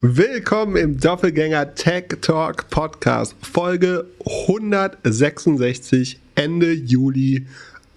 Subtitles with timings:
[0.00, 4.06] Willkommen im Doppelgänger Tech Talk Podcast, Folge
[4.48, 7.46] 166, Ende Juli.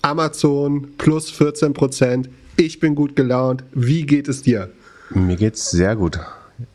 [0.03, 2.29] Amazon plus 14 Prozent.
[2.55, 3.63] Ich bin gut gelaunt.
[3.73, 4.69] Wie geht es dir?
[5.09, 6.19] Mir geht's sehr gut.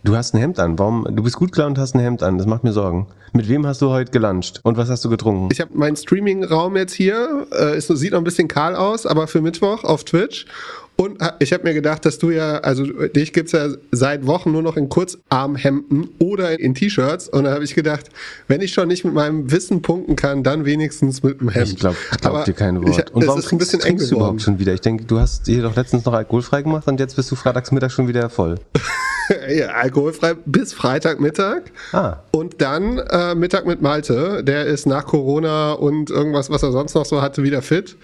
[0.04, 0.79] Du hast ein Hemd an.
[0.79, 1.06] Warum?
[1.11, 2.36] Du bist gut gelaunt und hast ein Hemd an.
[2.36, 3.07] Das macht mir Sorgen.
[3.32, 5.48] Mit wem hast du heute gelauncht und was hast du getrunken?
[5.50, 7.46] Ich habe meinen Streaming-Raum jetzt hier.
[7.52, 10.45] Äh, es sieht noch ein bisschen kahl aus, aber für Mittwoch auf Twitch.
[10.96, 14.62] Und ich habe mir gedacht, dass du ja, also dich gibt's ja seit Wochen nur
[14.62, 17.28] noch in Kurzarmhemden oder in T-Shirts.
[17.28, 18.10] Und da habe ich gedacht,
[18.46, 21.70] wenn ich schon nicht mit meinem Wissen punkten kann, dann wenigstens mit dem Hemd.
[21.70, 22.88] Ich glaube glaub dir kein Wort.
[22.88, 24.74] Ich, und warum trinkst, ein trinkst du überhaupt schon wieder?
[24.74, 27.90] Ich denke, du hast hier doch letztens noch alkoholfrei gemacht und jetzt bist du freitagsmittag
[27.90, 28.56] schon wieder voll.
[29.48, 31.62] ja, alkoholfrei bis Freitagmittag.
[31.93, 32.18] Ah.
[32.32, 34.45] Und dann äh, Mittag mit Malte.
[34.45, 37.96] Der ist nach Corona und irgendwas, was er sonst noch so hatte, wieder fit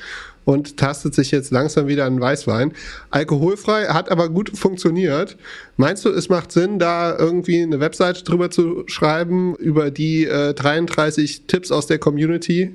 [0.48, 2.72] und tastet sich jetzt langsam wieder an Weißwein.
[3.10, 5.36] Alkoholfrei, hat aber gut funktioniert.
[5.76, 10.54] Meinst du, es macht Sinn, da irgendwie eine Webseite drüber zu schreiben, über die äh,
[10.54, 12.72] 33 Tipps aus der Community?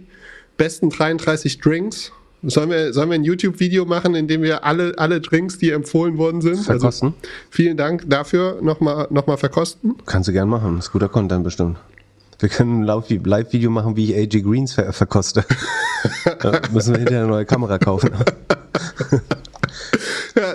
[0.56, 2.12] Besten 33 Drinks?
[2.44, 6.20] Sollen wir, sollen wir ein YouTube-Video machen, in dem wir alle, alle Drinks, die empfohlen
[6.20, 6.58] worden sind?
[6.58, 7.08] Also verkosten.
[7.08, 8.60] Also, vielen Dank dafür.
[8.62, 9.96] Nochmal noch mal verkosten.
[10.06, 10.76] Kannst du gern machen.
[10.76, 11.78] Das ist guter Content bestimmt.
[12.44, 15.46] Wir können ein Live-Video machen, wie ich AJ Greens ver verkoste.
[16.42, 18.10] da müssen wir hinterher eine neue Kamera kaufen.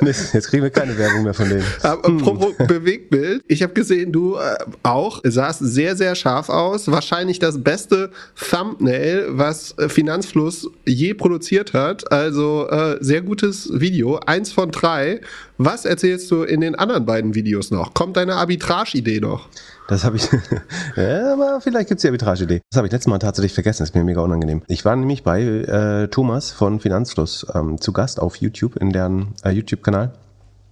[0.03, 1.64] Jetzt kriegen wir keine Werbung mehr von denen.
[1.80, 2.67] Apropos hm.
[2.67, 3.42] Bewegtbild.
[3.47, 6.91] Ich habe gesehen, du äh, auch sahst sehr, sehr scharf aus.
[6.91, 12.12] Wahrscheinlich das beste Thumbnail, was äh, Finanzfluss je produziert hat.
[12.12, 14.20] Also äh, sehr gutes Video.
[14.27, 15.23] Eins von drei.
[15.56, 17.95] Was erzählst du in den anderen beiden Videos noch?
[17.95, 19.48] Kommt deine Arbitrage-Idee noch?
[19.89, 20.28] Das habe ich,
[20.97, 22.61] ja, aber vielleicht gibt's die Arbitrage-Idee.
[22.70, 24.62] Das habe ich letztes Mal tatsächlich vergessen, das ist mir mega unangenehm.
[24.69, 29.34] Ich war nämlich bei äh, Thomas von Finanzfluss ähm, zu Gast auf YouTube, in deren
[29.42, 30.12] äh, YouTube-Kanal.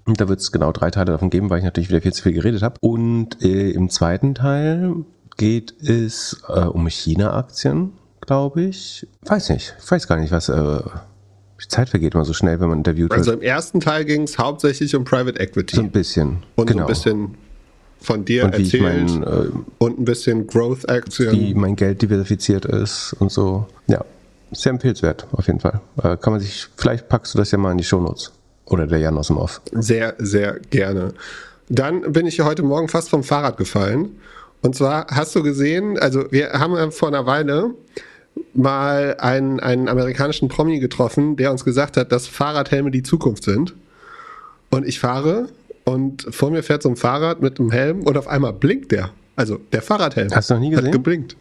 [0.04, 2.34] Und da wird's genau drei Teile davon geben, weil ich natürlich wieder viel zu viel
[2.34, 2.76] geredet habe.
[2.80, 4.96] Und äh, im zweiten Teil
[5.38, 9.08] geht es äh, um China-Aktien, glaube ich.
[9.22, 10.50] Weiß nicht, ich weiß gar nicht, was...
[10.50, 10.80] Äh,
[11.58, 13.18] die Zeit vergeht immer so schnell, wenn man interviewt wird.
[13.18, 15.76] Also im ersten Teil ging es hauptsächlich um Private Equity.
[15.76, 16.42] So ein bisschen.
[16.54, 16.80] Und genau.
[16.80, 17.34] so ein bisschen
[18.00, 19.48] von dir und erzählt mein, äh,
[19.78, 21.32] und ein bisschen Growth-Aktien.
[21.32, 23.66] Wie mein Geld diversifiziert ist und so.
[23.86, 24.04] Ja,
[24.52, 25.80] sehr empfehlenswert auf jeden Fall.
[26.02, 28.32] Äh, kann man sich, vielleicht packst du das ja mal in die Shownotes.
[28.66, 29.60] Oder der Jan aus dem Off.
[29.72, 31.14] Sehr, sehr gerne.
[31.68, 34.16] Dann bin ich ja heute Morgen fast vom Fahrrad gefallen.
[34.62, 37.74] Und zwar hast du gesehen, also wir haben vor einer Weile
[38.54, 43.74] mal einen, einen amerikanischen Promi getroffen, der uns gesagt hat, dass Fahrradhelme die Zukunft sind.
[44.70, 45.48] Und ich fahre
[45.86, 49.10] und vor mir fährt so ein Fahrrad mit einem Helm und auf einmal blinkt der.
[49.36, 50.28] Also der Fahrradhelm.
[50.34, 50.86] Hast du noch nie gesehen?
[50.86, 51.36] Hat geblinkt.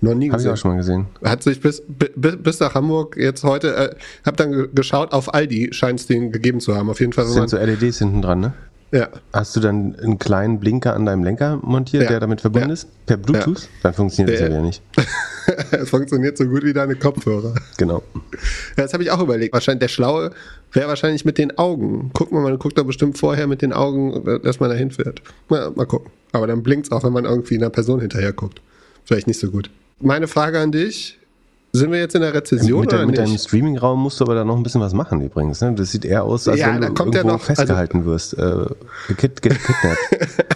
[0.00, 0.50] Noch nie Hab gesehen.
[0.50, 1.06] Habe ich auch schon mal gesehen.
[1.22, 5.68] Hat sich bis, bis, bis nach Hamburg jetzt heute, äh, hab dann geschaut, auf Aldi
[5.72, 6.88] scheint es den gegeben zu haben.
[6.88, 7.24] Auf jeden Fall.
[7.24, 8.52] Das sind so LEDs hinten dran, ne?
[8.90, 9.08] Ja.
[9.34, 12.08] Hast du dann einen kleinen Blinker an deinem Lenker montiert, ja.
[12.08, 12.74] der damit verbunden ja.
[12.74, 12.88] ist?
[13.04, 13.60] Per Bluetooth?
[13.60, 13.68] Ja.
[13.82, 14.82] Dann funktioniert das ja nicht.
[15.70, 17.54] es funktioniert so gut wie deine Kopfhörer.
[17.76, 18.02] Genau.
[18.76, 19.52] Ja, das habe ich auch überlegt.
[19.52, 20.30] Wahrscheinlich der Schlaue
[20.72, 22.10] wäre wahrscheinlich mit den Augen.
[22.12, 25.22] Guck mal, man guckt da bestimmt vorher mit den Augen, dass man da hinfährt.
[25.48, 26.10] Na, mal gucken.
[26.32, 28.60] Aber dann blinkt es auch, wenn man irgendwie einer Person hinterher guckt.
[29.04, 29.70] Vielleicht nicht so gut.
[30.00, 31.18] Meine Frage an dich.
[31.72, 34.44] Sind wir jetzt in der Rezession mit, der, mit deinem Streaming-Raum musst du aber da
[34.44, 35.60] noch ein bisschen was machen übrigens.
[35.60, 35.74] Ne?
[35.74, 38.38] Das sieit eher aus, als ja, wenn du irgendwo ja noch, also festgehalten also, wirst.
[38.38, 38.64] Äh,
[39.08, 39.60] gekidnappt.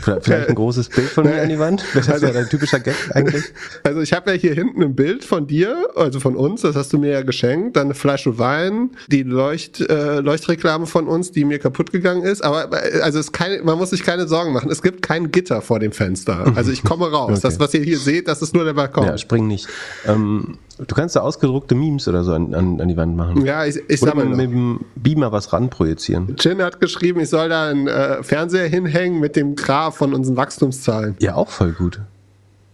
[0.00, 1.84] Vielleicht ein großes Bild von mir an die Wand?
[1.94, 3.44] Das ist also, ja dein typischer Gag eigentlich.
[3.82, 6.92] Also ich habe ja hier hinten ein Bild von dir, also von uns, das hast
[6.92, 7.76] du mir ja geschenkt.
[7.76, 12.42] Dann Fleisch und Wein, die Leucht, äh, Leuchtreklame von uns, die mir kaputt gegangen ist.
[12.42, 12.70] Aber
[13.02, 14.70] also es keine, man muss sich keine Sorgen machen.
[14.70, 16.52] Es gibt kein Gitter vor dem Fenster.
[16.54, 17.28] Also ich komme raus.
[17.38, 17.40] Okay.
[17.42, 19.04] Das, was ihr hier seht, das ist nur der Balkon.
[19.04, 19.68] Ja, spring nicht.
[20.06, 23.44] Ähm, Du kannst da ausgedruckte Memes oder so an, an, an die Wand machen.
[23.44, 24.26] Ja, ich, ich oder sag mal.
[24.26, 26.36] mit dem Beamer was ranprojizieren.
[26.36, 30.36] Chin hat geschrieben, ich soll da einen äh, Fernseher hinhängen mit dem Graph von unseren
[30.36, 31.16] Wachstumszahlen.
[31.18, 32.00] Ja, auch voll gut.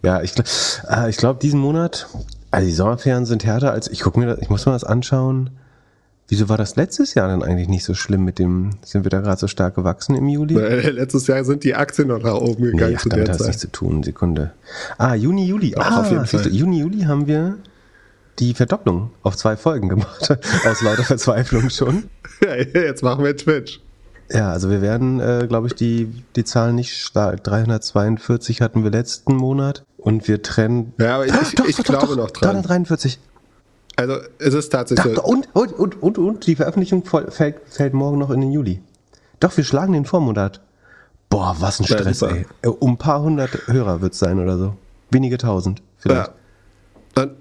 [0.03, 0.33] Ja, ich,
[0.87, 2.07] äh, ich glaube, diesen Monat,
[2.51, 5.49] also die Sommerferien sind härter als, ich gucke mir das, ich muss mir das anschauen.
[6.27, 9.19] Wieso war das letztes Jahr dann eigentlich nicht so schlimm mit dem, sind wir da
[9.19, 10.55] gerade so stark gewachsen im Juli?
[10.55, 13.33] Weil letztes Jahr sind die Aktien noch nach oben gegangen nee, ach, zu damit der
[13.33, 13.47] hat Zeit.
[13.47, 14.51] nichts zu tun, Sekunde.
[14.97, 15.75] Ah, Juni, Juli.
[15.77, 16.47] Ach, ah, auf jeden Fall.
[16.47, 17.57] Juni, Juli haben wir
[18.39, 20.37] die Verdopplung auf zwei Folgen gemacht.
[20.65, 22.09] Aus lauter Verzweiflung schon.
[22.43, 23.79] Ja, jetzt machen wir Twitch.
[24.31, 27.43] Ja, also wir werden, äh, glaube ich, die, die Zahlen nicht stark.
[27.43, 30.93] 342 hatten wir letzten Monat und wir trennen.
[30.99, 32.63] Ja, aber ich, ah, ich, doch, ich doch, glaube doch, noch dran.
[32.63, 33.19] 343.
[33.97, 35.23] Also es ist tatsächlich so.
[35.23, 38.81] Und, und, und, und, und die Veröffentlichung fällt, fällt morgen noch in den Juli.
[39.39, 40.61] Doch, wir schlagen den Vormonat.
[41.29, 42.45] Boah, was ein Stress, ja, ey.
[42.79, 44.75] Um ein paar hundert Hörer wird es sein oder so.
[45.11, 46.27] Wenige tausend vielleicht.
[46.27, 46.33] Ja.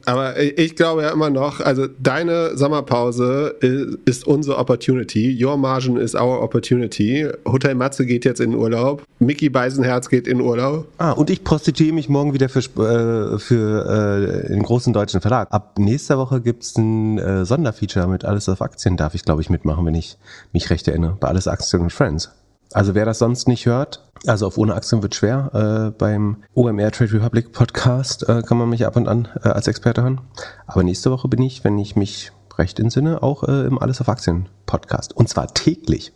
[0.05, 3.57] Aber ich glaube ja immer noch, also deine Sommerpause
[4.05, 5.37] ist unsere Opportunity.
[5.45, 7.29] Your margin is our opportunity.
[7.45, 9.03] Hotel Matze geht jetzt in Urlaub.
[9.19, 10.87] Mickey Beisenherz geht in Urlaub.
[10.99, 15.49] Ah, und ich prostituiere mich morgen wieder für, äh, für äh, den großen deutschen Verlag.
[15.51, 18.97] Ab nächster Woche gibt es ein äh, Sonderfeature mit Alles auf Aktien.
[18.97, 20.19] Darf ich, glaube ich, mitmachen, wenn ich
[20.53, 21.17] mich recht erinnere.
[21.19, 22.31] Bei Alles Aktien und Friends.
[22.73, 25.51] Also wer das sonst nicht hört, also auf ohne Aktien wird schwer.
[25.53, 29.69] Äh, beim OMR Trade Republic Podcast äh, kann man mich ab und an äh, als
[29.69, 30.21] Experte hören.
[30.67, 34.09] Aber nächste Woche bin ich, wenn ich mich recht entsinne, auch äh, im Alles auf
[34.09, 35.17] Aktien Podcast.
[35.17, 36.13] Und zwar täglich.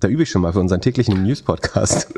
[0.00, 2.08] Da übe ich schon mal für unseren täglichen News-Podcast.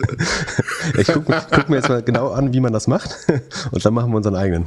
[0.99, 3.17] ich gucke guck mir jetzt mal genau an, wie man das macht.
[3.71, 4.65] Und dann machen wir unseren eigenen.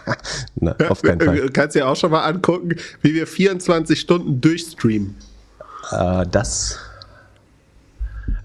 [0.56, 1.36] Na, auf keinen Fall.
[1.36, 5.16] Du kannst dir auch schon mal angucken, wie wir 24 Stunden durchstreamen.
[5.92, 6.78] Äh, das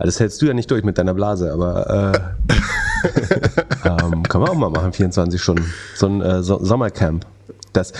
[0.05, 2.47] das hältst du ja nicht durch mit deiner Blase, aber äh,
[3.85, 5.65] ähm, kann man auch mal machen, 24 Stunden.
[5.95, 7.25] So ein äh, so Sommercamp.
[7.73, 7.93] Das,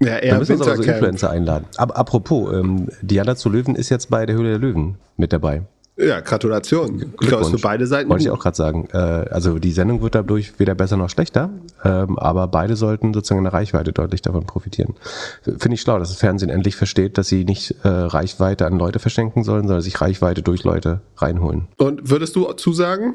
[0.00, 1.66] ja, eher da müssen wir uns aber so Influencer einladen.
[1.76, 5.62] Aber apropos, ähm, Diana zu Löwen ist jetzt bei der Höhle der Löwen mit dabei.
[6.02, 6.98] Ja, Gratulation.
[7.16, 7.50] Glückwunsch.
[7.50, 8.10] für beide Seiten.
[8.10, 8.88] Wollte ich auch gerade sagen.
[8.92, 11.50] Äh, also die Sendung wird dadurch weder besser noch schlechter,
[11.84, 14.94] ähm, aber beide sollten sozusagen in der Reichweite deutlich davon profitieren.
[15.42, 18.98] Finde ich schlau, dass das Fernsehen endlich versteht, dass sie nicht äh, Reichweite an Leute
[18.98, 21.68] verschenken sollen, sondern sich Reichweite durch Leute reinholen.
[21.76, 23.14] Und würdest du zusagen,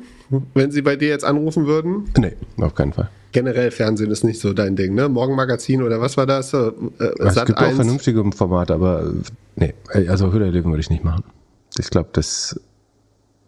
[0.53, 2.05] wenn sie bei dir jetzt anrufen würden?
[2.17, 3.09] Nee, auf keinen Fall.
[3.33, 5.09] Generell Fernsehen ist nicht so dein Ding, ne?
[5.09, 6.53] Morgenmagazin oder was war das?
[6.53, 7.71] Äh, es gibt 1.
[7.71, 9.11] auch vernünftige Formate, aber
[9.55, 9.73] nee,
[10.07, 11.23] also Höhle der Löwen würde ich nicht machen.
[11.77, 12.59] Ich glaube, das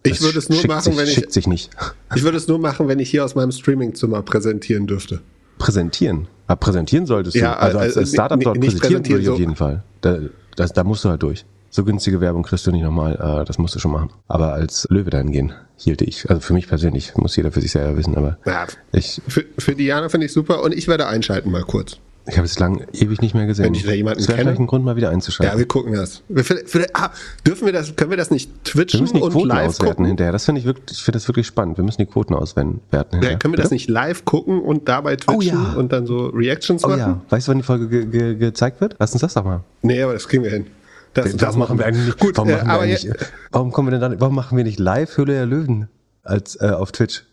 [0.03, 1.13] ich würde es nur machen, sich, wenn ich.
[1.13, 1.69] Schickt sich nicht.
[2.15, 5.21] Ich würde es nur machen, wenn ich hier aus meinem Streamingzimmer präsentieren dürfte.
[5.57, 6.27] Präsentieren?
[6.47, 7.41] Aber präsentieren solltest du.
[7.41, 9.33] Ja, also als äh, Startup dort präsentieren, präsentieren würde ich so.
[9.33, 9.83] auf jeden Fall.
[10.01, 10.19] Da,
[10.55, 11.45] das, da musst du halt durch.
[11.71, 14.09] So günstige Werbung kriegst du nicht nochmal, äh, das musst du schon machen.
[14.27, 16.29] Aber als Löwe dahin gehen, hielte ich.
[16.29, 19.21] Also für mich persönlich, muss jeder für sich selber wissen, aber ja, ich.
[19.27, 21.97] Für, für Diana finde ich super und ich werde einschalten mal kurz.
[22.29, 23.65] Ich habe es lang ewig nicht mehr gesehen.
[23.65, 24.39] Wenn ich da jemanden das kenne.
[24.39, 25.53] vielleicht ein Grund, mal wieder einzuschalten.
[25.53, 26.23] Ja, wir gucken das.
[26.29, 27.11] Wir, für, für, ah,
[27.45, 29.95] dürfen wir das, können wir das nicht twitchen wir müssen die und Quoten live auswerten
[29.95, 30.05] gucken?
[30.05, 30.31] hinterher.
[30.31, 31.77] Das finde ich wirklich, ich finde das wirklich spannend.
[31.77, 33.31] Wir müssen die Quoten auswerten hinterher.
[33.31, 35.73] Ja, können wir das nicht live gucken und dabei twitchen oh, ja.
[35.73, 36.99] und dann so Reactions oh, machen?
[36.99, 37.21] Ja.
[37.29, 38.95] Weißt du, wann die Folge ge ge gezeigt wird?
[38.99, 39.63] Lass uns das doch mal.
[39.81, 40.67] Nee, aber das kriegen wir hin.
[41.13, 42.19] Das, das, das machen wir eigentlich nicht.
[42.19, 43.09] Gut, warum, äh, machen wir eigentlich,
[43.51, 45.87] warum kommen wir denn dann, warum machen wir nicht live Höhle der Löwen
[46.23, 47.23] als äh, auf Twitch?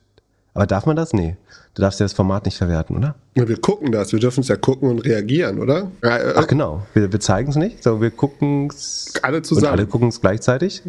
[0.56, 1.12] Aber darf man das?
[1.12, 1.36] Nee.
[1.74, 3.14] Du darfst ja das Format nicht verwerten, oder?
[3.34, 4.10] Ja, wir gucken das.
[4.12, 5.90] Wir dürfen es ja gucken und reagieren, oder?
[6.00, 6.86] Äh, Ach genau.
[6.94, 9.12] Wir, wir zeigen es nicht, sondern wir gucken es.
[9.20, 9.66] Alle zusammen.
[9.66, 10.82] Und alle gucken es gleichzeitig.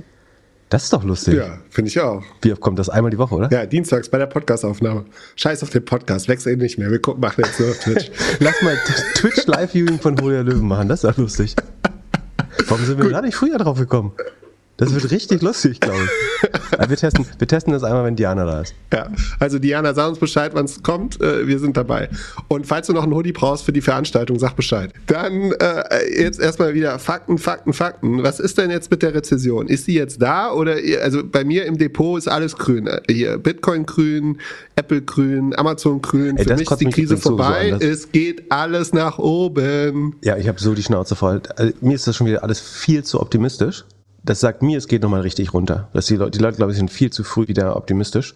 [0.69, 1.35] Das ist doch lustig.
[1.35, 2.23] Ja, finde ich auch.
[2.41, 2.87] Wie oft kommt das?
[2.87, 3.51] Einmal die Woche, oder?
[3.51, 5.03] Ja, dienstags bei der Podcastaufnahme.
[5.35, 6.89] Scheiß auf den Podcast, wechsel ihn nicht mehr.
[6.89, 8.09] Wir gucken, machen jetzt nur auf Twitch.
[8.39, 8.77] Lass mal
[9.15, 11.55] Twitch Live-Viewing von Holia Löwen machen, das ist doch lustig.
[12.67, 13.13] Warum sind wir Gut.
[13.13, 14.13] gar nicht früher drauf gekommen?
[14.77, 16.89] Das wird richtig lustig, glaube ich.
[16.89, 18.75] wir, testen, wir testen das einmal, wenn Diana da ist.
[18.93, 19.07] Ja,
[19.39, 21.19] also Diana, sag uns Bescheid, wann es kommt.
[21.19, 22.09] Äh, wir sind dabei.
[22.47, 24.93] Und falls du noch einen Hoodie brauchst für die Veranstaltung, sag Bescheid.
[25.07, 28.21] Dann äh, jetzt erstmal wieder Fakten, Fakten, Fakten.
[28.21, 29.67] Was ist denn jetzt mit der Rezession?
[29.67, 32.85] Ist sie jetzt da oder also bei mir im Depot ist alles grün.
[32.85, 34.37] Äh, hier Bitcoin grün,
[34.75, 36.37] Apple grün, Amazon grün.
[36.37, 37.75] Ey, für mich ist die Krise vorbei.
[37.79, 40.15] So es geht alles nach oben.
[40.23, 41.41] Ja, ich habe so die Schnauze voll.
[41.55, 43.83] Also, mir ist das schon wieder alles viel zu optimistisch
[44.27, 45.87] das sagt mir, es geht nochmal richtig runter.
[45.93, 48.35] Dass die Leute, die Leute, glaube ich, sind viel zu früh wieder optimistisch.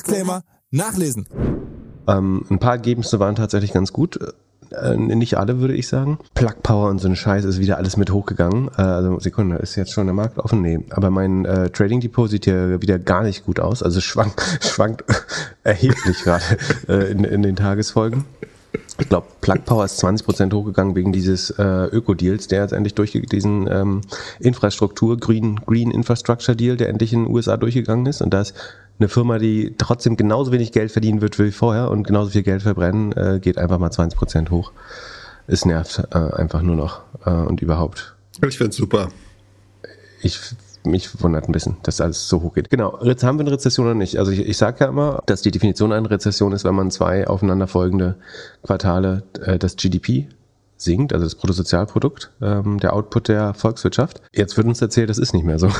[0.00, 1.26] Disclaimer nachlesen.
[2.06, 4.18] Ähm, ein paar Ergebnisse waren tatsächlich ganz gut.
[4.70, 6.18] Äh, nicht alle, würde ich sagen.
[6.34, 8.70] Plug Power und so ein Scheiß ist wieder alles mit hochgegangen.
[8.78, 10.62] Äh, also Sekunde, ist jetzt schon der Markt offen?
[10.62, 10.86] Nee.
[10.90, 13.82] Aber mein äh, Trading Depot sieht ja wieder gar nicht gut aus.
[13.82, 15.04] Also schwankt, schwankt
[15.64, 16.44] erheblich gerade
[16.88, 18.24] äh, in, in den Tagesfolgen.
[19.00, 23.12] Ich glaube, Plug Power ist 20% hochgegangen wegen dieses äh, Öko-Deals, der jetzt endlich durch
[23.12, 24.02] diesen ähm,
[24.38, 28.22] Infrastruktur, Green, Green Infrastructure Deal, der endlich in den USA durchgegangen ist.
[28.22, 28.54] Und da ist
[29.00, 32.62] eine Firma, die trotzdem genauso wenig Geld verdienen wird wie vorher und genauso viel Geld
[32.62, 34.72] verbrennen, äh, geht einfach mal 20 Prozent hoch.
[35.46, 38.14] Es nervt äh, einfach nur noch äh, und überhaupt.
[38.46, 39.08] Ich finde es super.
[40.22, 40.38] Ich
[40.84, 42.70] mich wundert ein bisschen, dass alles so hoch geht.
[42.70, 44.18] Genau, jetzt haben wir eine Rezession oder nicht?
[44.18, 47.26] Also ich, ich sage ja immer, dass die Definition einer Rezession ist, wenn man zwei
[47.26, 48.16] aufeinanderfolgende
[48.62, 50.28] Quartale äh, das GDP
[50.82, 54.22] sinkt, also das Bruttosozialprodukt, ähm, der Output der Volkswirtschaft.
[54.32, 55.68] Jetzt wird uns erzählt, das ist nicht mehr so.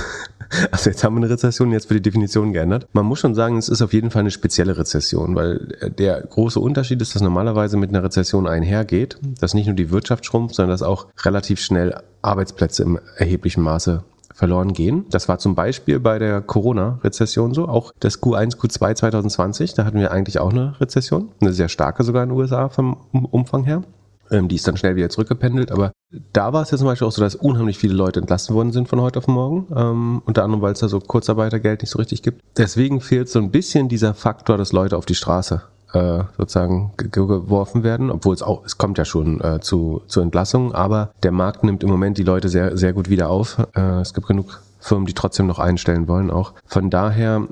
[0.72, 2.88] Also jetzt haben wir eine Rezession, jetzt wird die Definition geändert.
[2.92, 6.20] Man muss schon sagen, es ist auf jeden Fall eine spezielle Rezession, weil äh, der
[6.22, 10.56] große Unterschied ist, dass normalerweise mit einer Rezession einhergeht, dass nicht nur die Wirtschaft schrumpft,
[10.56, 14.02] sondern dass auch relativ schnell Arbeitsplätze im erheblichen Maße
[14.40, 15.04] verloren gehen.
[15.10, 20.00] Das war zum Beispiel bei der Corona-Rezession so, auch das Q1, Q2 2020, da hatten
[20.00, 23.82] wir eigentlich auch eine Rezession, eine sehr starke sogar in den USA vom Umfang her.
[24.30, 25.92] Ähm, die ist dann schnell wieder zurückgependelt, aber
[26.32, 28.88] da war es ja zum Beispiel auch so, dass unheimlich viele Leute entlassen worden sind
[28.88, 32.22] von heute auf morgen, ähm, unter anderem, weil es da so Kurzarbeitergeld nicht so richtig
[32.22, 32.42] gibt.
[32.56, 37.82] Deswegen fehlt so ein bisschen dieser Faktor, dass Leute auf die Straße äh, sozusagen geworfen
[37.82, 41.64] werden, obwohl es auch, es kommt ja schon äh, zu, zu Entlassungen, aber der Markt
[41.64, 43.58] nimmt im Moment die Leute sehr, sehr gut wieder auf.
[43.74, 46.54] Äh, es gibt genug Firmen, die trotzdem noch einstellen wollen auch.
[46.66, 47.46] Von daher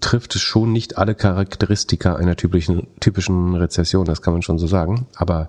[0.00, 4.66] trifft es schon nicht alle Charakteristika einer typischen, typischen Rezession, das kann man schon so
[4.66, 5.06] sagen.
[5.16, 5.48] Aber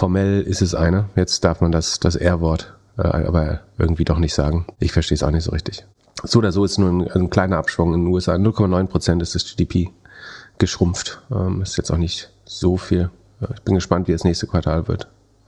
[0.00, 1.10] formell ist es eine.
[1.14, 4.64] Jetzt darf man das, das R-Wort äh, aber irgendwie doch nicht sagen.
[4.78, 5.84] Ich verstehe es auch nicht so richtig.
[6.22, 8.34] So oder so ist nur ein, ein kleiner Abschwung in den USA.
[8.34, 9.90] 0,9 Prozent ist das GDP
[10.56, 11.20] geschrumpft.
[11.30, 13.10] Ähm, ist jetzt auch nicht so viel.
[13.54, 15.06] Ich bin gespannt, wie das nächste Quartal wird.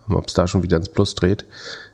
[0.08, 1.46] Ob es da schon wieder ins Plus dreht.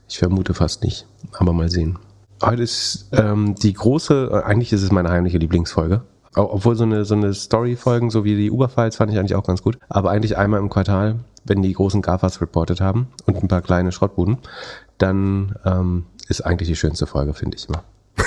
[0.09, 1.07] Ich vermute fast nicht.
[1.33, 1.97] Aber mal sehen.
[2.43, 6.03] Heute ist ähm, die große, äh, eigentlich ist es meine heimliche Lieblingsfolge.
[6.35, 9.63] Obwohl so eine, so eine Story-Folgen, so wie die Uber-Files, fand ich eigentlich auch ganz
[9.63, 9.79] gut.
[9.89, 11.17] Aber eigentlich einmal im Quartal,
[11.49, 14.39] wenn die großen GAFAs reportet haben und ein paar kleine Schrottbuden,
[14.99, 17.85] dann ähm, ist eigentlich die schönste Folge, finde ich immer.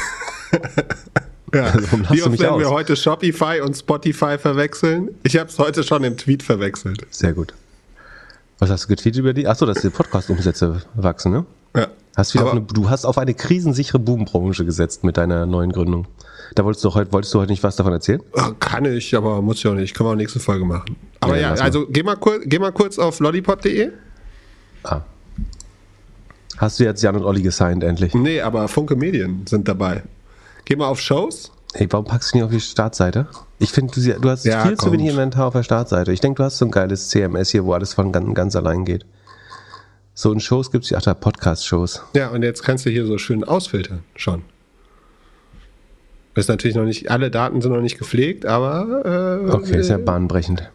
[1.54, 1.64] Ja.
[1.66, 5.10] Also, Wie oft werden wir heute Shopify und Spotify verwechseln?
[5.24, 7.06] Ich habe es heute schon im Tweet verwechselt.
[7.10, 7.54] Sehr gut.
[8.60, 9.48] Was hast du getweetet über die?
[9.48, 11.46] Achso, dass die Podcast-Umsätze wachsen, ne?
[11.76, 11.88] Ja.
[12.16, 16.08] Hast wieder eine, du hast auf eine krisensichere Bubenbranche gesetzt mit deiner neuen Gründung.
[16.56, 18.22] Da wolltest du heute, wolltest du heute nicht was davon erzählen?
[18.60, 19.96] Kann ich, aber muss ich auch nicht.
[19.96, 20.98] Können wir auch nächste Folge machen.
[21.22, 23.92] Aber ja, ja also geh mal, geh mal kurz auf lollipop.de.
[24.84, 25.02] Ah.
[26.58, 28.14] Hast du jetzt Jan und Olli gesigned endlich?
[28.14, 30.04] Nee, aber Funke Medien sind dabei.
[30.66, 31.52] Geh mal auf Shows.
[31.74, 33.28] Hey, warum packst du nicht auf die Startseite?
[33.58, 34.82] Ich finde, du, du, hast ja, viel kommt.
[34.82, 36.12] zu wenig Inventar auf der Startseite.
[36.12, 38.84] Ich denke, du hast so ein geiles CMS hier, wo alles von ganz, ganz allein
[38.84, 39.06] geht.
[40.14, 42.04] So in Shows gibt es ja, ach da, Podcast-Shows.
[42.14, 44.44] Ja, und jetzt kannst du hier so schön ausfiltern, schon.
[46.36, 49.42] Ist natürlich noch nicht, alle Daten sind noch nicht gepflegt, aber.
[49.46, 50.70] Äh, okay, ist ja bahnbrechend.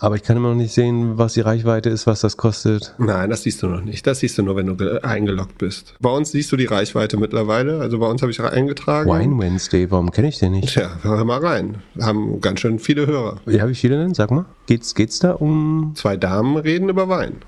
[0.00, 2.94] Aber ich kann immer noch nicht sehen, was die Reichweite ist, was das kostet.
[2.98, 4.06] Nein, das siehst du noch nicht.
[4.06, 5.94] Das siehst du nur, wenn du eingeloggt bist.
[6.00, 7.80] Bei uns siehst du die Reichweite mittlerweile.
[7.80, 9.10] Also bei uns habe ich eingetragen.
[9.10, 10.68] Wine Wednesday, warum kenne ich den nicht?
[10.68, 11.82] Tja, hör mal rein.
[12.00, 13.40] Haben ganz schön viele Hörer.
[13.46, 14.14] Ja, wie viele denn?
[14.14, 14.44] Sag mal.
[14.66, 15.92] Geht's, geht's da um.
[15.96, 17.38] Zwei Damen reden über Wein.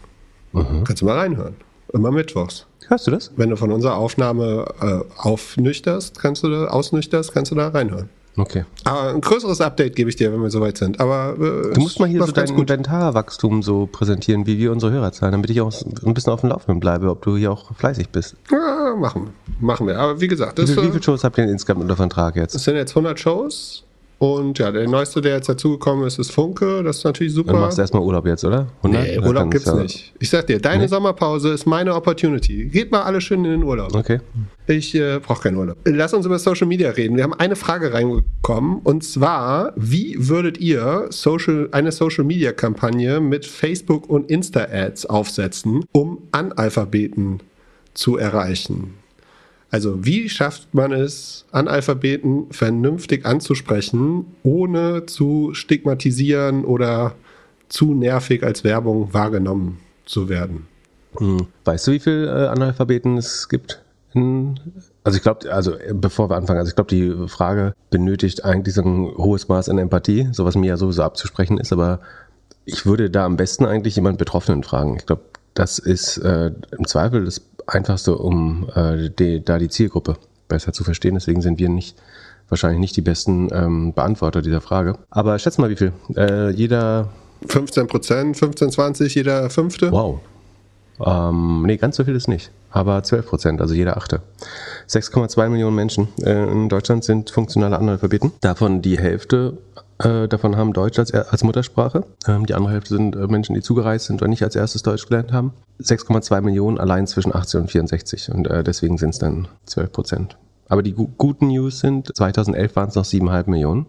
[0.53, 0.83] Mhm.
[0.83, 1.55] Kannst du mal reinhören.
[1.93, 2.67] Immer mittwochs.
[2.89, 3.31] Hörst du das?
[3.37, 8.09] Wenn du von unserer Aufnahme äh, aufnüchterst, kannst du da, ausnüchterst, kannst du da reinhören.
[8.37, 8.65] Okay.
[8.85, 11.01] Aber ein größeres Update gebe ich dir, wenn wir soweit sind.
[11.01, 15.13] Aber äh, du musst mal hier so dein Inventarwachstum so präsentieren, wie wir unsere Hörer
[15.13, 15.73] zahlen, damit ich auch
[16.05, 18.37] ein bisschen auf dem Laufenden bleibe, ob du hier auch fleißig bist.
[18.51, 19.31] Ja, machen,
[19.61, 19.99] machen wir.
[19.99, 22.55] Aber wie gesagt, das, wie, wie viele Shows habt ihr insgesamt unter Vertrag jetzt?
[22.55, 23.85] Das sind jetzt 100 Shows.
[24.21, 26.83] Und ja, der neueste, der jetzt dazugekommen ist, ist Funke.
[26.83, 27.55] Das ist natürlich super.
[27.55, 28.67] Du machst erstmal Urlaub jetzt, oder?
[28.83, 29.03] 100?
[29.03, 30.13] Nee, Urlaub gibt's ja nicht.
[30.19, 30.89] Ich sag dir, deine nee?
[30.89, 32.67] Sommerpause ist meine Opportunity.
[32.67, 33.95] Geht mal alle schön in den Urlaub.
[33.95, 34.21] Okay.
[34.67, 35.79] Ich äh, brauche keinen Urlaub.
[35.87, 37.17] Lass uns über Social Media reden.
[37.17, 38.81] Wir haben eine Frage reingekommen.
[38.85, 45.87] Und zwar, wie würdet ihr Social, eine Social Media Kampagne mit Facebook und Insta-Ads aufsetzen,
[45.93, 47.41] um Analphabeten
[47.95, 49.00] zu erreichen?
[49.71, 57.15] Also wie schafft man es, Analphabeten vernünftig anzusprechen, ohne zu stigmatisieren oder
[57.69, 60.67] zu nervig als Werbung wahrgenommen zu werden?
[61.17, 61.47] Hm.
[61.65, 63.83] Weißt du, wie viele äh, Analphabeten es gibt?
[64.13, 68.83] Also ich glaube, also bevor wir anfangen, also ich glaube, die Frage benötigt eigentlich so
[68.83, 72.01] ein hohes Maß an Empathie, so was mir ja sowieso abzusprechen ist, aber
[72.65, 74.97] ich würde da am besten eigentlich jemand Betroffenen fragen.
[74.97, 75.23] Ich glaube,
[75.55, 80.17] das ist äh, im Zweifel das Einfachste, um äh, die, da die Zielgruppe
[80.49, 81.15] besser zu verstehen.
[81.15, 81.97] Deswegen sind wir nicht
[82.49, 84.99] wahrscheinlich nicht die besten ähm, Beantworter dieser Frage.
[85.11, 85.93] Aber schätz mal, wie viel?
[86.17, 87.09] Äh, jeder
[87.47, 89.91] 15 Prozent, 15, 20, jeder fünfte?
[89.93, 90.21] Wow.
[91.05, 92.51] Ähm, nee, ganz so viel ist nicht.
[92.71, 94.21] Aber 12 Prozent, also jeder achte.
[94.89, 98.33] 6,2 Millionen Menschen äh, in Deutschland sind funktionale Analphabeten.
[98.41, 99.57] Davon die Hälfte
[100.01, 102.05] äh, davon haben Deutsch als, als Muttersprache.
[102.27, 105.07] Ähm, die andere Hälfte sind äh, Menschen, die zugereist sind und nicht als erstes Deutsch
[105.07, 105.53] gelernt haben.
[105.83, 110.37] 6,2 Millionen allein zwischen 18 und 64 und äh, deswegen sind es dann 12 Prozent.
[110.69, 113.87] Aber die gu guten News sind, 2011 waren es noch 7,5 Millionen.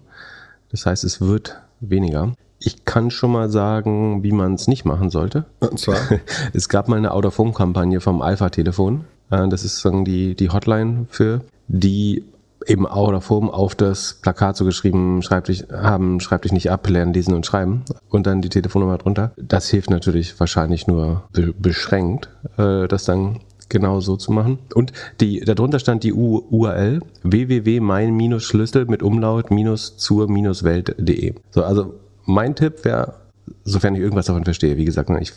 [0.71, 2.33] Das heißt, es wird weniger.
[2.59, 5.45] Ich kann schon mal sagen, wie man es nicht machen sollte.
[5.59, 5.97] Und zwar?
[6.53, 9.05] Es gab mal eine Out-of-Home-Kampagne vom Alpha-Telefon.
[9.29, 12.25] Äh, das ist sozusagen die, die Hotline für, die
[12.67, 16.71] eben auch oder Form auf das Plakat so geschrieben, schreib dich, haben, schreib dich nicht
[16.71, 19.31] ab, lernen, lesen und schreiben und dann die Telefonnummer drunter.
[19.37, 23.39] Das hilft natürlich wahrscheinlich nur be beschränkt, äh, das dann
[23.69, 24.59] genau so zu machen.
[24.75, 31.35] Und die, darunter stand die U URL www.mein-schlüssel mit Umlaut zur-welt.de.
[31.49, 33.15] So, also mein Tipp wäre,
[33.63, 35.33] sofern ich irgendwas davon verstehe, wie gesagt, ich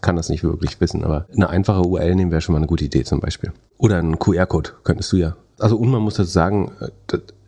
[0.00, 2.84] kann das nicht wirklich wissen, aber eine einfache URL nehmen wäre schon mal eine gute
[2.84, 3.52] Idee zum Beispiel.
[3.76, 5.36] Oder einen QR-Code könntest du ja.
[5.58, 6.72] Also und man muss das sagen,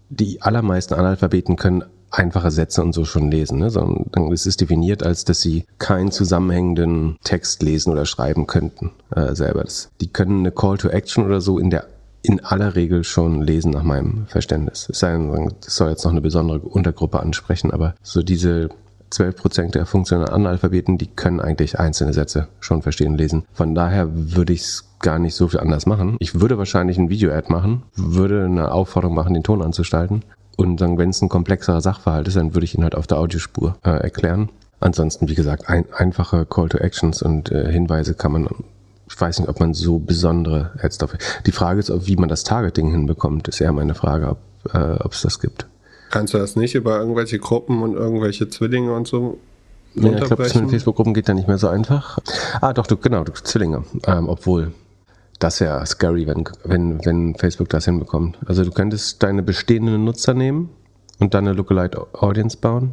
[0.09, 3.59] die allermeisten Analphabeten können einfache Sätze und so schon lesen.
[3.59, 3.71] Ne?
[3.71, 9.35] Sondern es ist definiert, als dass sie keinen zusammenhängenden Text lesen oder schreiben könnten äh,
[9.35, 9.63] selber.
[9.63, 11.87] Das, die können eine Call to Action oder so in der
[12.23, 14.89] in aller Regel schon lesen nach meinem Verständnis.
[14.91, 18.69] Es sei denn, das soll jetzt noch eine besondere Untergruppe ansprechen, aber so diese
[19.11, 23.45] 12 Prozent der funktionalen Analphabeten, die können eigentlich einzelne Sätze schon verstehen und lesen.
[23.53, 26.17] Von daher würde ich es gar nicht so viel anders machen.
[26.21, 30.23] Ich würde wahrscheinlich ein Video-Ad machen, würde eine Aufforderung machen, den Ton anzustalten.
[30.57, 33.19] Und dann, wenn es ein komplexerer Sachverhalt ist, dann würde ich ihn halt auf der
[33.19, 34.51] Audiospur äh, erklären.
[34.79, 38.49] Ansonsten, wie gesagt, ein, einfache Call to Actions und äh, Hinweise kann man,
[39.09, 41.19] ich weiß nicht, ob man so besondere Ads dafür.
[41.47, 45.23] Die Frage ist, wie man das Targeting hinbekommt, ist eher meine Frage, ob äh, es
[45.23, 45.67] das gibt.
[46.11, 49.39] Kannst du das nicht über irgendwelche Gruppen und irgendwelche Zwillinge und so
[49.95, 52.19] ja, ich glaube, mit Facebook-Gruppen geht da nicht mehr so einfach.
[52.61, 53.85] Ah, doch, du, genau, du, Zwillinge.
[54.07, 54.73] Ähm, obwohl,
[55.41, 58.39] das wäre scary, wenn, wenn, wenn Facebook das hinbekommt.
[58.47, 60.71] Also du könntest deine bestehenden Nutzer nehmen
[61.19, 62.93] und dann eine Lookalike Audience bauen.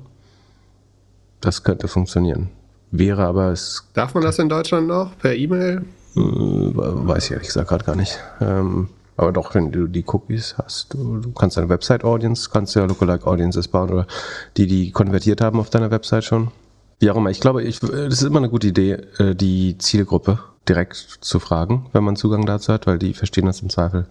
[1.40, 2.50] Das könnte funktionieren.
[2.90, 3.84] Wäre aber es.
[3.94, 5.16] Darf man das in Deutschland noch?
[5.20, 5.86] Per E-Mail?
[6.16, 8.18] Äh, weiß ich ehrlich gesagt gerade gar nicht.
[8.42, 12.86] Ähm, aber doch, wenn du die Cookies hast, du, du kannst deine Website-Audience, kannst ja
[12.86, 14.08] Lookalike Audiences bauen oder
[14.56, 16.52] die, die konvertiert haben auf deiner Website schon.
[17.00, 17.32] Wie auch immer.
[17.32, 21.88] Ich glaube, ich, das ist immer eine gute Idee, äh, die Zielgruppe direkt zu fragen,
[21.94, 24.08] wenn man Zugang dazu hat, weil die verstehen das im Zweifel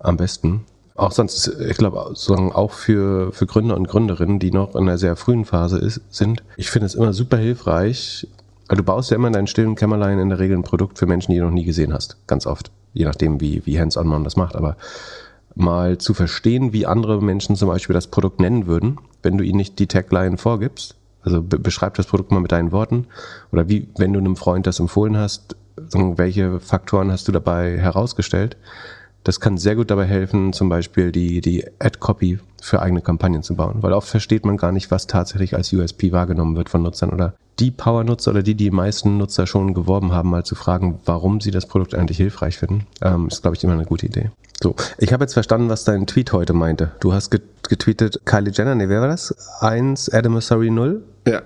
[0.00, 0.64] am besten.
[0.96, 5.16] Auch sonst, ich glaube, auch für, für Gründer und Gründerinnen, die noch in einer sehr
[5.16, 8.28] frühen Phase ist, sind, ich finde es immer super hilfreich,
[8.68, 11.06] weil du baust ja immer in deinen stillen Kämmerlein in der Regel ein Produkt für
[11.06, 12.16] Menschen, die du noch nie gesehen hast.
[12.28, 14.76] Ganz oft je nachdem, wie, wie hands-on man das macht, aber
[15.54, 19.58] mal zu verstehen, wie andere Menschen zum Beispiel das Produkt nennen würden, wenn du ihnen
[19.58, 20.96] nicht die Tagline vorgibst.
[21.22, 23.06] Also be beschreib das Produkt mal mit deinen Worten.
[23.52, 28.56] Oder wie, wenn du einem Freund das empfohlen hast, welche Faktoren hast du dabei herausgestellt?
[29.24, 33.56] Das kann sehr gut dabei helfen, zum Beispiel die, die Ad-Copy für eigene Kampagnen zu
[33.56, 37.10] bauen, weil oft versteht man gar nicht, was tatsächlich als USP wahrgenommen wird von Nutzern
[37.10, 41.40] oder die Power-Nutzer oder die, die meisten Nutzer schon geworben haben, mal zu fragen, warum
[41.40, 44.30] sie das Produkt eigentlich hilfreich finden, ähm, ist, glaube ich, immer eine gute Idee.
[44.62, 46.92] So, ich habe jetzt verstanden, was dein Tweet heute meinte.
[47.00, 49.34] Du hast getweetet, Kylie Jenner, nee, wer war das?
[49.60, 51.02] 1, Adam Mosseri 0?
[51.26, 51.42] Ja.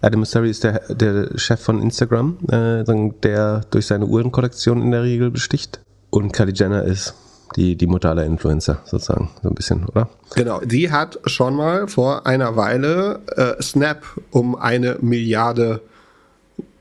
[0.00, 2.82] Adam Mosseri ist der, der Chef von Instagram, äh,
[3.22, 5.80] der durch seine Uhrenkollektion in der Regel besticht.
[6.12, 7.14] Und Kylie Jenner ist
[7.56, 10.10] die, die Mutter aller Influencer sozusagen, so ein bisschen, oder?
[10.34, 15.80] Genau, die hat schon mal vor einer Weile äh, Snap um eine Milliarde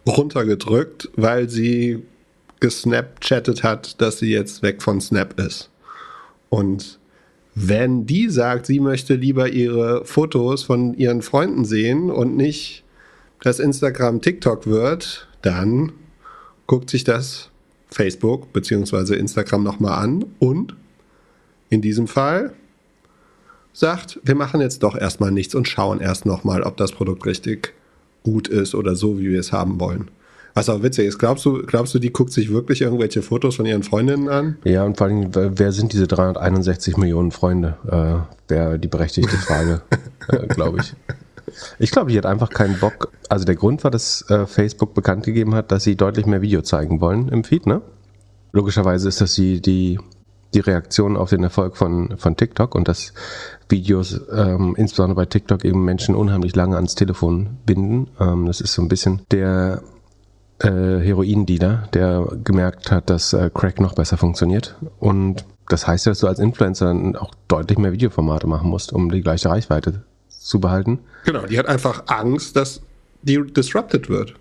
[0.06, 2.04] runtergedrückt, weil sie
[2.60, 5.70] gesnapchattet hat, dass sie jetzt weg von Snap ist.
[6.50, 7.00] Und
[7.56, 12.84] wenn die sagt, sie möchte lieber ihre Fotos von ihren Freunden sehen und nicht,
[13.42, 15.94] dass Instagram TikTok wird, dann
[16.68, 17.51] guckt sich das
[17.92, 19.16] Facebook bzw.
[19.16, 20.76] Instagram nochmal an und
[21.70, 22.54] in diesem Fall
[23.74, 27.74] sagt, wir machen jetzt doch erstmal nichts und schauen erst nochmal, ob das Produkt richtig
[28.24, 30.12] gut ist oder so, wie wir es haben wollen.
[30.54, 33.66] Was auch witzig ist, glaubst du, glaubst du, die guckt sich wirklich irgendwelche Fotos von
[33.66, 34.58] ihren Freundinnen an?
[34.66, 37.78] Ja, und vor allem, wer sind diese 361 Millionen Freunde?
[37.88, 39.82] Äh, Wäre die berechtigte Frage,
[40.28, 40.94] äh, glaube ich.
[41.80, 43.12] Ich glaube, die hat einfach keinen Bock.
[43.30, 46.62] Also der Grund war, dass äh, Facebook bekannt gegeben hat, dass sie deutlich mehr Video
[46.62, 47.82] zeigen wollen im Feed, ne?
[48.54, 50.00] Logischerweise ist das die, die,
[50.54, 53.14] die Reaktion auf den Erfolg von, von TikTok und dass
[53.70, 58.10] Videos, ähm, insbesondere bei TikTok, eben Menschen unheimlich lange ans Telefon binden.
[58.20, 59.82] Ähm, das ist so ein bisschen der
[60.60, 64.76] äh, Heroin-Dealer, der gemerkt hat, dass äh, Crack noch besser funktioniert.
[65.00, 68.92] Und das heißt ja, dass du als Influencer dann auch deutlich mehr Videoformate machen musst,
[68.92, 70.04] um die gleiche Reichweite
[70.42, 71.00] zu behalten.
[71.26, 72.82] Genau, die hat einfach Angst, dass
[73.22, 74.34] die disrupted wird.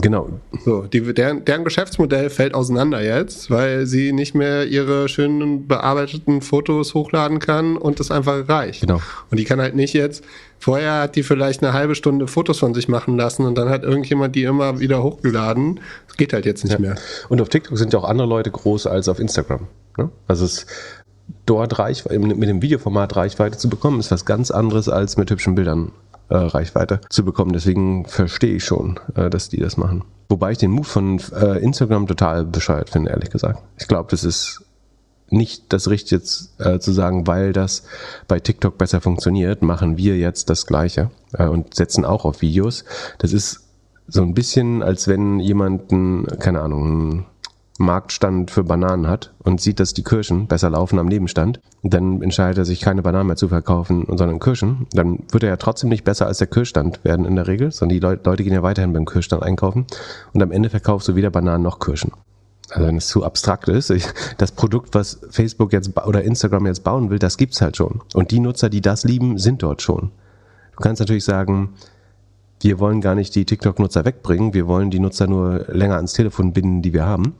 [0.00, 0.30] Genau.
[0.64, 6.40] So, die, deren, deren Geschäftsmodell fällt auseinander jetzt, weil sie nicht mehr ihre schönen bearbeiteten
[6.40, 8.82] Fotos hochladen kann und das einfach reicht.
[8.82, 9.00] Genau.
[9.28, 10.22] Und die kann halt nicht jetzt,
[10.60, 13.82] vorher hat die vielleicht eine halbe Stunde Fotos von sich machen lassen und dann hat
[13.82, 15.80] irgendjemand die immer wieder hochgeladen.
[16.06, 16.78] Das geht halt jetzt nicht ja.
[16.78, 16.94] mehr.
[17.28, 19.66] Und auf TikTok sind ja auch andere Leute groß als auf Instagram.
[19.96, 20.10] Ne?
[20.28, 20.66] Also es
[21.48, 25.54] dort Reichweite, mit dem Videoformat Reichweite zu bekommen, ist was ganz anderes als mit hübschen
[25.54, 25.92] Bildern
[26.28, 27.52] äh, Reichweite zu bekommen.
[27.52, 30.04] Deswegen verstehe ich schon, äh, dass die das machen.
[30.28, 33.62] Wobei ich den Move von äh, Instagram total bescheuert finde, ehrlich gesagt.
[33.78, 34.62] Ich glaube, das ist
[35.30, 36.22] nicht das Richtige
[36.58, 37.82] äh, zu sagen, weil das
[38.28, 42.84] bei TikTok besser funktioniert, machen wir jetzt das Gleiche äh, und setzen auch auf Videos.
[43.18, 43.64] Das ist
[44.06, 47.26] so ein bisschen, als wenn jemanden, keine Ahnung,
[47.78, 52.58] Marktstand für Bananen hat und sieht, dass die Kirschen besser laufen am Nebenstand, dann entscheidet
[52.58, 54.86] er sich, keine Bananen mehr zu verkaufen, sondern Kirschen.
[54.92, 57.94] Dann wird er ja trotzdem nicht besser als der Kirschstand werden in der Regel, sondern
[57.94, 59.86] die Leute gehen ja weiterhin beim Kirschstand einkaufen
[60.32, 62.12] und am Ende verkaufst du weder Bananen noch Kirschen
[62.70, 66.84] also wenn es zu abstrakt ist, ich, das Produkt, was Facebook jetzt oder Instagram jetzt
[66.84, 68.02] bauen will, das gibt's halt schon.
[68.14, 70.10] Und die Nutzer, die das lieben, sind dort schon.
[70.72, 71.70] Du kannst natürlich sagen,
[72.60, 76.52] wir wollen gar nicht die TikTok-Nutzer wegbringen, wir wollen die Nutzer nur länger ans Telefon
[76.52, 77.34] binden, die wir haben,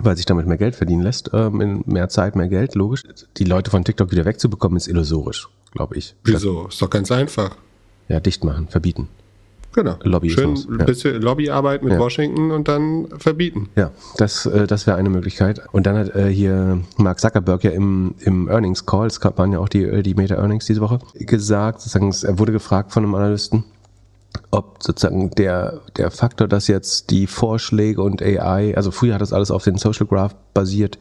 [0.00, 3.02] weil sich damit mehr Geld verdienen lässt, ähm, in mehr Zeit, mehr Geld, logisch.
[3.36, 6.14] Die Leute von TikTok wieder wegzubekommen, ist illusorisch, glaube ich.
[6.24, 6.68] Wieso?
[6.68, 7.56] Ist doch ganz einfach.
[8.08, 9.08] Ja, dicht machen, verbieten.
[9.76, 9.96] Genau.
[10.02, 10.62] Lobbyismus.
[10.62, 11.20] Schön ein bisschen ja.
[11.20, 11.98] Lobbyarbeit mit ja.
[11.98, 13.68] Washington und dann verbieten.
[13.76, 15.60] Ja, das, äh, das wäre eine Möglichkeit.
[15.70, 19.58] Und dann hat äh, hier Mark Zuckerberg ja im, im Earnings Call, es waren ja
[19.58, 23.14] auch die, äh, die Meta Earnings diese Woche, gesagt, sozusagen, er wurde gefragt von einem
[23.14, 23.64] Analysten,
[24.50, 29.32] ob sozusagen der, der Faktor, dass jetzt die Vorschläge und AI, also früher hat das
[29.32, 30.98] alles auf den Social Graph basiert,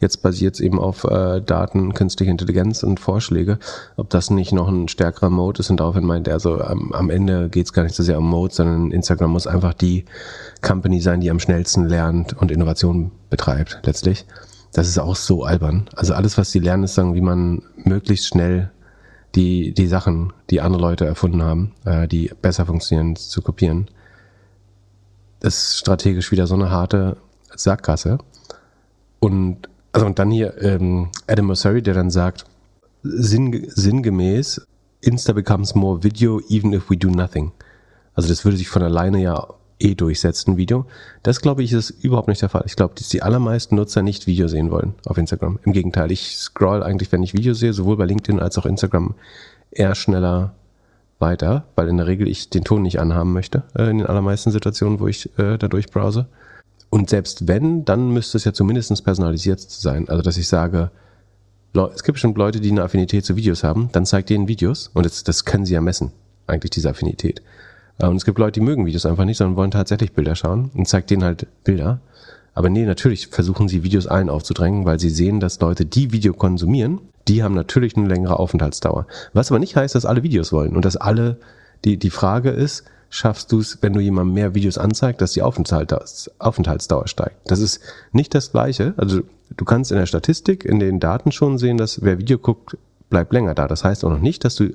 [0.00, 3.58] jetzt basiert es eben auf äh, Daten, künstliche Intelligenz und Vorschläge,
[3.96, 7.10] ob das nicht noch ein stärkerer Mode ist und daraufhin meint er, also am, am
[7.10, 10.04] Ende geht es gar nicht so sehr um Mode, sondern Instagram muss einfach die
[10.62, 14.26] Company sein, die am schnellsten lernt und Innovation betreibt, letztlich.
[14.72, 15.88] Das ist auch so albern.
[15.96, 18.70] Also alles, was sie lernen, ist sagen, wie man möglichst schnell
[19.38, 23.88] die, die Sachen, die andere Leute erfunden haben, äh, die besser funktionieren, zu kopieren.
[25.38, 27.16] Das ist strategisch wieder so eine harte
[27.54, 28.18] Sackgasse.
[29.20, 32.46] Und, also, und dann hier ähm, Adam Mosseri, der dann sagt,
[33.04, 34.66] sinn, sinngemäß,
[35.00, 37.52] Insta becomes more video even if we do nothing.
[38.14, 39.46] Also das würde sich von alleine ja
[39.80, 40.86] eh durchsetzen, Video.
[41.22, 42.64] Das glaube ich ist überhaupt nicht der Fall.
[42.66, 45.58] Ich glaube, dass die allermeisten Nutzer nicht Video sehen wollen auf Instagram.
[45.64, 49.14] Im Gegenteil, ich scroll eigentlich, wenn ich Video sehe, sowohl bei LinkedIn als auch Instagram
[49.70, 50.54] eher schneller
[51.18, 54.50] weiter, weil in der Regel ich den Ton nicht anhaben möchte, äh, in den allermeisten
[54.50, 56.26] Situationen, wo ich äh, dadurch browse.
[56.90, 60.08] Und selbst wenn, dann müsste es ja zumindest personalisiert sein.
[60.08, 60.90] Also, dass ich sage,
[61.74, 65.04] es gibt bestimmt Leute, die eine Affinität zu Videos haben, dann zeigt denen Videos und
[65.04, 66.12] das, das können sie ja messen,
[66.46, 67.42] eigentlich diese Affinität.
[68.00, 70.86] Und es gibt Leute, die mögen Videos einfach nicht, sondern wollen tatsächlich Bilder schauen und
[70.86, 72.00] zeigt denen halt Bilder.
[72.54, 76.32] Aber nee, natürlich versuchen sie Videos allen aufzudrängen, weil sie sehen, dass Leute, die Video
[76.32, 79.06] konsumieren, die haben natürlich eine längere Aufenthaltsdauer.
[79.32, 81.38] Was aber nicht heißt, dass alle Videos wollen und dass alle,
[81.84, 85.42] die, die Frage ist, schaffst du es, wenn du jemandem mehr Videos anzeigst, dass die
[85.42, 87.36] Aufenthaltsdauer steigt.
[87.50, 87.80] Das ist
[88.12, 88.94] nicht das Gleiche.
[88.96, 89.20] Also
[89.56, 92.76] du kannst in der Statistik, in den Daten schon sehen, dass wer Video guckt,
[93.10, 93.68] bleibt länger da.
[93.68, 94.70] Das heißt auch noch nicht, dass du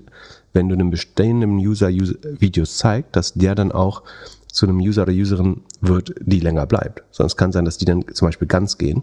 [0.53, 4.03] wenn du einem bestehenden User, User Videos zeigst, dass der dann auch
[4.51, 7.03] zu einem User oder Userin wird, die länger bleibt.
[7.11, 9.01] Sonst kann sein, dass die dann zum Beispiel ganz gehen.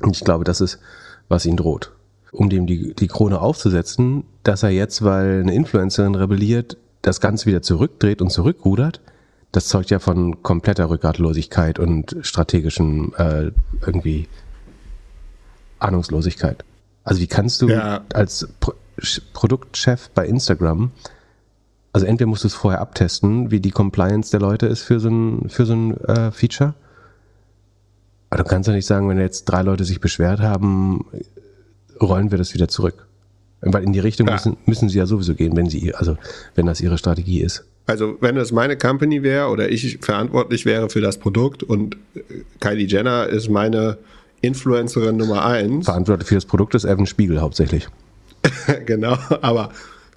[0.00, 0.78] Und ich glaube, das ist,
[1.28, 1.92] was ihn droht.
[2.32, 7.46] Um dem die, die Krone aufzusetzen, dass er jetzt, weil eine Influencerin rebelliert, das Ganze
[7.46, 9.00] wieder zurückdreht und zurückrudert,
[9.52, 13.50] das zeugt ja von kompletter Rückgratlosigkeit und strategischen äh,
[13.84, 14.28] irgendwie
[15.78, 16.64] Ahnungslosigkeit.
[17.10, 18.04] Also wie kannst du ja.
[18.14, 18.46] als
[19.32, 20.92] Produktchef bei Instagram,
[21.92, 25.08] also entweder musst du es vorher abtesten, wie die Compliance der Leute ist für so
[25.08, 26.74] ein, für so ein äh, Feature.
[28.30, 31.04] Aber du kannst ja nicht sagen, wenn jetzt drei Leute sich beschwert haben,
[32.00, 33.08] rollen wir das wieder zurück.
[33.60, 34.34] Weil in die Richtung ja.
[34.34, 36.16] müssen, müssen sie ja sowieso gehen, wenn sie, also
[36.54, 37.64] wenn das ihre Strategie ist.
[37.86, 41.96] Also wenn das meine Company wäre oder ich verantwortlich wäre für das Produkt und
[42.60, 43.98] Kylie Jenner ist meine
[44.40, 45.86] Influencerin Nummer eins.
[45.86, 47.88] Verantwortlich für das Produkt ist Evan Spiegel hauptsächlich.
[48.86, 49.70] genau, aber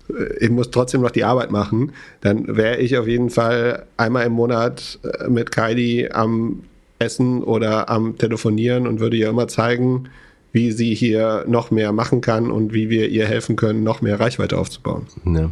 [0.10, 4.26] äh, ich muss trotzdem noch die Arbeit machen, dann wäre ich auf jeden Fall einmal
[4.26, 6.64] im Monat äh, mit Kylie am
[7.00, 10.10] Essen oder am Telefonieren und würde ihr immer zeigen,
[10.52, 14.20] wie sie hier noch mehr machen kann und wie wir ihr helfen können, noch mehr
[14.20, 15.08] Reichweite aufzubauen.
[15.26, 15.52] Ja.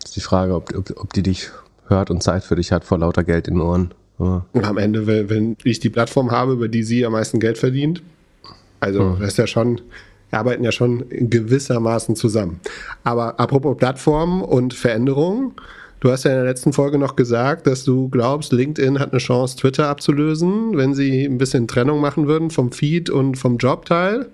[0.00, 1.50] Das ist die Frage, ob, ob, ob die dich
[1.86, 3.94] hört und Zeit für dich hat vor lauter Geld in den Ohren.
[4.20, 4.42] Oh.
[4.60, 8.02] Am Ende, wenn ich die Plattform habe, über die sie am meisten Geld verdient,
[8.78, 9.16] also oh.
[9.18, 9.80] das ist ja schon,
[10.30, 12.60] arbeiten ja schon gewissermaßen zusammen.
[13.02, 15.52] Aber apropos Plattformen und Veränderungen,
[16.00, 19.20] du hast ja in der letzten Folge noch gesagt, dass du glaubst, LinkedIn hat eine
[19.20, 24.26] Chance, Twitter abzulösen, wenn sie ein bisschen Trennung machen würden vom Feed und vom Jobteil.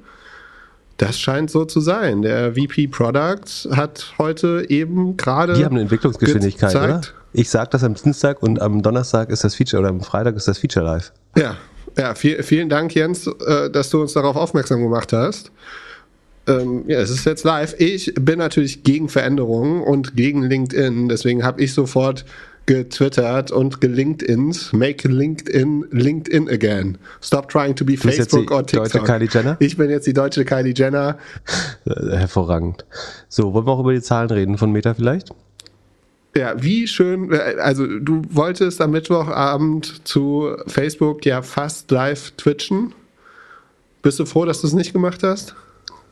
[0.97, 2.23] Das scheint so zu sein.
[2.23, 5.53] Der VP Product hat heute eben gerade.
[5.53, 7.15] Die haben eine Entwicklungsgeschwindigkeit, gezeigt.
[7.15, 7.26] oder?
[7.37, 10.49] Ich sage das am Dienstag und am Donnerstag ist das Feature oder am Freitag ist
[10.49, 11.13] das Feature live.
[11.37, 11.57] Ja,
[11.97, 15.51] ja, viel, vielen Dank, Jens, äh, dass du uns darauf aufmerksam gemacht hast
[16.47, 17.75] ähm, ja, es ist jetzt live.
[17.79, 21.09] Ich bin natürlich gegen Veränderungen und gegen LinkedIn.
[21.09, 22.25] Deswegen habe ich sofort
[22.67, 26.99] getwittert und gelinkedin, make LinkedIn LinkedIn again.
[27.23, 28.93] Stop trying to be Facebook or TikTok.
[28.93, 29.57] Deutsche Kylie Jenner?
[29.61, 31.17] Ich bin jetzt die deutsche Kylie Jenner.
[31.87, 32.85] Hervorragend.
[33.29, 35.31] So, wollen wir auch über die Zahlen reden von Meta vielleicht?
[36.37, 42.93] Ja, wie schön, äh, also du wolltest am Mittwochabend zu Facebook ja fast live twitchen.
[44.03, 45.55] Bist du froh, dass du es nicht gemacht hast?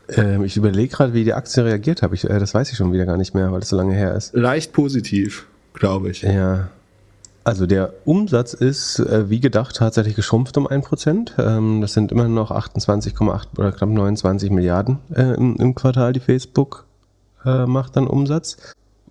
[0.09, 2.13] Ähm, ich überlege gerade, wie die Aktie reagiert hat.
[2.25, 4.35] äh, das weiß ich schon wieder gar nicht mehr, weil es so lange her ist.
[4.35, 6.23] Leicht positiv, glaube ich.
[6.23, 6.71] Ja.
[7.45, 11.33] Also der Umsatz ist äh, wie gedacht tatsächlich geschrumpft um 1%.
[11.39, 16.21] Ähm, das sind immer noch 28,8 oder knapp 29 Milliarden äh, im, im, Quartal, die
[16.21, 16.87] Facebook
[17.45, 18.57] äh, macht dann Umsatz.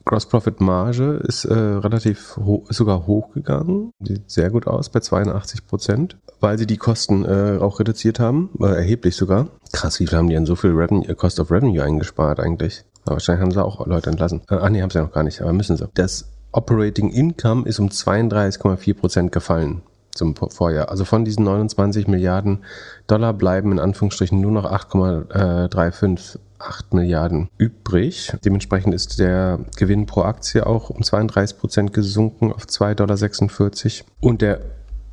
[0.05, 2.37] Gross Profit Marge ist äh, relativ
[2.67, 3.91] ist sogar hochgegangen.
[4.01, 8.49] Sieht sehr gut aus bei 82 Prozent, weil sie die Kosten äh, auch reduziert haben,
[8.59, 9.47] äh, erheblich sogar.
[9.71, 12.83] Krass, wie viel haben die denn so viel Revenue, äh, Cost of Revenue eingespart eigentlich?
[13.05, 14.41] Aber wahrscheinlich haben sie auch Leute entlassen.
[14.49, 15.87] Äh, ah nee, haben sie ja noch gar nicht, aber müssen sie.
[15.93, 20.89] Das Operating Income ist um 32,4 Prozent gefallen zum Vorjahr.
[20.89, 22.63] Also von diesen 29 Milliarden
[23.07, 28.33] Dollar bleiben in Anführungsstrichen nur noch 8,35 8 Milliarden übrig.
[28.43, 34.11] Dementsprechend ist der Gewinn pro Aktie auch um 32 Prozent gesunken auf 2,46 Dollar.
[34.21, 34.61] Und der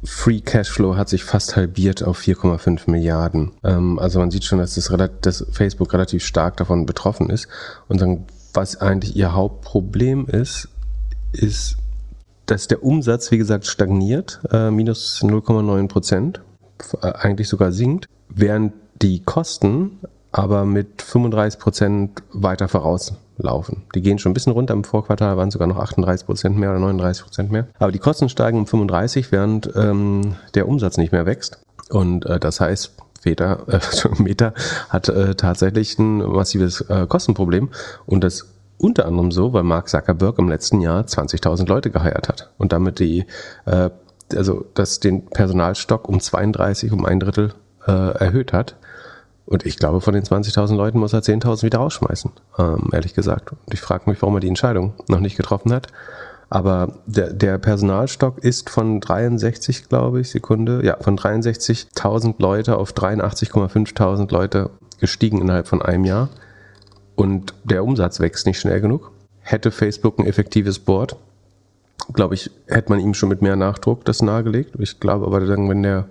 [0.02, 3.52] Free Cashflow hat sich fast halbiert auf 4,5 Milliarden.
[3.62, 7.48] Ähm, also man sieht schon, dass, das, dass Facebook relativ stark davon betroffen ist.
[7.88, 10.68] Und dann, was eigentlich ihr Hauptproblem ist,
[11.32, 11.76] ist,
[12.46, 16.40] dass der Umsatz, wie gesagt, stagniert, äh, minus 0,9 Prozent,
[17.02, 19.98] äh, eigentlich sogar sinkt, während die Kosten
[20.32, 23.82] aber mit 35 Prozent weiter vorauslaufen.
[23.94, 24.74] Die gehen schon ein bisschen runter.
[24.74, 27.66] Im Vorquartal waren sogar noch 38 Prozent mehr oder 39 Prozent mehr.
[27.78, 31.60] Aber die Kosten steigen um 35, während ähm, der Umsatz nicht mehr wächst.
[31.90, 33.80] Und äh, das heißt, Feta, äh,
[34.22, 34.54] Meta
[34.88, 37.70] hat äh, tatsächlich ein massives äh, Kostenproblem.
[38.06, 38.46] Und das
[38.80, 42.98] unter anderem so, weil Mark Zuckerberg im letzten Jahr 20.000 Leute geheiert hat und damit
[42.98, 43.26] die,
[43.66, 43.90] äh,
[44.34, 47.52] also das den Personalstock um 32, um ein Drittel
[47.86, 48.76] äh, erhöht hat.
[49.50, 53.50] Und ich glaube, von den 20.000 Leuten muss er 10.000 wieder rausschmeißen, ähm, ehrlich gesagt.
[53.50, 55.88] Und ich frage mich, warum er die Entscheidung noch nicht getroffen hat.
[56.50, 62.92] Aber der, der Personalstock ist von 63, glaube ich, Sekunde, ja, von 63.000 Leute auf
[62.92, 66.28] 83,5.000 Leute gestiegen innerhalb von einem Jahr.
[67.16, 69.10] Und der Umsatz wächst nicht schnell genug.
[69.40, 71.16] Hätte Facebook ein effektives Board,
[72.12, 74.76] glaube ich, hätte man ihm schon mit mehr Nachdruck das nahegelegt.
[74.78, 76.06] Ich glaube aber, wenn der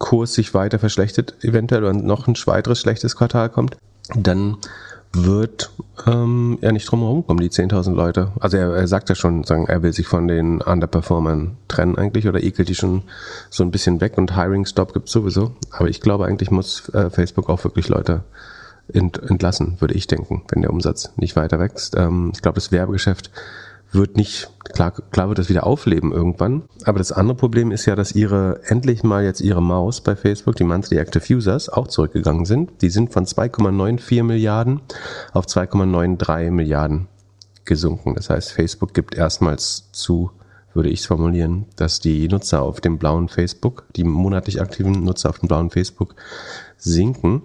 [0.00, 3.76] Kurs sich weiter verschlechtert, eventuell oder noch ein weiteres schlechtes Quartal kommt,
[4.16, 4.56] dann
[5.12, 5.70] wird
[6.06, 8.32] ähm, er nicht drum herum kommen, die 10.000 Leute.
[8.40, 12.26] Also er, er sagt ja schon, sagen, er will sich von den Underperformern trennen eigentlich
[12.26, 13.02] oder ekelt die schon
[13.50, 15.54] so ein bisschen weg und Hiring Stop gibt sowieso.
[15.70, 18.22] Aber ich glaube eigentlich muss äh, Facebook auch wirklich Leute
[18.92, 21.96] ent, entlassen, würde ich denken, wenn der Umsatz nicht weiter wächst.
[21.96, 23.30] Ähm, ich glaube, das Werbegeschäft
[23.92, 26.62] wird nicht, klar, klar wird das wieder aufleben irgendwann.
[26.84, 30.56] Aber das andere Problem ist ja, dass ihre, endlich mal jetzt ihre Maus bei Facebook,
[30.56, 32.70] die Monthly Active Users, auch zurückgegangen sind.
[32.82, 34.80] Die sind von 2,94 Milliarden
[35.32, 37.08] auf 2,93 Milliarden
[37.64, 38.14] gesunken.
[38.14, 40.30] Das heißt, Facebook gibt erstmals zu,
[40.72, 45.30] würde ich es formulieren, dass die Nutzer auf dem blauen Facebook, die monatlich aktiven Nutzer
[45.30, 46.14] auf dem blauen Facebook
[46.76, 47.42] sinken.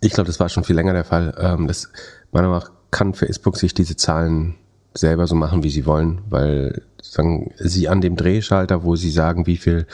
[0.00, 1.34] Ich glaube, das war schon viel länger der Fall.
[1.38, 1.90] Ähm, das,
[2.32, 4.56] meiner Meinung nach kann Facebook sich diese Zahlen
[4.94, 9.46] selber so machen, wie sie wollen, weil sagen, sie an dem Drehschalter, wo sie sagen,
[9.46, 9.86] wie viel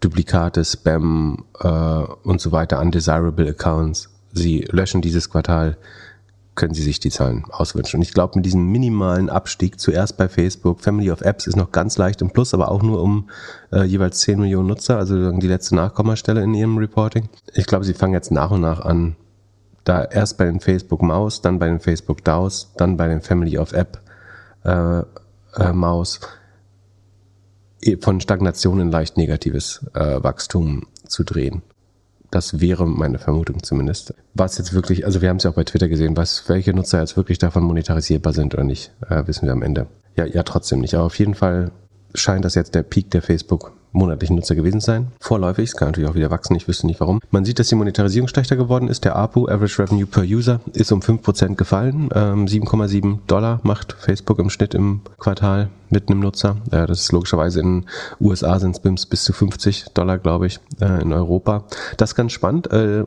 [0.00, 5.76] Duplikate, Spam äh, und so weiter, undesirable Accounts sie löschen dieses Quartal,
[6.54, 7.98] können sie sich die Zahlen auswünschen.
[7.98, 11.72] Und ich glaube, mit diesem minimalen Abstieg, zuerst bei Facebook, Family of Apps ist noch
[11.72, 13.28] ganz leicht im Plus, aber auch nur um
[13.72, 17.28] äh, jeweils 10 Millionen Nutzer, also die letzte Nachkommastelle in ihrem Reporting.
[17.54, 19.16] Ich glaube, sie fangen jetzt nach und nach an,
[19.82, 23.58] da erst bei den Facebook Maus, dann bei den Facebook DAOs, dann bei den Family
[23.58, 24.00] of App
[24.64, 25.02] äh,
[25.56, 26.20] äh, Maus
[28.00, 31.62] von Stagnation in leicht negatives äh, Wachstum zu drehen.
[32.30, 34.14] Das wäre meine Vermutung zumindest.
[34.32, 37.00] Was jetzt wirklich, also wir haben es ja auch bei Twitter gesehen, was welche Nutzer
[37.00, 39.86] jetzt wirklich davon monetarisierbar sind oder nicht, äh, wissen wir am Ende.
[40.16, 40.94] Ja, ja, trotzdem nicht.
[40.94, 41.70] Aber auf jeden Fall
[42.14, 45.08] scheint das jetzt der Peak der Facebook monatlichen Nutzer gewesen sein.
[45.20, 47.20] Vorläufig, es kann natürlich auch wieder wachsen, ich wüsste nicht warum.
[47.30, 49.04] Man sieht, dass die Monetarisierung schlechter geworden ist.
[49.04, 52.10] Der APU, Average Revenue per User, ist um 5% gefallen.
[52.14, 56.56] Ähm, 7,7 Dollar macht Facebook im Schnitt im Quartal mit einem Nutzer.
[56.70, 57.86] Das ist logischerweise in
[58.20, 61.64] USA sind es bis zu 50 Dollar, glaube ich, äh, in Europa.
[61.96, 62.70] Das ist ganz spannend.
[62.72, 63.04] Äh,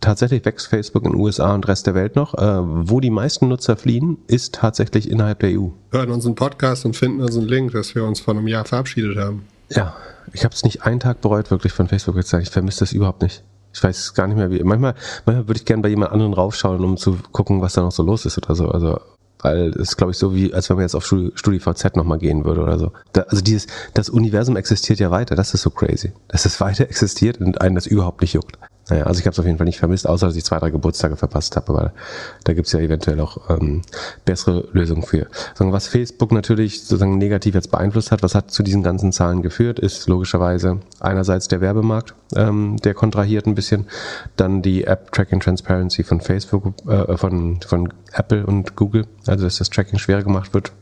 [0.00, 2.34] tatsächlich wächst Facebook in den USA und Rest der Welt noch.
[2.34, 5.68] Äh, wo die meisten Nutzer fliehen, ist tatsächlich innerhalb der EU.
[5.90, 9.46] Hören unseren Podcast und finden unseren Link, dass wir uns vor einem Jahr verabschiedet haben.
[9.70, 9.96] Ja,
[10.32, 12.32] ich habe es nicht einen Tag bereut, wirklich von Facebook jetzt.
[12.32, 13.42] Ich vermisse das überhaupt nicht.
[13.72, 14.62] Ich weiß gar nicht mehr wie.
[14.62, 17.92] Manchmal, manchmal würde ich gerne bei jemand anderen raufschauen, um zu gucken, was da noch
[17.92, 18.68] so los ist oder so.
[18.70, 18.98] Also
[19.40, 22.44] Weil es ist, glaube ich, so wie, als wenn man jetzt auf StudiVZ nochmal gehen
[22.44, 22.92] würde oder so.
[23.12, 26.12] Da, also dieses, das Universum existiert ja weiter, das ist so crazy.
[26.28, 28.58] Dass es weiter existiert und einen das überhaupt nicht juckt.
[28.88, 30.70] Naja, also ich habe es auf jeden Fall nicht vermisst, außer dass ich zwei, drei
[30.70, 31.92] Geburtstage verpasst habe, weil
[32.44, 33.82] da gibt's ja eventuell auch ähm,
[34.24, 35.26] bessere Lösungen für.
[35.58, 39.78] Was Facebook natürlich sozusagen negativ jetzt beeinflusst hat, was hat zu diesen ganzen Zahlen geführt,
[39.80, 43.86] ist logischerweise einerseits der Werbemarkt, ähm, der kontrahiert ein bisschen,
[44.36, 49.56] dann die App Tracking Transparency von Facebook, äh, von, von Apple und Google, also dass
[49.58, 50.72] das Tracking schwerer gemacht wird,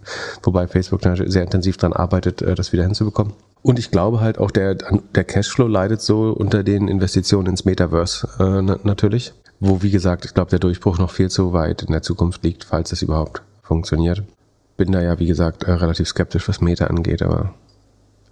[0.43, 3.35] wobei Facebook sehr intensiv daran arbeitet, äh, das wieder hinzubekommen.
[3.63, 8.29] Und ich glaube halt auch, der, der Cashflow leidet so unter den Investitionen ins Metaverse
[8.39, 9.33] äh, natürlich.
[9.61, 12.65] Wo, wie gesagt, ich glaube, der Durchbruch noch viel zu weit in der Zukunft liegt,
[12.65, 14.23] falls es überhaupt funktioniert.
[14.77, 17.55] Bin da ja, wie gesagt, äh, relativ skeptisch, was Meta angeht, aber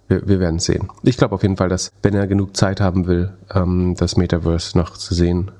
[0.07, 0.89] wir, wir werden sehen.
[1.01, 4.77] Ich glaube auf jeden Fall, dass, wenn er genug Zeit haben will, ähm, das Metaverse
[4.77, 5.51] noch zu sehen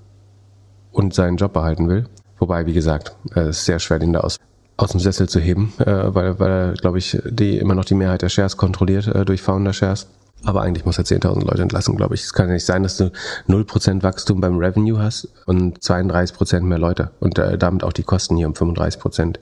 [0.92, 2.06] und seinen Job behalten will.
[2.44, 4.38] Wobei, wie gesagt, es ist sehr schwer, den da aus
[4.76, 7.94] aus dem Sessel zu heben, äh, weil, weil er, glaube ich, die immer noch die
[7.94, 10.08] Mehrheit der Shares kontrolliert äh, durch Founder-Shares.
[10.44, 12.24] Aber eigentlich muss er 10.000 Leute entlassen, glaube ich.
[12.24, 13.12] Es kann ja nicht sein, dass du
[13.48, 18.36] 0% Wachstum beim Revenue hast und 32% mehr Leute und äh, damit auch die Kosten
[18.36, 19.36] hier um 35%.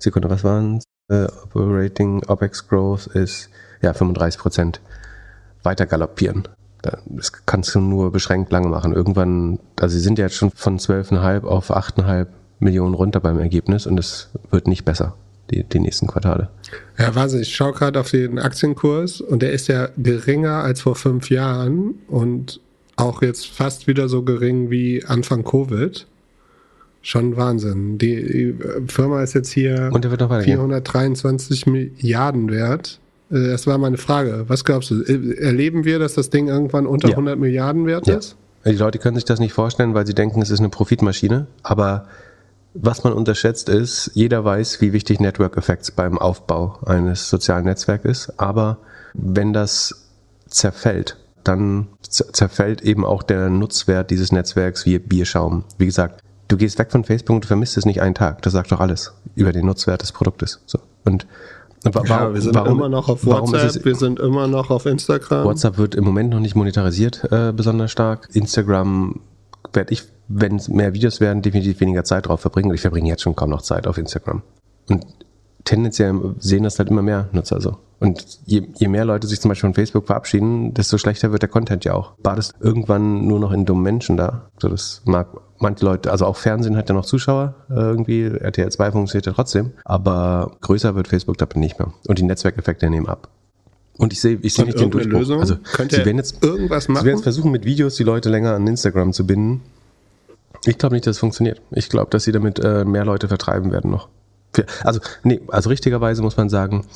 [0.00, 3.50] Sekunde, was waren äh, Operating OPEX Growth ist
[3.82, 4.80] ja 35%
[5.62, 6.48] weiter galoppieren.
[7.06, 8.94] Das kannst du nur beschränkt lange machen.
[8.94, 12.26] Irgendwann, also sie sind ja jetzt schon von 12,5 auf 8,5
[12.60, 15.14] Millionen runter beim Ergebnis und es wird nicht besser,
[15.50, 16.48] die, die nächsten Quartale.
[16.98, 20.96] Ja, warte, ich schaue gerade auf den Aktienkurs und der ist ja geringer als vor
[20.96, 22.60] fünf Jahren und
[22.96, 26.06] auch jetzt fast wieder so gering wie Anfang Covid.
[27.00, 27.96] Schon Wahnsinn.
[27.96, 28.56] Die
[28.88, 32.98] Firma ist jetzt hier 423 Milliarden wert.
[33.30, 34.44] Äh, das war meine Frage.
[34.48, 35.02] Was glaubst du?
[35.02, 37.14] Erleben wir, dass das Ding irgendwann unter ja.
[37.14, 38.16] 100 Milliarden wert ja.
[38.16, 38.36] ist?
[38.64, 41.46] Die Leute können sich das nicht vorstellen, weil sie denken, es ist eine Profitmaschine.
[41.62, 42.06] Aber
[42.80, 48.04] was man unterschätzt ist, jeder weiß, wie wichtig Network Effects beim Aufbau eines sozialen Netzwerks
[48.04, 48.78] ist, aber
[49.14, 50.08] wenn das
[50.48, 55.64] zerfällt, dann zerfällt eben auch der Nutzwert dieses Netzwerks wie Bierschaum.
[55.78, 58.42] Wie gesagt, du gehst weg von Facebook und du vermisst es nicht einen Tag.
[58.42, 60.60] Das sagt doch alles über den Nutzwert des Produktes.
[60.66, 60.78] So.
[61.04, 61.26] Und
[61.84, 65.44] Warum, ja, wir sind warum, immer noch auf WhatsApp, wir sind immer noch auf Instagram.
[65.44, 68.28] WhatsApp wird im Moment noch nicht monetarisiert äh, besonders stark.
[68.32, 69.20] Instagram
[69.72, 72.68] werde ich wenn es mehr Videos werden, definitiv weniger Zeit drauf verbringen.
[72.68, 74.42] Und ich verbringe jetzt schon kaum noch Zeit auf Instagram.
[74.88, 75.06] Und
[75.64, 77.78] tendenziell sehen das halt immer mehr Nutzer so.
[77.98, 81.48] Und je, je mehr Leute sich zum Beispiel von Facebook verabschieden, desto schlechter wird der
[81.48, 82.12] Content ja auch.
[82.22, 84.50] Das irgendwann nur noch in dummen Menschen da?
[84.60, 85.28] So, das mag
[85.58, 89.32] manche Leute, also auch Fernsehen hat ja noch Zuschauer äh, irgendwie, RTL 2 funktioniert ja
[89.32, 91.92] trotzdem, aber größer wird Facebook damit nicht mehr.
[92.06, 93.28] Und die Netzwerkeffekte nehmen ab.
[93.98, 95.18] Und ich sehe ich sehe nicht den Durchbruch.
[95.18, 95.40] Lösung?
[95.40, 97.02] Also, Könnt sie werden jetzt irgendwas machen.
[97.02, 99.60] Sie werden jetzt versuchen, mit Videos die Leute länger an Instagram zu binden.
[100.64, 101.60] Ich glaube nicht, dass es funktioniert.
[101.72, 104.08] Ich glaube, dass sie damit äh, mehr Leute vertreiben werden noch.
[104.54, 106.86] Für, also, nee, also richtigerweise muss man sagen,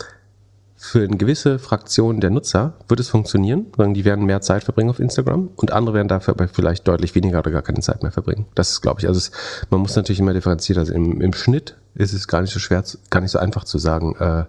[0.77, 4.91] für eine gewisse Fraktion der Nutzer wird es funktionieren, sondern die werden mehr Zeit verbringen
[4.91, 8.11] auf Instagram und andere werden dafür aber vielleicht deutlich weniger oder gar keine Zeit mehr
[8.11, 8.47] verbringen.
[8.57, 9.31] Das ist, glaube ich, also es,
[9.71, 10.81] man muss natürlich immer differenzieren.
[10.81, 13.79] Also im, im Schnitt ist es gar nicht so schwer, gar nicht so einfach zu
[13.79, 14.17] sagen.
[14.19, 14.45] Äh,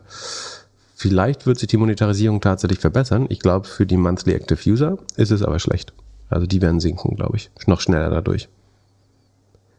[1.04, 3.26] vielleicht wird sich die Monetarisierung tatsächlich verbessern.
[3.28, 5.92] Ich glaube, für die Monthly Active User ist es aber schlecht.
[6.30, 8.48] Also die werden sinken, glaube ich, noch schneller dadurch.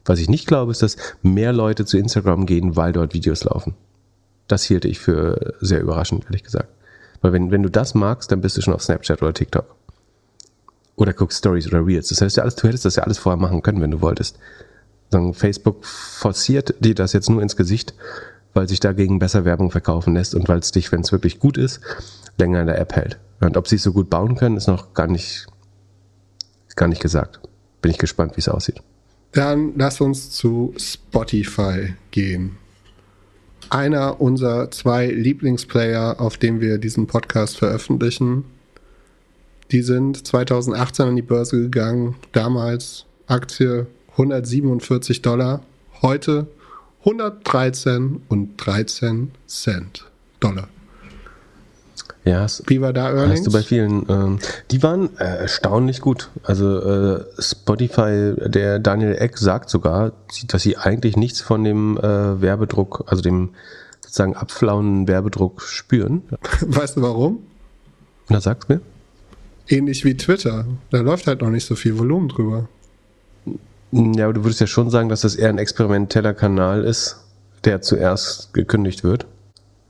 [0.04, 3.72] Was ich nicht glaube, ist, dass mehr Leute zu Instagram gehen, weil dort Videos laufen.
[4.48, 6.68] Das hielte ich für sehr überraschend, ehrlich gesagt.
[7.22, 9.64] Weil wenn, wenn du das magst, dann bist du schon auf Snapchat oder TikTok.
[10.96, 12.10] Oder guckst Stories oder Reels.
[12.10, 14.38] Das heißt, ja alles, du hättest das ja alles vorher machen können, wenn du wolltest.
[15.32, 17.94] Facebook forciert dir das jetzt nur ins Gesicht,
[18.54, 21.58] weil sich dagegen besser Werbung verkaufen lässt und weil es dich, wenn es wirklich gut
[21.58, 21.80] ist,
[22.38, 23.18] länger in der App hält.
[23.40, 25.46] Und ob sie es so gut bauen können, ist noch gar nicht,
[26.76, 27.40] gar nicht gesagt.
[27.82, 28.80] Bin ich gespannt, wie es aussieht.
[29.32, 32.56] Dann lass uns zu Spotify gehen.
[33.68, 38.44] Einer unserer zwei Lieblingsplayer, auf dem wir diesen Podcast veröffentlichen.
[39.72, 42.14] Die sind 2018 an die Börse gegangen.
[42.32, 45.62] Damals Aktie 147 Dollar.
[46.00, 46.46] Heute
[47.04, 50.06] 113 und 13 Cent
[50.40, 50.68] Dollar.
[52.24, 53.40] Ja, wie war da Earnings?
[53.40, 54.38] Hast du bei vielen, ähm,
[54.70, 56.30] die waren äh, erstaunlich gut.
[56.42, 60.12] Also äh, Spotify, der Daniel Eck sagt sogar,
[60.46, 63.50] dass sie eigentlich nichts von dem äh, Werbedruck, also dem
[64.00, 66.22] sozusagen abflauenden Werbedruck spüren.
[66.62, 67.40] Weißt du warum?
[68.30, 68.80] Na, sag's mir.
[69.68, 70.64] Ähnlich wie Twitter.
[70.90, 72.68] Da läuft halt noch nicht so viel Volumen drüber.
[73.96, 77.16] Ja, aber du würdest ja schon sagen, dass das eher ein experimenteller Kanal ist,
[77.64, 79.26] der zuerst gekündigt wird.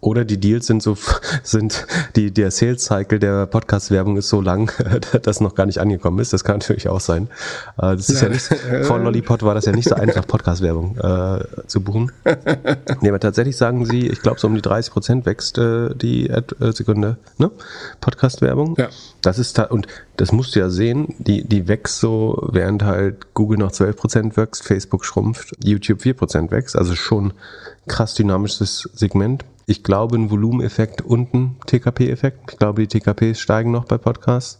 [0.04, 0.98] Oder die Deals sind so,
[1.42, 4.70] sind, die, der Sales Cycle der Podcast-Werbung ist so lang,
[5.22, 6.32] dass noch gar nicht angekommen ist.
[6.32, 7.28] Das kann natürlich auch sein.
[7.78, 10.98] Äh, das ist ja, ja nicht, vor Lollipop war das ja nicht so einfach, Podcast-Werbung
[10.98, 12.12] äh, zu buchen.
[13.00, 16.30] Nee, aber tatsächlich sagen sie, ich glaube, so um die 30 Prozent wächst äh, die
[16.30, 17.50] Ad, äh, Sekunde, ne?
[18.02, 18.76] Podcast-Werbung.
[18.76, 18.88] Ja.
[19.22, 23.58] Das ist, und das musst du ja sehen, die, die wächst so, während halt Google
[23.58, 26.76] noch 12 Prozent wächst, Facebook schrumpft, YouTube 4 Prozent wächst.
[26.76, 27.32] Also schon
[27.86, 29.44] krass dynamisches Segment.
[29.66, 32.52] Ich glaube, ein Volumeneffekt und ein TKP-Effekt.
[32.52, 34.58] Ich glaube, die TKPs steigen noch bei Podcasts.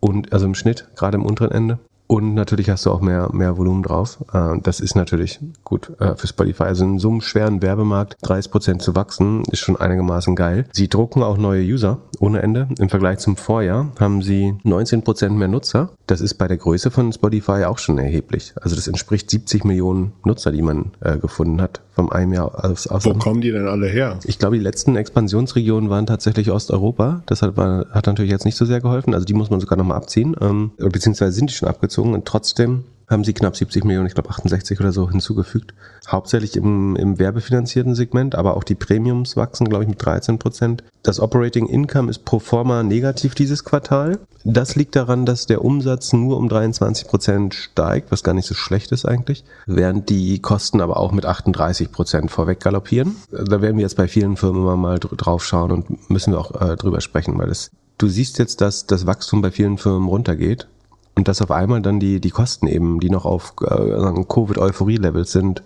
[0.00, 1.78] Und also im Schnitt, gerade im unteren Ende.
[2.06, 4.24] Und natürlich hast du auch mehr, mehr Volumen drauf.
[4.32, 6.64] Äh, das ist natürlich gut äh, für Spotify.
[6.64, 10.66] Also in so einem schweren Werbemarkt 30 Prozent zu wachsen, ist schon einigermaßen geil.
[10.72, 12.68] Sie drucken auch neue User ohne Ende.
[12.78, 15.90] Im Vergleich zum Vorjahr haben sie 19 Prozent mehr Nutzer.
[16.06, 18.54] Das ist bei der Größe von Spotify auch schon erheblich.
[18.60, 22.86] Also das entspricht 70 Millionen Nutzer, die man äh, gefunden hat vom einem Jahr aus.
[22.86, 24.18] aus Wo kommen die denn alle her?
[24.24, 27.22] Ich glaube, die letzten Expansionsregionen waren tatsächlich Osteuropa.
[27.26, 29.14] Das hat, hat natürlich jetzt nicht so sehr geholfen.
[29.14, 30.36] Also die muss man sogar nochmal abziehen.
[30.40, 34.30] Ähm, beziehungsweise sind die schon abgezogen und trotzdem haben sie knapp 70 Millionen, ich glaube
[34.30, 35.74] 68 oder so hinzugefügt.
[36.08, 40.82] Hauptsächlich im, im werbefinanzierten Segment, aber auch die Premiums wachsen, glaube ich, mit 13 Prozent.
[41.02, 44.18] Das Operating Income ist pro forma negativ dieses Quartal.
[44.44, 48.54] Das liegt daran, dass der Umsatz nur um 23 Prozent steigt, was gar nicht so
[48.54, 53.14] schlecht ist eigentlich, während die Kosten aber auch mit 38 Prozent vorweg galoppieren.
[53.30, 56.60] Da werden wir jetzt bei vielen Firmen immer mal drauf schauen und müssen wir auch
[56.60, 60.68] äh, drüber sprechen, weil das Du siehst jetzt, dass das Wachstum bei vielen Firmen runtergeht
[61.16, 65.62] und dass auf einmal dann die, die Kosten eben, die noch auf äh, Covid-Euphorie-Levels sind,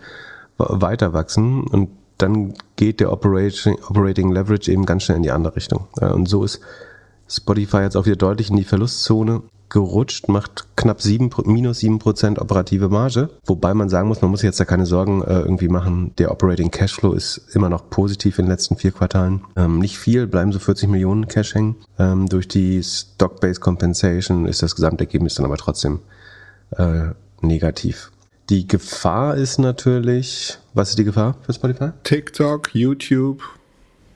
[0.56, 5.56] weiter wachsen und dann geht der Operating, Operating Leverage eben ganz schnell in die andere
[5.56, 5.86] Richtung.
[6.00, 6.60] Und so ist
[7.28, 12.38] Spotify jetzt auch wieder deutlich in die Verlustzone gerutscht, macht knapp sieben, minus sieben Prozent
[12.38, 13.30] operative Marge.
[13.44, 16.12] Wobei man sagen muss, man muss jetzt da keine Sorgen äh, irgendwie machen.
[16.18, 19.42] Der Operating Cashflow ist immer noch positiv in den letzten vier Quartalen.
[19.56, 21.76] Ähm, nicht viel, bleiben so 40 Millionen Cash hängen.
[21.98, 26.00] Ähm, durch die Stock-Based Compensation ist das Gesamtergebnis dann aber trotzdem
[26.76, 27.08] äh,
[27.40, 28.10] negativ.
[28.50, 31.90] Die Gefahr ist natürlich, was ist die Gefahr für Spotify?
[32.02, 33.42] TikTok, YouTube,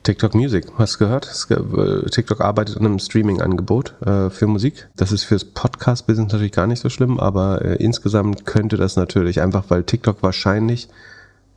[0.05, 1.27] TikTok Music, hast du gehört?
[1.49, 4.87] Äh, TikTok arbeitet an einem Streaming-Angebot äh, für Musik.
[4.95, 9.41] Das ist fürs Podcast-Business natürlich gar nicht so schlimm, aber äh, insgesamt könnte das natürlich,
[9.41, 10.89] einfach weil TikTok wahrscheinlich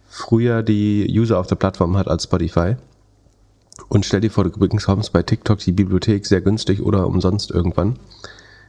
[0.09, 2.77] früher die User auf der Plattform hat als Spotify.
[3.89, 7.99] Und stell dir vor, du bekommst bei TikTok die Bibliothek sehr günstig oder umsonst irgendwann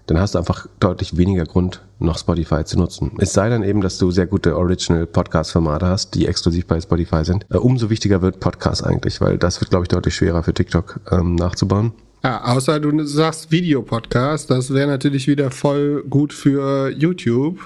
[0.09, 3.11] dann hast du einfach deutlich weniger Grund, noch Spotify zu nutzen.
[3.19, 7.45] Es sei dann eben, dass du sehr gute Original-Podcast-Formate hast, die exklusiv bei Spotify sind.
[7.49, 10.99] Äh, umso wichtiger wird Podcast eigentlich, weil das wird, glaube ich, deutlich schwerer für TikTok
[11.11, 11.91] ähm, nachzubauen.
[12.23, 17.59] Ja, außer du sagst Videopodcast, das wäre natürlich wieder voll gut für YouTube,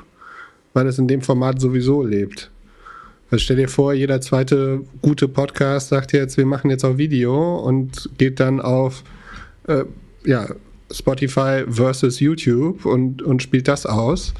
[0.74, 2.52] weil es in dem Format sowieso lebt.
[3.32, 7.56] Also stell dir vor, jeder zweite gute Podcast sagt jetzt, wir machen jetzt auch Video
[7.60, 9.04] und geht dann auf
[9.68, 9.86] äh,
[10.26, 10.48] ja,
[10.92, 14.34] Spotify versus YouTube und, und spielt das aus.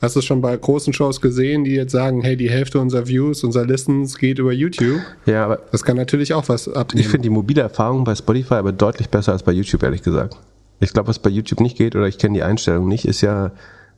[0.00, 3.44] Hast du schon bei großen Shows gesehen, die jetzt sagen, hey, die Hälfte unserer Views,
[3.44, 5.00] unserer Listens geht über YouTube?
[5.26, 7.00] Ja, aber das kann natürlich auch was abnehmen.
[7.00, 10.38] Ich finde die mobile Erfahrung bei Spotify aber deutlich besser als bei YouTube, ehrlich gesagt.
[10.80, 13.52] Ich glaube, was bei YouTube nicht geht, oder ich kenne die Einstellung nicht, ist ja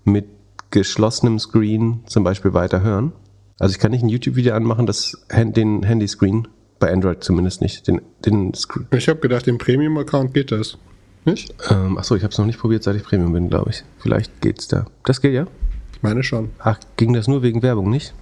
[0.04, 0.24] mit
[0.72, 3.12] geschlossenem Screen zum Beispiel weiterhören.
[3.60, 6.48] Also ich kann nicht ein YouTube-Video anmachen, das den Handyscreen,
[6.80, 8.88] bei Android zumindest nicht, den, den Screen.
[8.90, 10.78] Ich habe gedacht, im Premium-Account geht das.
[11.24, 11.54] Nicht?
[11.70, 13.84] Ähm, achso, ich habe es noch nicht probiert, seit ich Premium bin, glaube ich.
[13.98, 14.86] Vielleicht geht's da.
[15.04, 15.46] Das geht ja?
[15.94, 16.50] Ich meine schon.
[16.58, 18.12] Ach, ging das nur wegen Werbung, nicht?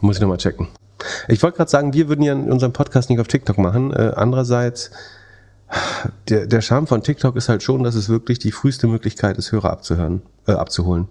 [0.00, 0.68] Muss ich nochmal checken.
[1.28, 3.92] Ich wollte gerade sagen, wir würden ja in unserem Podcast nicht auf TikTok machen.
[3.92, 4.90] Äh, andererseits,
[6.28, 9.52] der, der Charme von TikTok ist halt schon, dass es wirklich die früheste Möglichkeit ist,
[9.52, 11.08] Hörer abzuhören, äh, abzuholen.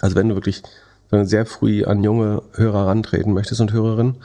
[0.00, 0.62] Also wenn du wirklich
[1.10, 4.16] sehr früh an junge Hörer rantreten möchtest und Hörerinnen,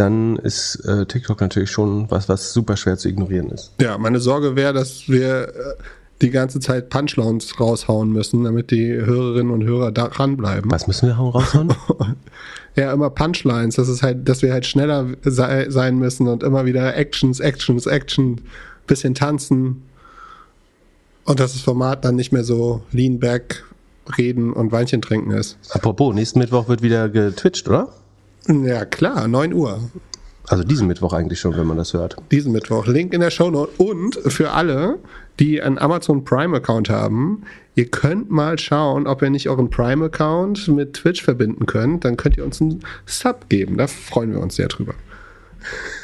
[0.00, 3.72] dann ist äh, TikTok natürlich schon was, was super schwer zu ignorieren ist.
[3.80, 5.52] Ja, meine Sorge wäre, dass wir äh,
[6.22, 10.70] die ganze Zeit Punchlines raushauen müssen, damit die Hörerinnen und Hörer da ranbleiben.
[10.70, 11.74] Was müssen wir raushauen?
[12.76, 16.64] ja, immer Punchlines, das ist halt, dass wir halt schneller sei, sein müssen und immer
[16.64, 18.40] wieder Actions, Actions, Action,
[18.86, 19.82] bisschen tanzen.
[21.24, 23.64] Und dass das Format dann nicht mehr so lean back,
[24.16, 25.58] reden und Weinchen trinken ist.
[25.70, 27.92] Apropos, nächsten Mittwoch wird wieder getwitcht, oder?
[28.48, 29.90] Ja, klar, 9 Uhr.
[30.48, 32.16] Also diesen Mittwoch eigentlich schon, wenn man das hört.
[32.32, 32.86] Diesen Mittwoch.
[32.86, 33.70] Link in der Show Note.
[33.78, 34.98] Und für alle,
[35.38, 37.42] die einen Amazon Prime-Account haben,
[37.76, 42.04] ihr könnt mal schauen, ob ihr nicht euren Prime-Account mit Twitch verbinden könnt.
[42.04, 43.76] Dann könnt ihr uns einen Sub geben.
[43.76, 44.94] Da freuen wir uns sehr drüber.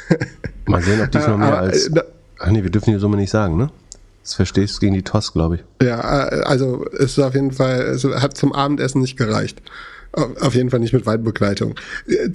[0.65, 1.87] Mal sehen, ob diesmal mehr als.
[1.87, 2.01] Äh,
[2.39, 3.69] Ach nee, wir dürfen die Summe nicht sagen, ne?
[4.23, 5.63] Das verstehst du gegen die TOS, glaube ich.
[5.85, 9.61] Ja, äh, also es ist auf jeden Fall, es hat zum Abendessen nicht gereicht.
[10.13, 11.75] Auf jeden Fall nicht mit Waldbegleitung.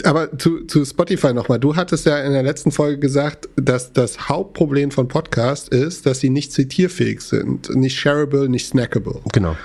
[0.04, 1.58] Aber zu, zu Spotify nochmal.
[1.58, 6.20] Du hattest ja in der letzten Folge gesagt, dass das Hauptproblem von Podcast ist, dass
[6.20, 7.74] sie nicht zitierfähig sind.
[7.74, 9.20] Nicht shareable, nicht snackable.
[9.32, 9.56] Genau.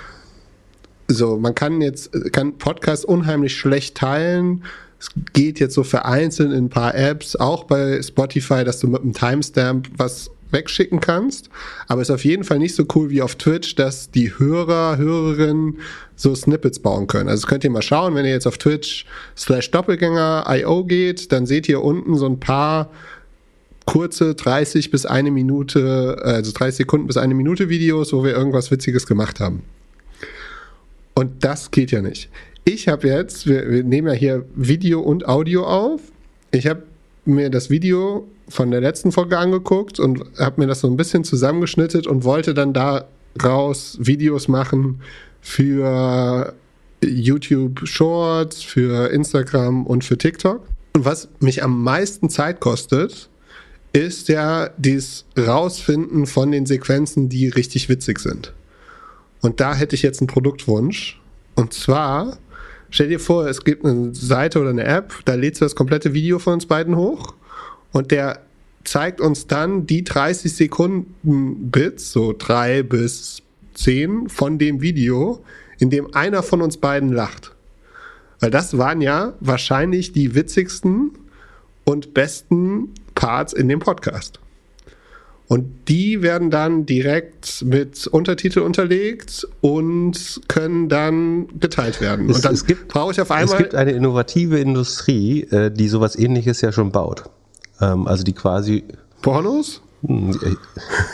[1.07, 4.63] So, man kann jetzt, kann Podcasts unheimlich schlecht teilen.
[4.99, 9.01] Es geht jetzt so vereinzelt in ein paar Apps, auch bei Spotify, dass du mit
[9.01, 11.49] einem Timestamp was wegschicken kannst.
[11.87, 15.79] Aber ist auf jeden Fall nicht so cool wie auf Twitch, dass die Hörer, Hörerinnen
[16.15, 17.29] so Snippets bauen können.
[17.29, 21.69] Also könnt ihr mal schauen, wenn ihr jetzt auf Twitch slash Doppelgänger.io geht, dann seht
[21.69, 22.89] ihr unten so ein paar
[23.85, 28.69] kurze 30 bis eine Minute, also 30 Sekunden bis eine Minute Videos, wo wir irgendwas
[28.69, 29.63] Witziges gemacht haben.
[31.13, 32.29] Und das geht ja nicht.
[32.63, 36.01] Ich habe jetzt, wir, wir nehmen ja hier Video und Audio auf.
[36.51, 36.83] Ich habe
[37.27, 41.23] mir das Video von der letzten Folge angeguckt und habe mir das so ein bisschen
[41.23, 45.01] zusammengeschnitten und wollte dann daraus Videos machen
[45.41, 46.53] für
[47.03, 50.61] YouTube Shorts, für Instagram und für TikTok.
[50.93, 53.29] Und was mich am meisten Zeit kostet,
[53.93, 58.53] ist ja dieses Rausfinden von den Sequenzen, die richtig witzig sind.
[59.41, 61.21] Und da hätte ich jetzt einen Produktwunsch.
[61.55, 62.37] Und zwar,
[62.89, 66.13] stell dir vor, es gibt eine Seite oder eine App, da lädst du das komplette
[66.13, 67.33] Video von uns beiden hoch
[67.91, 68.41] und der
[68.83, 73.41] zeigt uns dann die 30 Sekunden Bits, so drei bis
[73.73, 75.43] zehn von dem Video,
[75.77, 77.53] in dem einer von uns beiden lacht.
[78.39, 81.11] Weil das waren ja wahrscheinlich die witzigsten
[81.83, 84.39] und besten Parts in dem Podcast.
[85.47, 92.29] Und die werden dann direkt mit Untertitel unterlegt und können dann geteilt werden.
[92.29, 93.55] Es, und dann es gibt, brauche ich auf einmal.
[93.55, 97.23] Es gibt eine innovative Industrie, äh, die sowas ähnliches ja schon baut.
[97.79, 98.83] Ähm, also die quasi.
[99.21, 99.81] Pornos?
[100.05, 100.37] Hm,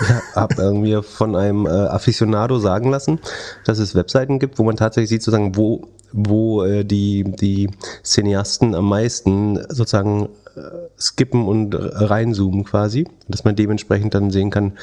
[0.10, 3.20] ja, hab irgendwie von einem äh, Aficionado sagen lassen,
[3.66, 7.70] dass es Webseiten gibt, wo man tatsächlich sieht, sozusagen, wo, wo äh, die, die
[8.03, 10.61] Cineasten am meisten sozusagen äh,
[10.97, 14.74] skippen und reinzoomen quasi, dass man dementsprechend dann sehen kann,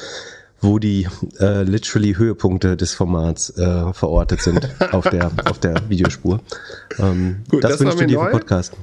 [0.59, 1.07] wo die
[1.39, 6.39] äh, literally Höhepunkte des Formats äh, verortet sind auf der auf der Videospur.
[6.99, 8.31] Ähm, Gut, das, das war du dir mir für neu.
[8.31, 8.73] Podcast.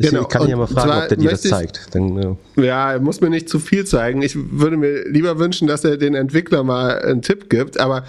[0.00, 0.22] Ich, Genau.
[0.22, 1.88] ich kann ihn ja mal fragen, ob der dir das ich- zeigt.
[1.92, 4.22] Dann, äh, Ja, er muss mir nicht zu viel zeigen.
[4.22, 7.80] Ich würde mir lieber wünschen, dass er den Entwickler mal einen Tipp gibt.
[7.80, 8.04] Aber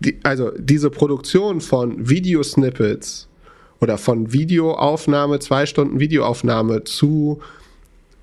[0.00, 3.28] die, also diese Produktion von Videosnippets
[3.80, 7.40] oder von Videoaufnahme, zwei Stunden Videoaufnahme zu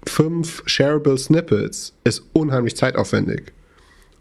[0.05, 3.53] fünf shareable Snippets ist unheimlich zeitaufwendig.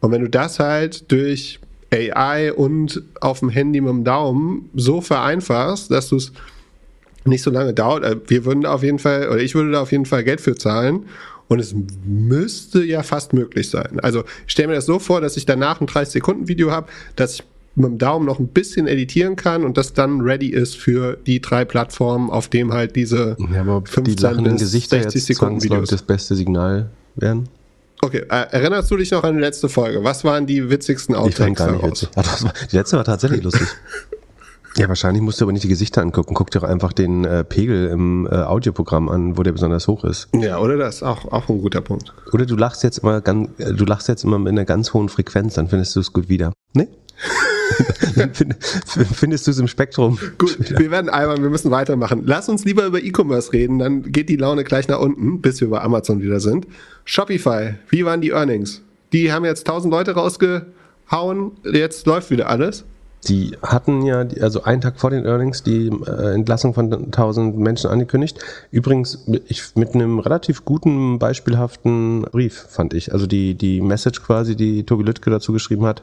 [0.00, 1.60] Und wenn du das halt durch
[1.92, 6.32] AI und auf dem Handy mit dem Daumen so vereinfachst, dass du es
[7.24, 8.04] nicht so lange dauert.
[8.04, 10.54] äh, Wir würden auf jeden Fall, oder ich würde da auf jeden Fall Geld für
[10.54, 11.06] zahlen.
[11.48, 11.74] Und es
[12.06, 14.00] müsste ja fast möglich sein.
[14.00, 17.42] Also ich stelle mir das so vor, dass ich danach ein 30-Sekunden-Video habe, dass ich
[17.74, 21.40] mit dem Daumen noch ein bisschen editieren kann und das dann ready ist für die
[21.40, 25.14] drei Plattformen, auf dem halt diese ja, aber ob die 15 lachenden bis Gesichter 60
[25.14, 25.88] jetzt Sekunden Videos.
[25.88, 27.48] das beste Signal werden?
[28.02, 30.02] Okay, äh, erinnerst du dich noch an die letzte Folge?
[30.04, 32.02] Was waren die witzigsten Outtakes daraus?
[32.02, 32.08] witzig.
[32.14, 33.68] War, die letzte war tatsächlich lustig.
[34.76, 36.34] Ja, wahrscheinlich musst du aber nicht die Gesichter angucken.
[36.34, 40.04] Guck dir doch einfach den äh, Pegel im äh, Audioprogramm an, wo der besonders hoch
[40.04, 40.28] ist.
[40.34, 41.02] Ja, oder das?
[41.02, 42.14] Auch, auch ein guter Punkt.
[42.32, 45.08] Oder du lachst jetzt immer ganz, äh, du lachst jetzt immer mit einer ganz hohen
[45.08, 46.52] Frequenz, dann findest du es gut wieder.
[46.72, 46.88] Nee?
[48.16, 48.56] dann find,
[49.14, 50.18] findest du es im Spektrum.
[50.38, 52.22] Gut, wir werden albern, wir müssen weitermachen.
[52.24, 55.70] Lass uns lieber über E-Commerce reden, dann geht die Laune gleich nach unten, bis wir
[55.70, 56.66] bei Amazon wieder sind.
[57.04, 58.82] Shopify, wie waren die Earnings?
[59.12, 62.84] Die haben jetzt 1000 Leute rausgehauen, jetzt läuft wieder alles.
[63.28, 67.88] Die hatten ja, also einen Tag vor den Earnings, die äh, Entlassung von 1000 Menschen
[67.88, 68.38] angekündigt.
[68.72, 73.12] Übrigens mit- ich, mit einem relativ guten, beispielhaften Brief, fand ich.
[73.12, 76.02] Also die, die Message quasi, die Tobi Lüttke dazu geschrieben hat,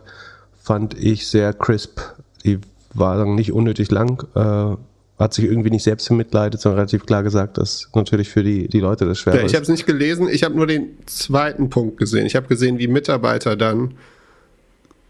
[0.61, 1.99] fand ich sehr crisp.
[2.45, 2.59] Die
[2.93, 4.77] war dann nicht unnötig lang, äh,
[5.21, 8.79] hat sich irgendwie nicht selbst bemitleidet, sondern relativ klar gesagt, dass natürlich für die, die
[8.79, 9.53] Leute das schwer Ja, ich ist.
[9.55, 12.25] habe es nicht gelesen, ich habe nur den zweiten Punkt gesehen.
[12.25, 13.95] Ich habe gesehen, wie Mitarbeiter dann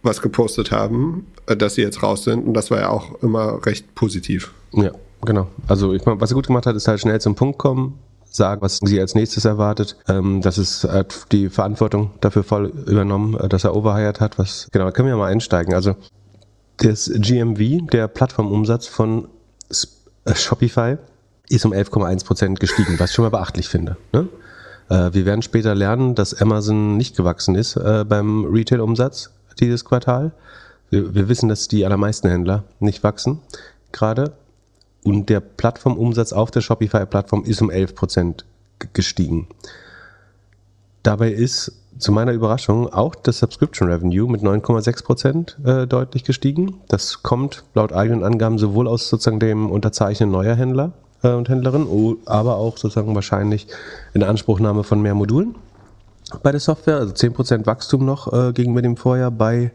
[0.02, 3.66] was gepostet haben, äh, dass sie jetzt raus sind und das war ja auch immer
[3.66, 4.54] recht positiv.
[4.72, 4.92] Ja,
[5.22, 5.48] genau.
[5.68, 8.62] Also ich meine, was er gut gemacht hat, ist halt schnell zum Punkt kommen, sagen,
[8.62, 9.98] was sie als nächstes erwartet.
[10.08, 14.38] Ähm, das ist hat die Verantwortung dafür voll übernommen, äh, dass er overhired hat.
[14.38, 15.74] Was genau, da können wir ja mal einsteigen.
[15.74, 15.96] Also
[16.78, 19.28] das GMV, der Plattformumsatz von
[20.26, 20.98] äh, Shopify,
[21.50, 23.98] ist um 11,1 Prozent gestiegen, was ich schon mal beachtlich finde.
[24.14, 24.28] Ne?
[24.88, 29.30] Wir werden später lernen, dass Amazon nicht gewachsen ist äh, beim Retail-Umsatz
[29.60, 30.32] dieses Quartal.
[30.90, 33.40] Wir, wir wissen, dass die allermeisten Händler nicht wachsen
[33.92, 34.34] gerade.
[35.04, 38.44] Und der Plattformumsatz auf der Shopify-Plattform ist um 11%
[38.80, 39.48] g- gestiegen.
[41.04, 46.76] Dabei ist zu meiner Überraschung auch das Subscription Revenue mit 9,6 Prozent äh, deutlich gestiegen.
[46.88, 50.92] Das kommt laut eigenen Angaben sowohl aus sozusagen dem Unterzeichnen neuer Händler
[51.24, 53.68] äh, und Händlerinnen, aber auch sozusagen wahrscheinlich
[54.14, 55.56] in Anspruchnahme von mehr Modulen
[56.44, 56.98] bei der Software.
[56.98, 59.72] Also 10 Prozent Wachstum noch äh, gegenüber dem Vorjahr bei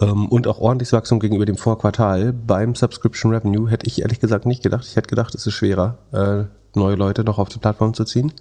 [0.00, 4.46] ähm, und auch ordentliches Wachstum gegenüber dem Vorquartal beim Subscription Revenue hätte ich ehrlich gesagt
[4.46, 4.86] nicht gedacht.
[4.86, 6.44] Ich hätte gedacht, es ist schwerer, äh,
[6.78, 8.32] neue Leute noch auf die Plattform zu ziehen.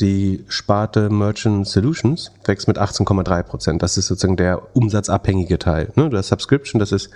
[0.00, 3.82] Die Sparte Merchant Solutions wächst mit 18,3 Prozent.
[3.82, 5.92] Das ist sozusagen der umsatzabhängige Teil.
[5.96, 6.08] Ne?
[6.08, 7.10] Das Subscription, das ist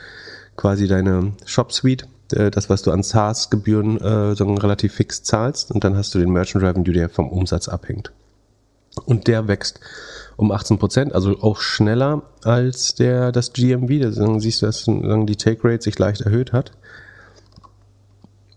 [0.57, 5.71] quasi deine Shop Suite, äh, das, was du an SaaS-Gebühren äh, relativ fix zahlst.
[5.71, 8.13] Und dann hast du den Merchant Revenue, der vom Umsatz abhängt.
[9.05, 9.81] Und der wächst
[10.37, 14.15] um 18 Prozent, also auch schneller als der, das GMV.
[14.15, 16.73] Da siehst du, dass die Take Rate sich leicht erhöht hat.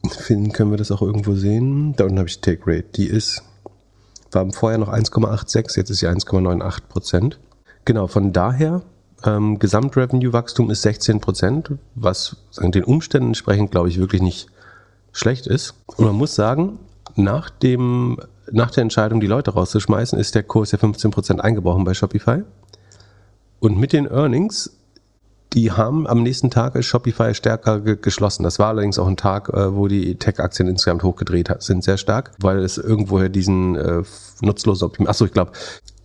[0.10, 1.96] Finden können wir das auch irgendwo sehen.
[1.96, 2.88] Da unten habe ich die Take Rate.
[2.96, 3.44] Die ist
[4.36, 7.40] war vorher noch 1,86, jetzt ist sie 1,98 Prozent.
[7.86, 8.84] Genau, von daher,
[9.24, 14.48] ähm, Gesamtrevenue-Wachstum ist 16 Prozent, was den Umständen entsprechend, glaube ich, wirklich nicht
[15.12, 15.74] schlecht ist.
[15.88, 16.80] Und man muss sagen,
[17.16, 18.18] nach, dem,
[18.52, 22.44] nach der Entscheidung, die Leute rauszuschmeißen, ist der Kurs ja 15 Prozent eingebrochen bei Shopify.
[23.60, 24.72] Und mit den Earnings
[25.56, 28.44] die haben am nächsten Tag Shopify stärker ge geschlossen.
[28.44, 32.32] Das war allerdings auch ein Tag, äh, wo die Tech-Aktien insgesamt hochgedreht sind, sehr stark,
[32.40, 34.04] weil es irgendwoher diesen äh,
[34.42, 35.10] nutzlosen Optimismus.
[35.10, 35.54] Achso, ich glaube,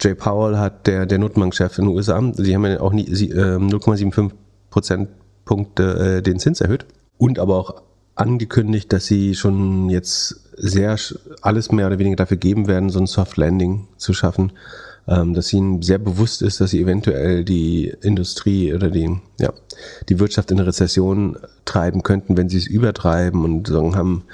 [0.00, 4.30] Jay Powell hat der, der Notenbankchef in den USA, die haben ja auch äh, 0,75
[4.70, 6.86] Prozentpunkte äh, den Zins erhöht
[7.18, 7.82] und aber auch
[8.21, 10.97] angekündigt, dass sie schon jetzt sehr
[11.43, 14.53] alles mehr oder weniger dafür geben werden, so ein Soft Landing zu schaffen
[15.09, 19.53] ähm, dass ihnen sehr bewusst ist, dass sie eventuell die Industrie oder die, ja,
[20.09, 24.25] die Wirtschaft in eine Rezession treiben könnten, wenn sie es übertreiben und sagen, haben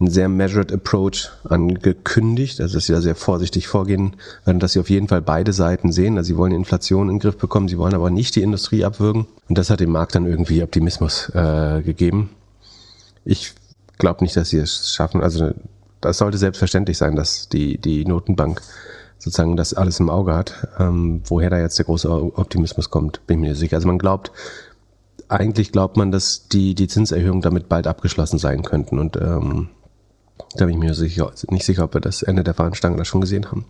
[0.00, 4.80] einen sehr measured approach angekündigt, also dass sie da sehr vorsichtig vorgehen werden, dass sie
[4.80, 6.16] auf jeden Fall beide Seiten sehen.
[6.16, 8.84] Also sie wollen die Inflation in den Griff bekommen, sie wollen aber nicht die Industrie
[8.84, 9.26] abwürgen.
[9.48, 12.30] Und das hat dem Markt dann irgendwie Optimismus äh, gegeben.
[13.24, 13.54] Ich
[13.98, 15.22] glaube nicht, dass sie es schaffen.
[15.22, 15.52] Also
[16.00, 18.60] das sollte selbstverständlich sein, dass die, die Notenbank
[19.18, 20.68] sozusagen das alles im Auge hat.
[20.78, 23.76] Ähm, woher da jetzt der große Optimismus kommt, bin ich mir sicher.
[23.76, 24.32] Also man glaubt,
[25.28, 28.98] eigentlich glaubt man, dass die, die Zinserhöhungen damit bald abgeschlossen sein könnten.
[28.98, 29.68] Und ähm,
[30.56, 33.20] da bin ich mir sicher, nicht sicher, ob wir das Ende der Fahnenstange da schon
[33.20, 33.64] gesehen haben.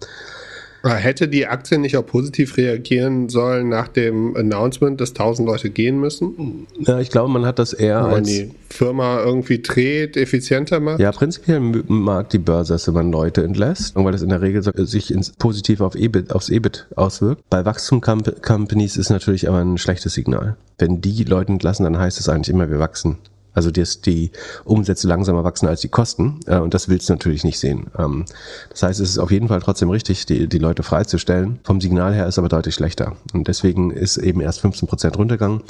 [0.85, 6.01] Hätte die Aktie nicht auch positiv reagieren sollen nach dem Announcement, dass 1000 Leute gehen
[6.01, 6.66] müssen?
[6.80, 8.28] Ja, ich glaube, man hat das eher Wenn als...
[8.28, 10.99] die Firma irgendwie dreht, effizienter macht?
[10.99, 14.62] Ja, prinzipiell mag die Börse es, wenn man Leute entlässt, weil das in der Regel
[14.87, 17.43] sich ins, positiv auf EBIT, aufs EBIT auswirkt.
[17.49, 20.57] Bei Wachstum-Companies ist natürlich aber ein schlechtes Signal.
[20.78, 23.18] Wenn die Leute entlassen, dann heißt es eigentlich immer, wir wachsen.
[23.55, 24.30] Also dass die
[24.64, 27.88] Umsätze langsamer wachsen als die Kosten äh, und das willst du natürlich nicht sehen.
[27.98, 28.24] Ähm,
[28.70, 31.61] das heißt, es ist auf jeden Fall trotzdem richtig, die, die Leute freizustellen.
[31.64, 35.62] Vom Signal her ist aber deutlich schlechter und deswegen ist eben erst 15 Prozent runtergegangen,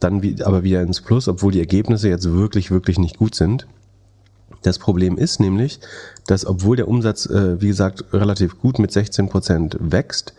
[0.00, 3.66] dann wie, aber wieder ins Plus, obwohl die Ergebnisse jetzt wirklich, wirklich nicht gut sind.
[4.62, 5.78] Das Problem ist nämlich,
[6.26, 10.34] dass obwohl der Umsatz, äh, wie gesagt, relativ gut mit 16 Prozent wächst,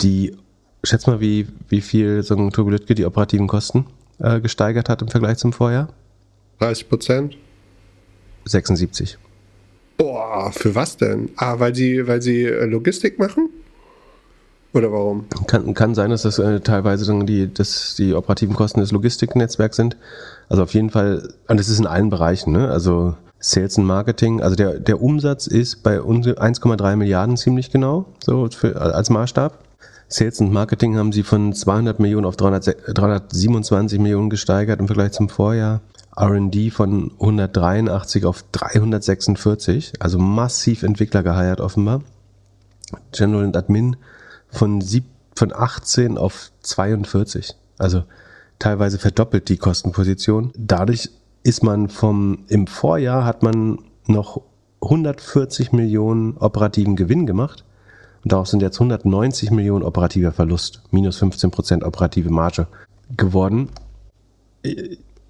[0.00, 0.36] die,
[0.84, 3.86] schätz mal, wie, wie viel so ein Turbulitke die operativen Kosten
[4.18, 5.88] äh, gesteigert hat im Vergleich zum Vorjahr?
[6.60, 7.36] 30 Prozent?
[8.44, 9.18] 76.
[9.96, 11.30] Boah, für was denn?
[11.36, 13.48] Ah, weil sie, weil sie äh, Logistik machen?
[14.72, 15.26] Oder warum?
[15.46, 19.76] Kann, kann sein, dass das äh, teilweise dann die, dass die operativen Kosten des Logistiknetzwerks
[19.76, 19.96] sind.
[20.48, 22.68] Also auf jeden Fall, und das ist in allen Bereichen, ne?
[22.68, 28.06] Also Sales und Marketing, also der, der Umsatz ist bei uns 1,3 Milliarden ziemlich genau,
[28.24, 29.58] so für, als Maßstab.
[30.08, 35.12] Sales und Marketing haben sie von 200 Millionen auf 300, 327 Millionen gesteigert im Vergleich
[35.12, 35.82] zum Vorjahr.
[36.16, 42.02] R&D von 183 auf 346, also massiv Entwickler geheiert offenbar.
[43.12, 43.96] General und Admin
[44.48, 45.04] von, sieb,
[45.34, 48.04] von 18 auf 42, also
[48.58, 50.52] teilweise verdoppelt die Kostenposition.
[50.56, 51.10] Dadurch
[51.42, 54.42] ist man vom, im Vorjahr hat man noch
[54.82, 57.64] 140 Millionen operativen Gewinn gemacht.
[58.22, 62.66] Und daraus sind jetzt 190 Millionen operativer Verlust, minus 15 Prozent operative Marge
[63.16, 63.68] geworden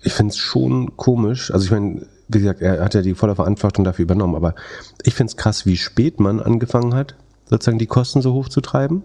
[0.05, 1.51] ich finde es schon komisch.
[1.51, 4.55] Also ich meine, wie gesagt, er hat ja die volle Verantwortung dafür übernommen, aber
[5.03, 7.17] ich finde es krass, wie spät man angefangen hat,
[7.49, 9.03] sozusagen die Kosten so hoch zu treiben.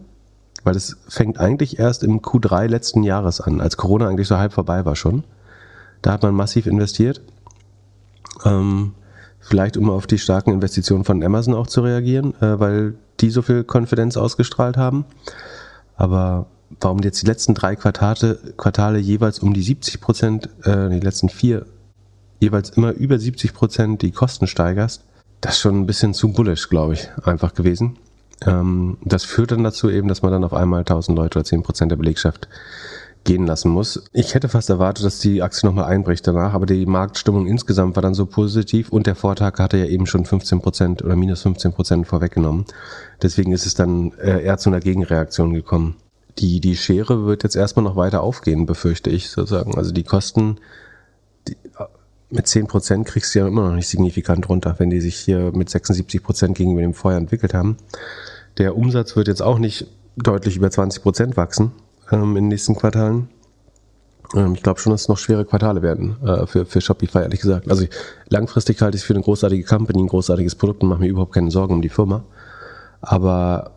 [0.64, 4.52] Weil es fängt eigentlich erst im Q3 letzten Jahres an, als Corona eigentlich so halb
[4.52, 5.24] vorbei war schon.
[6.02, 7.22] Da hat man massiv investiert.
[8.43, 8.93] Ähm,
[9.39, 13.41] vielleicht um auf die starken Investitionen von Amazon auch zu reagieren, äh, weil die so
[13.41, 15.06] viel Konfidenz ausgestrahlt haben.
[15.95, 16.47] Aber
[16.80, 21.30] warum jetzt die letzten drei Quartale, Quartale jeweils um die 70 Prozent, äh, die letzten
[21.30, 21.65] vier
[22.39, 25.03] jeweils immer über 70 Prozent die Kosten steigerst,
[25.41, 27.97] das ist schon ein bisschen zu bullish, glaube ich, einfach gewesen.
[28.45, 31.88] Ähm, das führt dann dazu eben, dass man dann auf einmal 1000 Leute oder 10%
[31.88, 32.47] der Belegschaft
[33.26, 34.03] gehen lassen muss.
[34.13, 38.01] Ich hätte fast erwartet, dass die Aktie nochmal einbricht danach, aber die Marktstimmung insgesamt war
[38.01, 42.65] dann so positiv und der Vortag hatte ja eben schon 15% oder minus 15% vorweggenommen.
[43.22, 45.95] Deswegen ist es dann äh, eher zu einer Gegenreaktion gekommen.
[46.39, 49.75] Die, die Schere wird jetzt erstmal noch weiter aufgehen, befürchte ich sozusagen.
[49.75, 50.57] Also die Kosten,
[51.47, 51.57] die,
[52.29, 55.69] mit 10% kriegst du ja immer noch nicht signifikant runter, wenn die sich hier mit
[55.69, 57.77] 76% gegenüber dem Vorjahr entwickelt haben.
[58.57, 61.71] Der Umsatz wird jetzt auch nicht deutlich über 20% wachsen
[62.11, 63.29] ähm, in den nächsten Quartalen.
[64.35, 67.41] Ähm, ich glaube schon, dass es noch schwere Quartale werden äh, für, für Shopify, ehrlich
[67.41, 67.69] gesagt.
[67.69, 67.85] Also
[68.27, 71.33] langfristig halte ich es für eine großartige Company, ein großartiges Produkt und mache mir überhaupt
[71.33, 72.23] keine Sorgen um die Firma.
[73.01, 73.71] Aber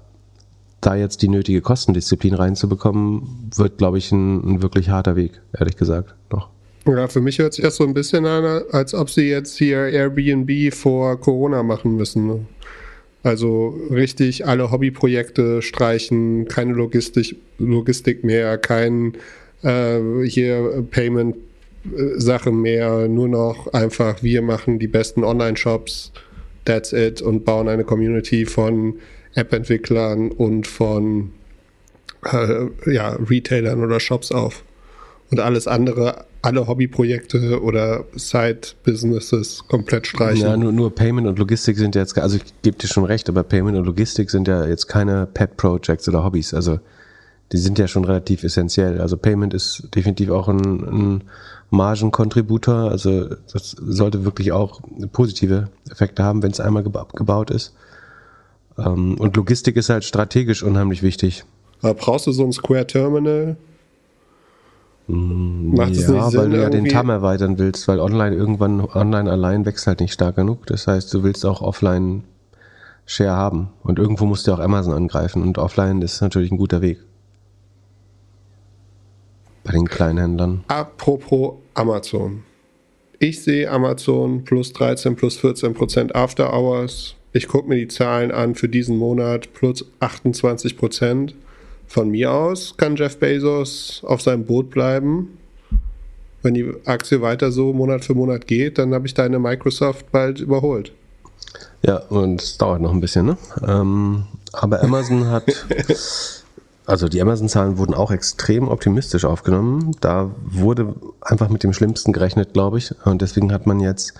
[0.83, 5.77] da jetzt die nötige Kostendisziplin reinzubekommen, wird, glaube ich, ein, ein wirklich harter Weg, ehrlich
[5.77, 6.51] gesagt, noch.
[6.87, 9.87] Ja, für mich hört es erst so ein bisschen an, als ob sie jetzt hier
[9.87, 12.49] Airbnb vor Corona machen müssen.
[13.23, 19.13] Also richtig alle Hobbyprojekte streichen, keine Logistik, Logistik mehr, kein
[19.63, 21.37] äh, hier Payment
[21.85, 26.11] äh, Sache mehr, nur noch einfach wir machen die besten Online-Shops,
[26.65, 28.95] that's it und bauen eine Community von
[29.35, 31.33] App-Entwicklern und von
[32.25, 34.65] äh, ja, Retailern oder Shops auf.
[35.31, 40.43] Und alles andere alle Hobbyprojekte oder Side-Businesses komplett streichen.
[40.43, 43.45] Ja, nur, nur Payment und Logistik sind jetzt, also ich gebe dir schon recht, aber
[43.45, 46.53] Payment und Logistik sind ja jetzt keine Pet-Projects oder Hobbys.
[46.53, 46.81] Also
[47.53, 49.01] die sind ja schon relativ essentiell.
[49.01, 51.25] Also Payment ist definitiv auch ein, ein
[51.71, 52.91] Margenkontributor.
[52.91, 54.81] Also das sollte wirklich auch
[55.13, 57.73] positive Effekte haben, wenn es einmal gebaut ist.
[58.79, 61.45] Ähm, und Logistik ist halt strategisch unheimlich wichtig.
[61.81, 63.57] Aber brauchst du so ein Square Terminal?
[65.09, 68.81] Mm, Macht ja, nicht Sinn, weil du ja den TAM erweitern willst, weil online irgendwann,
[68.81, 70.67] online allein wächst halt nicht stark genug.
[70.67, 72.25] Das heißt, du willst auch offline
[73.05, 73.71] Share haben.
[73.83, 75.43] Und irgendwo musst du auch Amazon angreifen.
[75.43, 76.99] Und offline ist natürlich ein guter Weg.
[79.65, 80.65] Bei den Kleinhändlern.
[80.69, 82.43] Apropos Amazon.
[83.19, 87.15] Ich sehe Amazon plus 13, plus 14 Prozent After Hours.
[87.33, 91.35] Ich gucke mir die Zahlen an für diesen Monat plus 28 Prozent.
[91.87, 95.39] Von mir aus kann Jeff Bezos auf seinem Boot bleiben.
[96.43, 100.41] Wenn die Aktie weiter so Monat für Monat geht, dann habe ich deine Microsoft bald
[100.41, 100.93] überholt.
[101.83, 103.37] Ja, und es dauert noch ein bisschen, ne?
[103.67, 105.45] Ähm, aber Amazon hat,
[106.87, 109.97] also die Amazon-Zahlen wurden auch extrem optimistisch aufgenommen.
[110.01, 112.95] Da wurde einfach mit dem Schlimmsten gerechnet, glaube ich.
[113.05, 114.15] Und deswegen hat man jetzt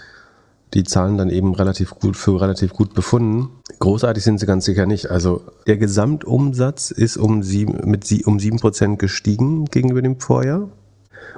[0.75, 3.51] die Zahlen dann eben relativ gut für relativ gut befunden.
[3.79, 5.11] Großartig sind sie ganz sicher nicht.
[5.11, 10.69] Also der Gesamtumsatz ist um sieben, mit sie, um sieben Prozent gestiegen gegenüber dem Vorjahr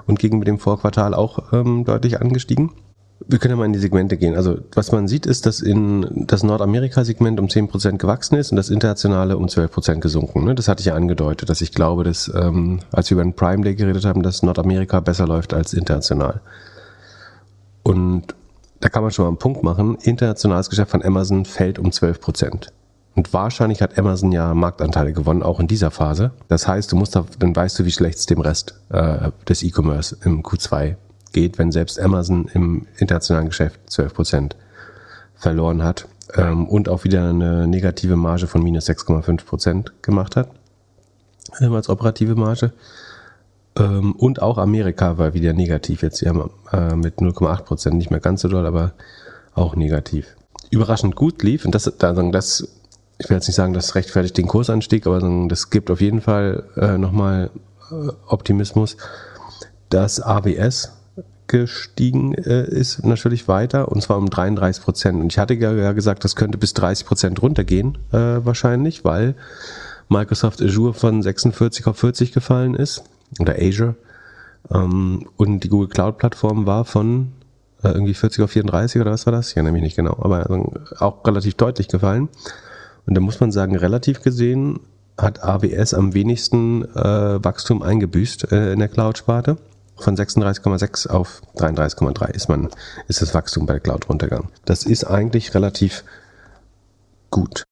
[0.06, 2.70] und gegenüber dem Vorquartal auch ähm, deutlich angestiegen.
[3.26, 4.34] Wir können ja mal in die Segmente gehen.
[4.34, 8.70] Also was man sieht, ist, dass in das Nordamerika-Segment um 10% gewachsen ist und das
[8.70, 10.44] internationale um 12% gesunken.
[10.44, 10.54] Ne?
[10.54, 13.62] Das hatte ich ja angedeutet, dass ich glaube, dass ähm, als wir über den Prime
[13.62, 16.42] Day geredet haben, dass Nordamerika besser läuft als international.
[17.82, 18.34] Und
[18.84, 19.96] da kann man schon mal einen Punkt machen.
[20.02, 22.70] Internationales Geschäft von Amazon fällt um 12 Prozent.
[23.14, 26.32] Und wahrscheinlich hat Amazon ja Marktanteile gewonnen, auch in dieser Phase.
[26.48, 29.62] Das heißt, du musst da, dann weißt du, wie schlecht es dem Rest äh, des
[29.62, 30.96] E-Commerce im Q2
[31.32, 34.56] geht, wenn selbst Amazon im internationalen Geschäft 12 Prozent
[35.34, 40.50] verloren hat ähm, und auch wieder eine negative Marge von minus 6,5 Prozent gemacht hat
[41.62, 42.74] ähm, als operative Marge.
[43.76, 46.32] Ähm, und auch Amerika war wieder negativ jetzt ja,
[46.72, 48.92] äh, mit 0,8 Prozent, nicht mehr ganz so doll, aber
[49.54, 50.36] auch negativ.
[50.70, 52.68] Überraschend gut lief und das, das
[53.18, 56.64] ich will jetzt nicht sagen, das rechtfertigt den Kursanstieg, aber das gibt auf jeden Fall
[56.76, 57.50] äh, nochmal
[57.90, 58.96] äh, Optimismus.
[59.88, 60.92] Das AWS
[61.46, 65.20] gestiegen äh, ist natürlich weiter und zwar um 33 Prozent.
[65.20, 69.34] Und ich hatte ja gesagt, das könnte bis 30 Prozent runtergehen äh, wahrscheinlich, weil
[70.08, 73.04] Microsoft Azure von 46 auf 40 gefallen ist
[73.40, 73.94] oder Azure.
[74.70, 77.32] Ähm, und die Google Cloud Plattform war von
[77.82, 79.54] äh, irgendwie 40 auf 34 oder was war das?
[79.54, 82.28] Ja, nämlich nicht genau, aber also auch relativ deutlich gefallen.
[83.06, 84.80] Und da muss man sagen, relativ gesehen
[85.18, 89.58] hat AWS am wenigsten äh, Wachstum eingebüßt äh, in der Cloud-Sparte.
[89.96, 92.48] Von 36,6 auf 33,3 ist
[93.06, 94.48] ist das Wachstum bei der Cloud runtergegangen.
[94.64, 96.02] Das ist eigentlich relativ
[97.30, 97.62] gut.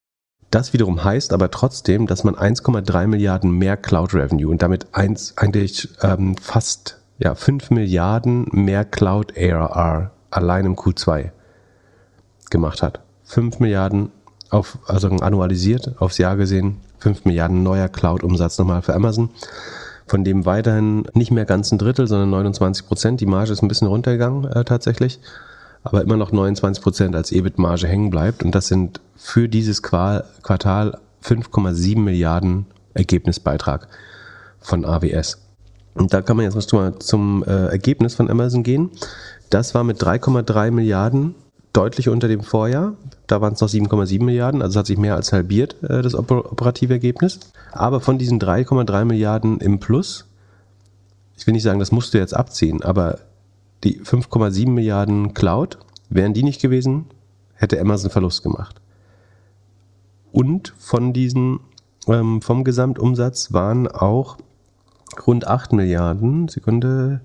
[0.52, 5.32] Das wiederum heißt aber trotzdem, dass man 1,3 Milliarden mehr Cloud Revenue und damit eins,
[5.38, 11.30] eigentlich ähm, fast ja, 5 Milliarden mehr Cloud ARR allein im Q2
[12.50, 13.00] gemacht hat.
[13.24, 14.12] 5 Milliarden
[14.50, 19.30] auf, also annualisiert aufs Jahr gesehen, 5 Milliarden neuer Cloud-Umsatz nochmal für Amazon.
[20.06, 23.22] Von dem weiterhin nicht mehr ganz ein Drittel, sondern 29 Prozent.
[23.22, 25.18] Die Marge ist ein bisschen runtergegangen äh, tatsächlich
[25.82, 28.42] aber immer noch 29 Prozent als EBIT-Marge hängen bleibt.
[28.42, 33.88] Und das sind für dieses Quartal 5,7 Milliarden Ergebnisbeitrag
[34.60, 35.38] von AWS.
[35.94, 38.90] Und da kann man jetzt mal zum äh, Ergebnis von Amazon gehen.
[39.50, 41.34] Das war mit 3,3 Milliarden
[41.72, 42.94] deutlich unter dem Vorjahr.
[43.26, 46.94] Da waren es noch 7,7 Milliarden, also hat sich mehr als halbiert, äh, das operative
[46.94, 47.40] Ergebnis.
[47.72, 50.26] Aber von diesen 3,3 Milliarden im Plus,
[51.36, 53.18] ich will nicht sagen, das musst du jetzt abziehen, aber
[53.84, 55.78] die 5,7 Milliarden Cloud,
[56.08, 57.06] wären die nicht gewesen,
[57.54, 58.80] hätte Amazon Verlust gemacht.
[60.30, 61.60] Und von diesen,
[62.06, 64.38] ähm, vom Gesamtumsatz waren auch
[65.26, 67.20] rund 8 Milliarden, Sekunde,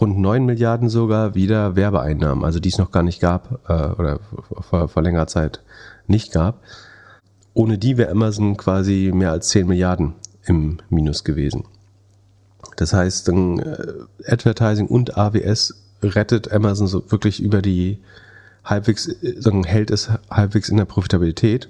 [0.00, 4.20] rund 9 Milliarden sogar wieder Werbeeinnahmen, also die es noch gar nicht gab äh, oder
[4.60, 5.62] vor, vor längerer Zeit
[6.06, 6.62] nicht gab.
[7.54, 10.14] Ohne die wäre Amazon quasi mehr als 10 Milliarden
[10.44, 11.64] im Minus gewesen.
[12.76, 13.92] Das heißt, dann, äh,
[14.26, 17.98] Advertising und AWS rettet Amazon so wirklich über die
[18.64, 21.68] halbwegs, äh, sagen, hält es halbwegs in der Profitabilität.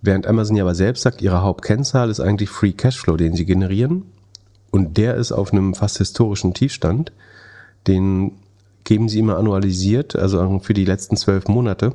[0.00, 4.04] Während Amazon ja aber selbst sagt, ihre Hauptkennzahl ist eigentlich Free Cashflow, den sie generieren.
[4.70, 7.12] Und der ist auf einem fast historischen Tiefstand.
[7.86, 8.32] Den
[8.84, 11.94] geben sie immer annualisiert, also für die letzten zwölf Monate.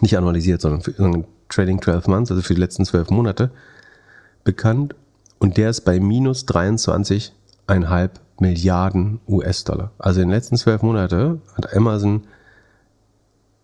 [0.00, 3.50] Nicht annualisiert, sondern für, sondern Trading 12 Months, also für die letzten zwölf Monate
[4.42, 4.94] bekannt.
[5.44, 9.90] Und der ist bei minus 23,5 Milliarden US-Dollar.
[9.98, 12.22] Also in den letzten zwölf Monaten hat Amazon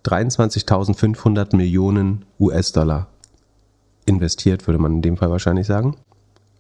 [0.05, 3.07] 23.500 Millionen US-Dollar
[4.05, 5.97] investiert, würde man in dem Fall wahrscheinlich sagen.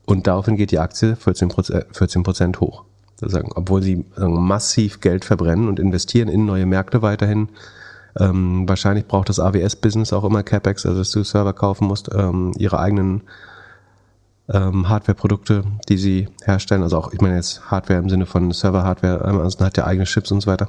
[0.06, 2.84] Und daraufhin geht die Aktie 14%, 14 hoch.
[3.16, 7.50] Sagen, obwohl sie sagen, massiv Geld verbrennen und investieren in neue Märkte weiterhin.
[8.18, 12.54] Ähm, wahrscheinlich braucht das AWS-Business auch immer CapEx, also dass du Server kaufen musst, ähm,
[12.56, 13.20] ihre eigenen
[14.52, 16.82] ähm, Hardware-Produkte, die sie herstellen.
[16.82, 20.30] Also auch, ich meine jetzt Hardware im Sinne von Server-Hardware, Amazon hat ja eigene Chips
[20.32, 20.68] und so weiter.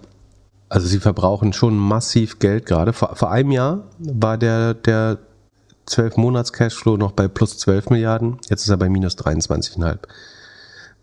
[0.70, 2.94] Also sie verbrauchen schon massiv Geld gerade.
[2.94, 5.18] Vor, vor einem Jahr war der, der
[5.86, 8.38] 12 Monats Cashflow noch bei plus 12 Milliarden.
[8.50, 9.98] Jetzt ist er bei minus 23,5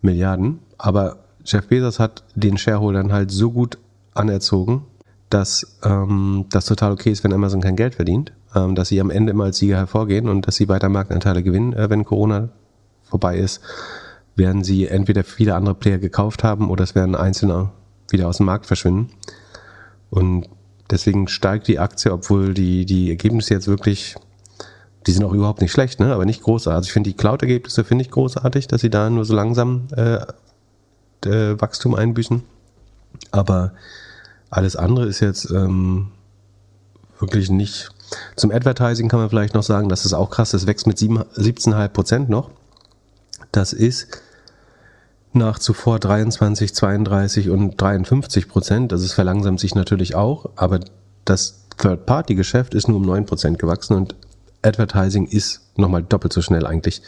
[0.01, 0.59] Milliarden.
[0.77, 3.77] Aber Jeff Bezos hat den Shareholdern halt so gut
[4.13, 4.85] anerzogen,
[5.29, 9.11] dass ähm, das total okay ist, wenn Amazon kein Geld verdient, ähm, dass sie am
[9.11, 12.49] Ende immer als Sieger hervorgehen und dass sie weiter Marktanteile gewinnen, äh, wenn Corona
[13.09, 13.61] vorbei ist,
[14.35, 17.71] werden sie entweder viele andere Player gekauft haben oder es werden einzelne
[18.09, 19.09] wieder aus dem Markt verschwinden.
[20.09, 20.47] Und
[20.89, 24.15] deswegen steigt die Aktie, obwohl die, die Ergebnisse jetzt wirklich
[25.07, 26.13] die sind auch überhaupt nicht schlecht, ne?
[26.13, 26.89] aber nicht großartig.
[26.89, 30.19] Ich finde die Cloud-Ergebnisse finde ich großartig, dass sie da nur so langsam äh,
[31.25, 32.43] äh, Wachstum einbüßen.
[33.31, 33.73] Aber
[34.49, 36.11] alles andere ist jetzt ähm,
[37.19, 37.89] wirklich nicht.
[38.35, 41.87] Zum Advertising kann man vielleicht noch sagen, das ist auch krass, das wächst mit 17,5
[41.89, 42.51] Prozent noch.
[43.51, 44.21] Das ist
[45.33, 48.93] nach zuvor 23, 32 und 53 Prozent.
[48.93, 50.79] Also es verlangsamt sich natürlich auch, aber
[51.25, 54.15] das Third-Party-Geschäft ist nur um 9 Prozent gewachsen und
[54.61, 57.01] Advertising ist nochmal doppelt so schnell eigentlich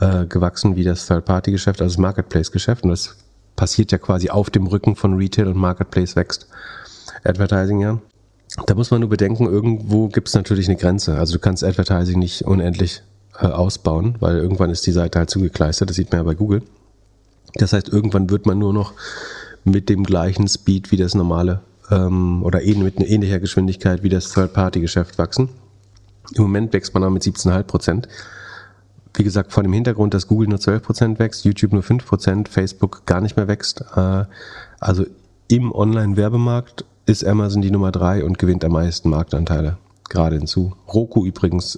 [0.00, 2.84] äh, gewachsen wie das Third-Party-Geschäft, also das Marketplace-Geschäft.
[2.84, 3.16] Und das
[3.56, 6.48] passiert ja quasi auf dem Rücken von Retail und Marketplace wächst.
[7.24, 8.00] Advertising ja.
[8.66, 11.16] Da muss man nur bedenken, irgendwo gibt es natürlich eine Grenze.
[11.16, 13.02] Also du kannst Advertising nicht unendlich
[13.40, 15.90] äh, ausbauen, weil irgendwann ist die Seite halt zugekleistert.
[15.90, 16.62] Das sieht man ja bei Google.
[17.54, 18.92] Das heißt, irgendwann wird man nur noch
[19.64, 21.60] mit dem gleichen Speed wie das normale
[21.90, 25.50] ähm, oder mit einer ähnlicher Geschwindigkeit wie das Third-Party-Geschäft wachsen.
[26.34, 28.08] Im Moment wächst man aber mit 17,5 Prozent.
[29.14, 32.48] Wie gesagt, vor dem Hintergrund, dass Google nur 12 Prozent wächst, YouTube nur 5 Prozent,
[32.48, 33.84] Facebook gar nicht mehr wächst.
[33.96, 34.24] Äh,
[34.78, 35.04] also
[35.48, 39.78] im Online-Werbemarkt ist Amazon die Nummer drei und gewinnt am meisten Marktanteile
[40.08, 40.74] gerade hinzu.
[40.86, 41.74] Roku übrigens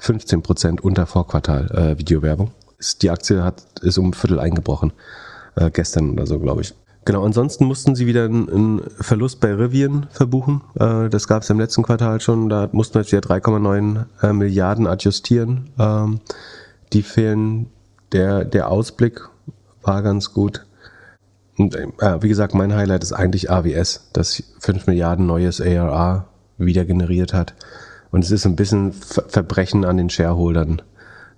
[0.00, 2.50] 15 äh, Prozent unter Vorquartal äh, Videowerbung.
[3.00, 4.92] Die Aktie hat, ist um ein Viertel eingebrochen.
[5.72, 6.74] gestern oder so, glaube ich.
[7.04, 10.60] Genau, ansonsten mussten sie wieder einen, Verlust bei Rivian verbuchen.
[10.78, 12.48] Äh, das gab es im letzten Quartal schon.
[12.48, 15.70] Da mussten wir jetzt wieder 3,9 äh, Milliarden adjustieren.
[15.78, 16.20] Ähm,
[16.92, 17.66] die fehlen.
[18.12, 19.22] Der, der Ausblick
[19.82, 20.66] war ganz gut.
[21.56, 26.26] Und, äh, wie gesagt, mein Highlight ist eigentlich AWS, das 5 Milliarden neues ARA
[26.58, 27.54] wieder generiert hat.
[28.10, 30.82] Und es ist ein bisschen Verbrechen an den Shareholdern,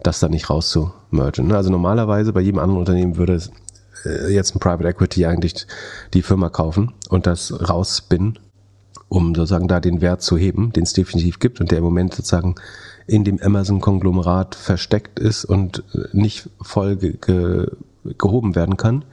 [0.03, 1.53] das da nicht rauszumergen.
[1.53, 3.51] Also normalerweise bei jedem anderen Unternehmen würde es
[4.05, 5.67] äh, jetzt ein Private Equity eigentlich
[6.15, 8.39] die Firma kaufen und das rausspinnen,
[9.09, 12.15] um sozusagen da den Wert zu heben, den es definitiv gibt und der im Moment
[12.15, 12.55] sozusagen
[13.07, 17.67] in dem Amazon-Konglomerat versteckt ist und äh, nicht voll ge ge
[18.19, 19.05] gehoben werden kann.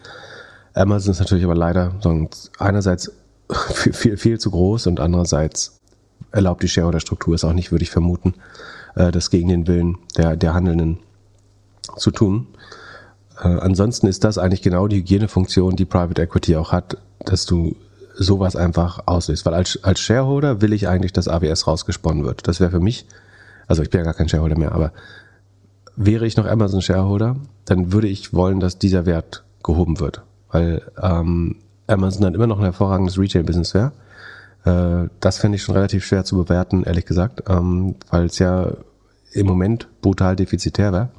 [0.74, 1.94] Amazon ist natürlich aber leider
[2.58, 3.12] einerseits
[3.74, 5.79] viel, viel, viel zu groß und andererseits
[6.32, 8.36] erlaubt die Shareholder-Struktur es auch nicht, würde ich vermuten,
[8.96, 11.00] äh, das gegen den Willen der, der Handelnden
[11.98, 12.48] zu tun.
[13.42, 17.76] Äh, ansonsten ist das eigentlich genau die Hygienefunktion, die Private Equity auch hat, dass du
[18.16, 19.46] sowas einfach auslöst.
[19.46, 22.48] Weil als, als Shareholder will ich eigentlich, dass AWS rausgesponnen wird.
[22.48, 23.06] Das wäre für mich
[23.70, 24.92] Also ich bin ja gar kein Shareholder mehr, aber
[25.96, 30.82] wäre ich noch Amazon Shareholder, dann würde ich wollen, dass dieser Wert gehoben wird, weil
[31.02, 31.58] ähm,
[31.88, 33.92] Amazon dann immer noch ein hervorragendes Retail-Business wäre.
[34.70, 38.74] Äh, das fände ich schon relativ schwer zu bewerten, ehrlich gesagt, ähm, weil es ja
[39.32, 41.10] im Moment brutal defizitär wäre.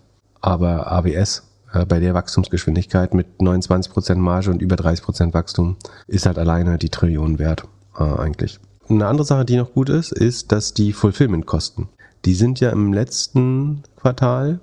[0.41, 1.43] Aber AWS
[1.73, 5.77] äh, bei der Wachstumsgeschwindigkeit mit 29% Marge und über 30% Wachstum
[6.07, 7.65] ist halt alleine die Trillionen wert
[7.99, 8.59] äh, eigentlich.
[8.89, 11.89] Eine andere Sache, die noch gut ist, ist, dass die Fulfillment-Kosten,
[12.25, 14.61] die sind ja im letzten Quartal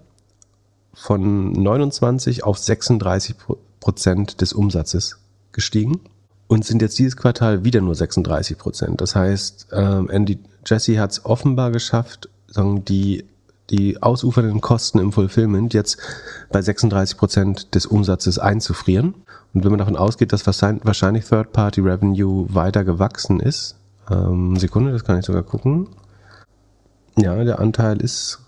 [0.94, 3.36] von 29 auf 36
[3.80, 5.20] Prozent des Umsatzes
[5.54, 6.02] gestiegen
[6.48, 9.02] und sind jetzt dieses Quartal wieder nur 36 Prozent.
[9.02, 13.26] Das heißt, ähm, Andy Jesse hat es offenbar geschafft, sagen die
[13.70, 15.98] die ausufernden Kosten im Fulfillment jetzt
[16.52, 19.14] bei 36 Prozent des Umsatzes einzufrieren.
[19.54, 23.76] Und wenn man davon ausgeht, dass wahrscheinlich Third-Party-Revenue weiter gewachsen ist,
[24.10, 25.90] ähm, Sekunde, das kann ich sogar gucken.
[27.18, 28.40] Ja, der Anteil ist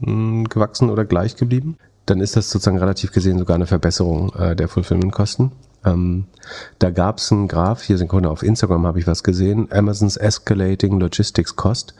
[0.00, 1.76] mh, hm, gewachsen oder gleich geblieben.
[2.06, 5.52] Dann ist das sozusagen relativ gesehen sogar eine Verbesserung äh, der Fulfillment-Kosten.
[5.84, 6.26] Ähm,
[6.78, 11.00] da gab es einen Graph, hier Sekunde, auf Instagram habe ich was gesehen, Amazon's Escalating
[11.00, 11.94] Logistics Cost.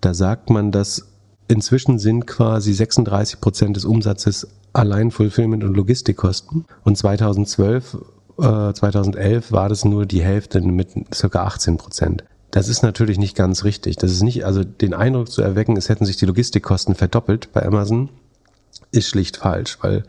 [0.00, 1.06] Da sagt man, dass
[1.48, 6.64] inzwischen sind quasi 36 Prozent des Umsatzes allein Fulfillment und Logistikkosten.
[6.84, 7.96] Und 2012,
[8.38, 12.24] äh, 2011 war das nur die Hälfte mit circa 18 Prozent.
[12.50, 13.96] Das ist natürlich nicht ganz richtig.
[13.96, 17.64] Das ist nicht, also den Eindruck zu erwecken, es hätten sich die Logistikkosten verdoppelt bei
[17.64, 18.08] Amazon,
[18.92, 20.04] ist schlicht falsch, weil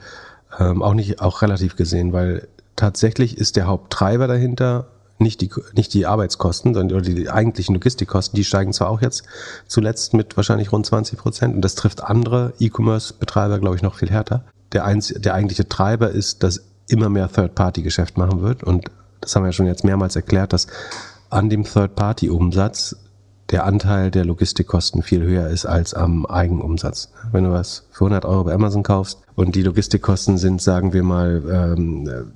[0.59, 4.87] ähm, auch nicht, auch relativ gesehen, weil tatsächlich ist der Haupttreiber dahinter
[5.19, 9.23] nicht die, nicht die Arbeitskosten, sondern die eigentlichen Logistikkosten, die steigen zwar auch jetzt
[9.67, 14.09] zuletzt mit wahrscheinlich rund 20 Prozent und das trifft andere E-Commerce-Betreiber, glaube ich, noch viel
[14.11, 14.45] härter.
[14.73, 18.91] Der, einz, der eigentliche Treiber ist, dass immer mehr Third-Party-Geschäft machen wird und
[19.21, 20.67] das haben wir ja schon jetzt mehrmals erklärt, dass
[21.29, 22.95] an dem Third-Party-Umsatz
[23.51, 27.11] der Anteil der Logistikkosten viel höher ist als am Eigenumsatz.
[27.31, 31.03] Wenn du was für 100 Euro bei Amazon kaufst und die Logistikkosten sind, sagen wir
[31.03, 32.31] mal, ähm,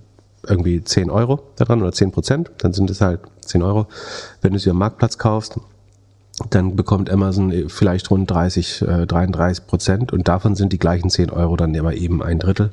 [0.47, 3.87] irgendwie 10 Euro daran oder 10 Prozent, dann sind es halt 10 Euro.
[4.41, 5.59] Wenn du sie am Marktplatz kaufst,
[6.49, 11.29] dann bekommt Amazon vielleicht rund 30, äh, 33 Prozent und davon sind die gleichen 10
[11.29, 12.71] Euro dann aber eben ein Drittel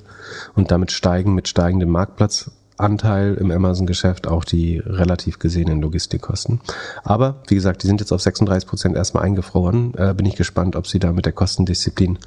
[0.55, 6.61] und damit steigen mit steigendem Marktplatz Anteil im Amazon-Geschäft auch die relativ gesehenen Logistikkosten.
[7.05, 9.95] Aber wie gesagt, die sind jetzt auf 36 Prozent erstmal eingefroren.
[9.95, 12.19] Äh, bin ich gespannt, ob sie da mit der Kostendisziplin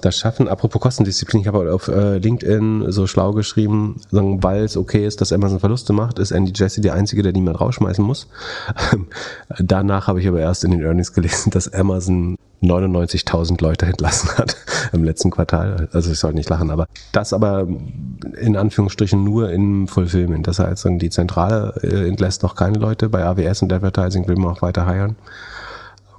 [0.00, 0.48] das schaffen.
[0.48, 5.32] Apropos Kostendisziplin, ich habe auf äh, LinkedIn so schlau geschrieben, weil es okay ist, dass
[5.32, 8.28] Amazon Verluste macht, ist Andy Jesse der Einzige, der niemand rausschmeißen muss.
[9.58, 14.56] Danach habe ich aber erst in den Earnings gelesen, dass Amazon 99.000 Leute entlassen hat
[14.92, 15.88] im letzten Quartal.
[15.92, 17.66] Also ich soll nicht lachen, aber das aber
[18.40, 20.46] in Anführungsstrichen nur im Fulfillment.
[20.46, 23.08] Das heißt, die Zentrale äh, entlässt noch keine Leute.
[23.08, 25.16] Bei AWS und Advertising will man auch weiter heiren.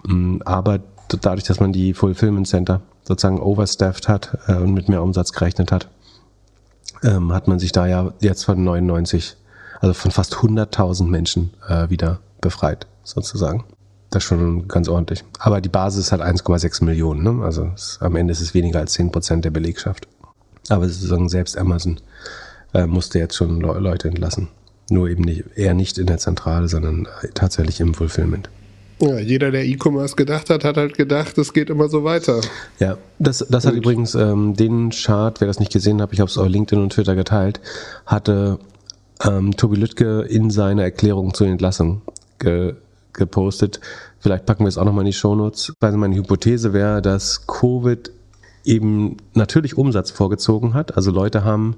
[0.05, 5.01] Mm, aber dadurch, dass man die Fulfillment Center sozusagen overstaffed hat äh, und mit mehr
[5.01, 5.87] Umsatz gerechnet hat,
[7.03, 9.37] ähm, hat man sich da ja jetzt von 99,
[9.79, 13.63] also von fast 100.000 Menschen äh, wieder befreit, sozusagen.
[14.09, 15.23] Das ist schon ganz ordentlich.
[15.39, 17.23] Aber die Basis hat 1,6 Millionen.
[17.23, 17.43] Ne?
[17.43, 20.07] Also es, am Ende ist es weniger als 10 Prozent der Belegschaft.
[20.69, 21.99] Aber sozusagen selbst Amazon
[22.73, 24.49] äh, musste jetzt schon Le Leute entlassen.
[24.89, 28.49] Nur eben nicht, eher nicht in der Zentrale, sondern äh, tatsächlich im Fulfillment.
[28.99, 32.41] Ja, jeder, der E-Commerce gedacht hat, hat halt gedacht, es geht immer so weiter.
[32.79, 36.29] Ja, das, das hat übrigens ähm, den Chart, wer das nicht gesehen hat, ich habe
[36.29, 37.59] es auf LinkedIn und Twitter geteilt,
[38.07, 38.57] hatte
[39.23, 42.01] ähm, Tobi Lüttke in seiner Erklärung zur Entlassung
[42.39, 42.73] ge
[43.17, 43.81] gepostet.
[44.19, 45.73] Vielleicht packen wir es auch nochmal in die Shownotes.
[45.79, 48.11] Also meine Hypothese wäre, dass Covid
[48.63, 50.95] eben natürlich Umsatz vorgezogen hat.
[50.95, 51.75] Also Leute haben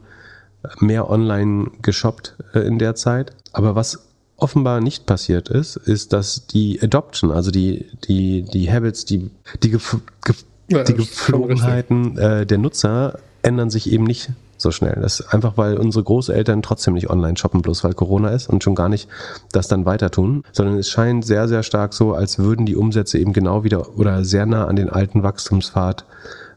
[0.80, 3.32] mehr online geshoppt äh, in der Zeit.
[3.54, 9.06] Aber was offenbar nicht passiert ist, ist, dass die Adoption, also die, die, die Habits,
[9.06, 9.30] die,
[9.64, 14.30] die, Gef Gef ja, die Geflogenheiten äh, der Nutzer ändern sich eben nicht
[14.62, 14.97] so schnell.
[15.01, 18.64] Das ist einfach, weil unsere Großeltern trotzdem nicht online shoppen, bloß weil Corona ist und
[18.64, 19.07] schon gar nicht
[19.51, 23.18] das dann weiter tun, sondern es scheint sehr, sehr stark so, als würden die Umsätze
[23.18, 26.05] eben genau wieder oder sehr nah an den alten Wachstumspfad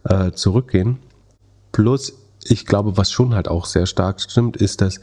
[0.05, 0.99] äh, zurückgehen.
[1.71, 5.01] Plus, ich glaube, was schon halt auch sehr stark stimmt, ist, dass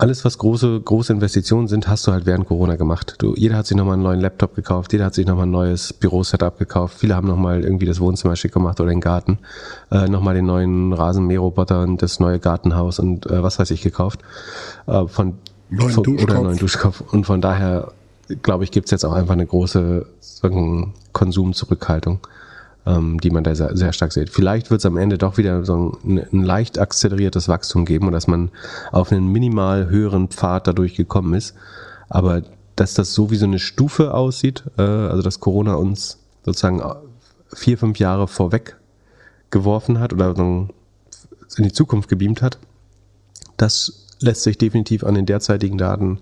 [0.00, 3.16] alles, was große, große Investitionen sind, hast du halt während Corona gemacht.
[3.18, 5.92] Du, jeder hat sich nochmal einen neuen Laptop gekauft, jeder hat sich nochmal ein neues
[5.92, 9.38] Bürosetup gekauft, viele haben nochmal irgendwie das Wohnzimmer schick gemacht oder den Garten,
[9.90, 14.20] äh, nochmal den neuen Rasenmäherroboter und das neue Gartenhaus und äh, was weiß ich gekauft.
[14.86, 15.34] Äh, von,
[15.68, 16.30] neuen von, Duschkopf.
[16.30, 17.02] Oder neuen Duschkopf.
[17.12, 17.92] Und von daher,
[18.42, 20.06] glaube ich, gibt's jetzt auch einfach eine große
[21.12, 22.20] Konsumzurückhaltung
[22.86, 24.30] ähm, die man da sehr, sehr stark sieht.
[24.30, 28.12] Vielleicht wird es am Ende doch wieder so ein, ein, leicht akzeleriertes Wachstum geben und
[28.12, 28.50] dass man
[28.92, 31.54] auf einen minimal höheren Pfad dadurch gekommen ist.
[32.08, 32.42] Aber
[32.76, 36.82] dass das so wie so eine Stufe aussieht, äh, also dass Corona uns sozusagen
[37.52, 38.76] vier, fünf Jahre vorweg
[39.50, 40.68] geworfen hat oder in
[41.58, 42.58] die Zukunft gebeamt hat.
[43.56, 46.20] Das lässt sich definitiv an den derzeitigen Daten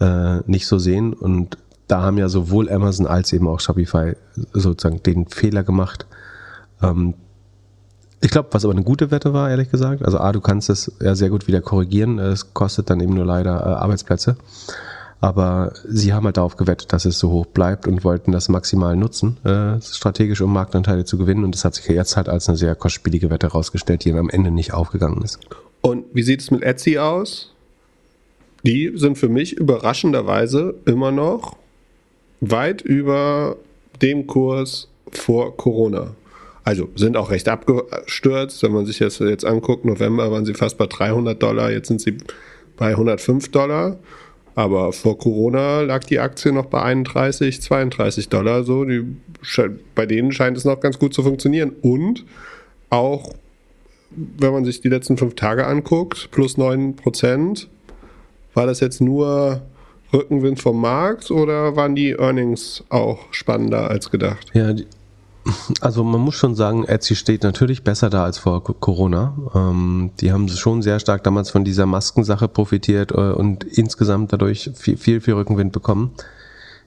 [0.00, 1.12] äh, nicht so sehen.
[1.12, 1.58] Und
[1.92, 4.14] da haben ja sowohl Amazon als eben auch Shopify
[4.54, 6.06] sozusagen den Fehler gemacht.
[6.82, 7.12] Ähm,
[8.22, 10.02] ich glaube, was aber eine gute Wette war, ehrlich gesagt.
[10.02, 12.18] Also A, du kannst es ja sehr gut wieder korrigieren.
[12.18, 14.36] Es kostet dann eben nur leider äh, Arbeitsplätze.
[15.20, 18.96] Aber sie haben halt darauf gewettet, dass es so hoch bleibt und wollten das maximal
[18.96, 21.44] nutzen, äh, strategisch, um Marktanteile zu gewinnen.
[21.44, 24.50] Und das hat sich jetzt halt als eine sehr kostspielige Wette herausgestellt, die am Ende
[24.50, 25.40] nicht aufgegangen ist.
[25.82, 27.52] Und wie sieht es mit Etsy aus?
[28.64, 31.56] Die sind für mich überraschenderweise immer noch
[32.42, 33.56] weit über
[34.02, 36.14] dem Kurs vor Corona.
[36.64, 39.84] Also sind auch recht abgestürzt, wenn man sich das jetzt anguckt.
[39.84, 42.18] November waren sie fast bei 300 Dollar, jetzt sind sie
[42.76, 43.98] bei 105 Dollar.
[44.54, 48.64] Aber vor Corona lag die Aktie noch bei 31, 32 Dollar.
[48.64, 49.04] So, die,
[49.94, 51.72] bei denen scheint es noch ganz gut zu funktionieren.
[51.80, 52.24] Und
[52.90, 53.32] auch,
[54.10, 57.68] wenn man sich die letzten fünf Tage anguckt, plus 9 Prozent,
[58.52, 59.62] war das jetzt nur
[60.12, 64.50] Rückenwind vom Markt oder waren die Earnings auch spannender als gedacht?
[64.52, 64.86] Ja, die,
[65.80, 69.34] also man muss schon sagen, Etsy steht natürlich besser da als vor Corona.
[69.54, 74.70] Ähm, die haben schon sehr stark damals von dieser Maskensache profitiert äh, und insgesamt dadurch
[74.74, 76.12] viel, viel, viel Rückenwind bekommen.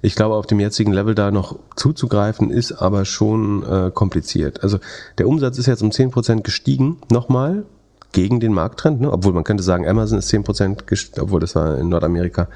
[0.01, 4.61] Ich glaube, auf dem jetzigen Level da noch zuzugreifen, ist aber schon äh, kompliziert.
[4.61, 4.77] Also
[5.17, 7.65] der Umsatz ist jetzt um 10% gestiegen, nochmal,
[8.11, 9.11] gegen den Markttrend, ne?
[9.11, 12.47] obwohl man könnte sagen, Amazon ist 10% gestiegen, obwohl das war in Nordamerika.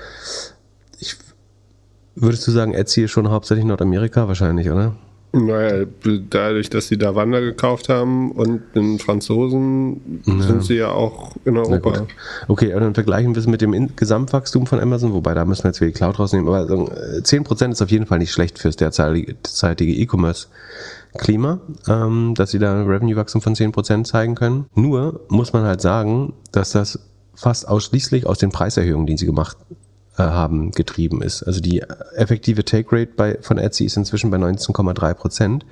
[2.22, 4.94] Würdest du sagen, Etsy ist schon hauptsächlich Nordamerika wahrscheinlich, oder?
[5.32, 5.86] Naja,
[6.30, 10.42] dadurch, dass sie da Wander gekauft haben und den Franzosen, ja.
[10.42, 12.08] sind sie ja auch in Europa.
[12.48, 15.70] Okay, und dann vergleichen wir es mit dem Gesamtwachstum von Amazon, wobei da müssen wir
[15.70, 19.94] jetzt wieder die Cloud rausnehmen, aber 10% ist auf jeden Fall nicht schlecht fürs derzeitige
[19.94, 24.66] E-Commerce-Klima, ähm, dass sie da ein Revenue-Wachstum von 10% zeigen können.
[24.74, 27.00] Nur muss man halt sagen, dass das
[27.36, 29.76] fast ausschließlich aus den Preiserhöhungen, die sie gemacht äh,
[30.24, 31.44] haben getrieben ist.
[31.44, 31.82] Also die
[32.16, 35.66] effektive Take Rate bei, von Etsy ist inzwischen bei 19,3 Prozent.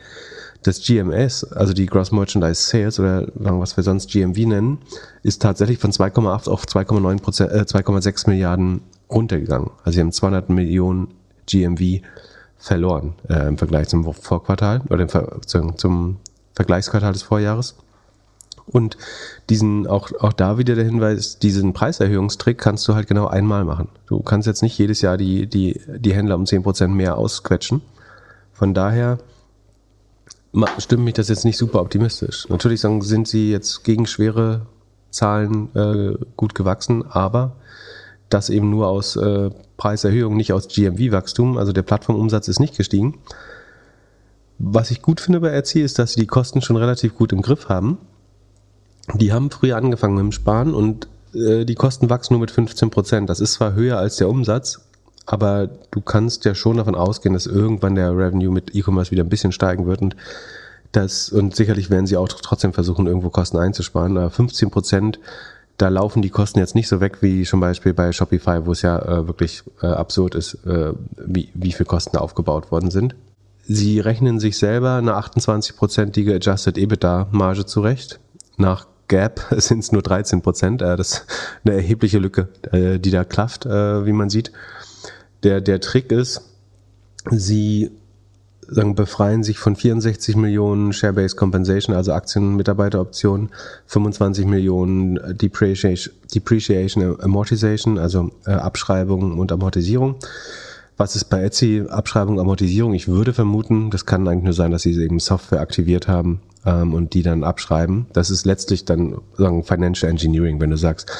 [0.64, 4.80] Das GMS, also die Gross Merchandise Sales oder was wir sonst GMV nennen,
[5.24, 9.72] ist tatsächlich von 2,8 auf 2,9 Prozent, äh, 2,6 Milliarden runtergegangen.
[9.84, 11.10] Also sie haben 200 Millionen
[11.46, 12.02] GMV
[12.58, 16.18] verloren äh, im Vergleich zum Vorquartal oder im Ver zum
[16.56, 17.76] Vergleichsquartal des Vorjahres.
[18.70, 18.98] Und
[19.50, 23.88] diesen, auch, auch da wieder der Hinweis, diesen Preiserhöhungstrick kannst du halt genau einmal machen.
[24.08, 27.82] Du kannst jetzt nicht jedes Jahr die, die, die Händler um zehn Prozent mehr ausquetschen.
[28.52, 29.20] Von daher
[30.80, 32.50] stimmt mich das jetzt nicht super optimistisch.
[32.50, 34.66] Natürlich sind sie jetzt gegen schwere
[35.12, 37.56] Zahlen äh, gut gewachsen, aber
[38.30, 41.58] das eben nur aus äh, Preiserhöhung, nicht aus GMV-Wachstum.
[41.58, 43.20] Also der Plattformumsatz ist nicht gestiegen.
[44.60, 47.42] Was ich gut finde bei Etsy ist, dass sie die Kosten schon relativ gut im
[47.42, 48.00] Griff haben
[49.14, 52.90] die haben früher angefangen mit dem Sparen und äh, die Kosten wachsen nur mit 15
[52.90, 53.30] Prozent.
[53.30, 54.82] Das ist zwar höher als der Umsatz,
[55.26, 59.30] aber du kannst ja schon davon ausgehen, dass irgendwann der Revenue mit E-Commerce wieder ein
[59.30, 60.16] bisschen steigen wird und
[60.92, 64.18] das, und sicherlich werden sie auch trotzdem versuchen, irgendwo Kosten einzusparen.
[64.18, 65.20] Aber 15 Prozent,
[65.78, 68.82] da laufen die Kosten jetzt nicht so weg wie zum Beispiel bei Shopify, wo es
[68.82, 73.16] ja äh, wirklich äh, absurd ist, äh, wie, wie viel Kosten da aufgebaut worden sind.
[73.64, 78.20] Sie rechnen sich selber eine 28-prozentige Adjusted EBITDA-Marge zurecht.
[78.56, 80.82] Nach Gap sind es nur 13 Prozent.
[80.82, 81.26] Äh, das ist
[81.64, 84.52] eine erhebliche Lücke, äh, die da klafft, äh, wie man sieht.
[85.44, 86.42] Der, der Trick ist,
[87.30, 87.92] sie
[88.68, 93.50] sagen, befreien sich von 64 Millionen Share-Based Compensation, also Aktien-Mitarbeiteroptionen,
[93.86, 100.16] 25 Millionen Depreciation, Depreciation Amortization, also äh, Abschreibung und Amortisierung.
[100.98, 102.96] Was ist bei Etsy Abschreibung, Amortisierung?
[102.96, 106.96] Ich würde vermuten, das kann eigentlich nur sein, dass sie eben Software aktiviert haben ähm,
[106.96, 108.08] und die dann abschreiben.
[108.14, 111.12] Das ist letztlich dann sagen Financial Engineering, wenn du sagst,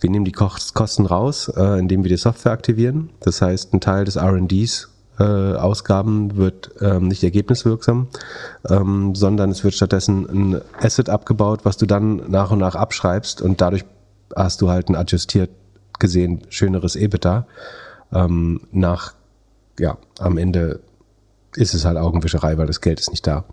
[0.00, 3.10] wir nehmen die Kosten raus, äh, indem wir die Software aktivieren.
[3.20, 4.88] Das heißt, ein Teil des R&Ds
[5.20, 8.08] äh, Ausgaben wird ähm, nicht ergebniswirksam,
[8.68, 13.42] ähm, sondern es wird stattdessen ein Asset abgebaut, was du dann nach und nach abschreibst
[13.42, 13.84] und dadurch
[14.34, 15.50] hast du halt ein adjustiert
[16.00, 17.46] gesehen schöneres EBITDA.
[18.12, 19.14] Ähm, nach
[19.80, 20.80] ja, am Ende
[21.56, 23.44] ist es halt Augenwischerei, weil das Geld ist nicht da.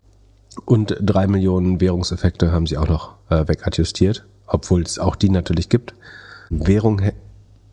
[0.65, 5.69] Und drei Millionen Währungseffekte haben sie auch noch äh, wegadjustiert, obwohl es auch die natürlich
[5.69, 5.93] gibt.
[6.49, 7.01] Währung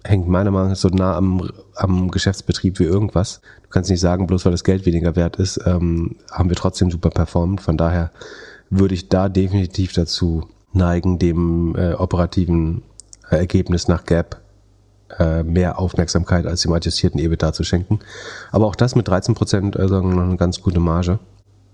[0.05, 3.41] hängt meiner Meinung nach so nah am, am Geschäftsbetrieb wie irgendwas.
[3.63, 6.91] Du kannst nicht sagen, bloß weil das Geld weniger wert ist, ähm, haben wir trotzdem
[6.91, 7.61] super performt.
[7.61, 8.11] Von daher
[8.71, 12.83] würde ich da definitiv dazu neigen, dem äh, operativen
[13.31, 14.41] äh, Ergebnis nach Gap
[15.43, 18.01] mehr Aufmerksamkeit als dem adjustierten EBITDA zu schenken.
[18.51, 21.19] Aber auch das mit 13 Prozent äh, noch eine ganz gute Marge.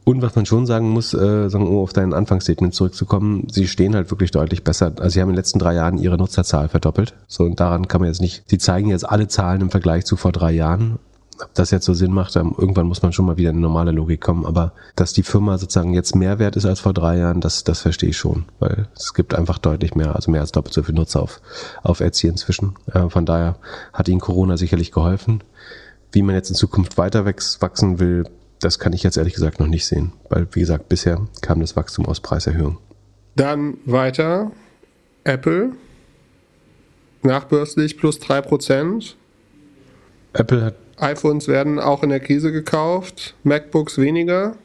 [0.04, 4.10] Und was man schon sagen muss, äh, um auf dein Anfangsstatement zurückzukommen, sie stehen halt
[4.10, 4.92] wirklich deutlich besser.
[4.98, 7.14] Also sie haben in den letzten drei Jahren ihre Nutzerzahl verdoppelt.
[7.28, 10.16] So, und daran kann man jetzt nicht, sie zeigen jetzt alle Zahlen im Vergleich zu
[10.16, 10.98] vor drei Jahren.
[11.42, 13.92] Ob das jetzt so Sinn macht, irgendwann muss man schon mal wieder in eine normale
[13.92, 14.46] Logik kommen.
[14.46, 17.80] Aber dass die Firma sozusagen jetzt mehr wert ist als vor drei Jahren, das, das
[17.80, 18.44] verstehe ich schon.
[18.58, 21.40] Weil es gibt einfach deutlich mehr, also mehr als doppelt so viele Nutzer auf,
[21.82, 22.74] auf Etsy inzwischen.
[22.92, 23.56] Äh, von daher
[23.92, 25.42] hat ihnen Corona sicherlich geholfen.
[26.12, 28.24] Wie man jetzt in Zukunft weiter wachsen will,
[28.60, 31.76] das kann ich jetzt ehrlich gesagt noch nicht sehen, weil wie gesagt, bisher kam das
[31.76, 32.78] Wachstum aus Preiserhöhung.
[33.36, 34.50] Dann weiter
[35.24, 35.72] Apple
[37.22, 39.14] nachbörslich plus 3%.
[40.32, 44.56] Apple hat iPhones werden auch in der Krise gekauft, MacBooks weniger,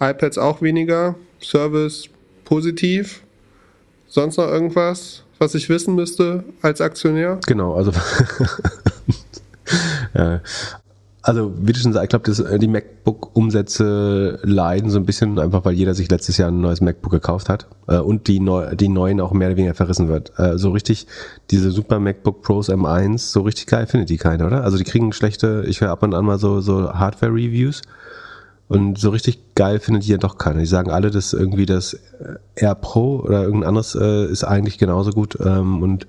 [0.00, 2.08] iPads auch weniger, Service
[2.44, 3.22] positiv.
[4.06, 7.38] Sonst noch irgendwas, was ich wissen müsste als Aktionär?
[7.46, 7.92] Genau, also
[11.26, 15.64] Also, wie du schon sagst, ich glaube, äh, die MacBook-Umsätze leiden so ein bisschen, einfach
[15.64, 18.88] weil jeder sich letztes Jahr ein neues MacBook gekauft hat äh, und die, neu, die
[18.88, 20.38] neuen auch mehr oder weniger verrissen wird.
[20.38, 21.08] Äh, so richtig,
[21.50, 24.62] diese Super MacBook Pros M1, so richtig geil findet die keiner, oder?
[24.62, 27.82] Also die kriegen schlechte, ich höre ab und an mal so, so Hardware-Reviews
[28.68, 30.60] und so richtig geil findet die ja doch keiner.
[30.60, 34.78] Die sagen alle, dass irgendwie das äh, Air Pro oder irgendein anderes äh, ist eigentlich
[34.78, 36.06] genauso gut ähm, und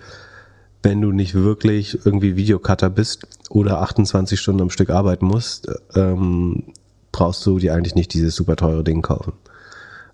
[0.83, 6.63] wenn du nicht wirklich irgendwie Videocutter bist oder 28 Stunden am Stück arbeiten musst, ähm,
[7.11, 9.33] brauchst du dir eigentlich nicht dieses super teure Ding kaufen.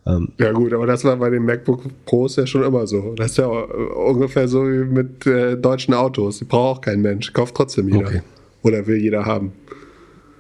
[0.06, 3.14] Ähm, ja gut, aber das war bei den MacBook Pros ja schon immer so.
[3.16, 6.40] Das ist ja ungefähr so wie mit äh, deutschen Autos.
[6.40, 8.08] Die braucht auch kein Mensch, kauft trotzdem jeder.
[8.08, 8.22] Okay.
[8.64, 9.54] Oder will jeder haben.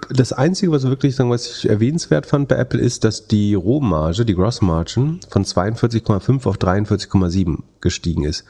[0.09, 4.25] Das Einzige, was wirklich sagen, was ich erwähnenswert fand bei Apple, ist, dass die Rohmarge,
[4.25, 8.43] die Gross Margin, von 42,5 auf 43,7 gestiegen ist.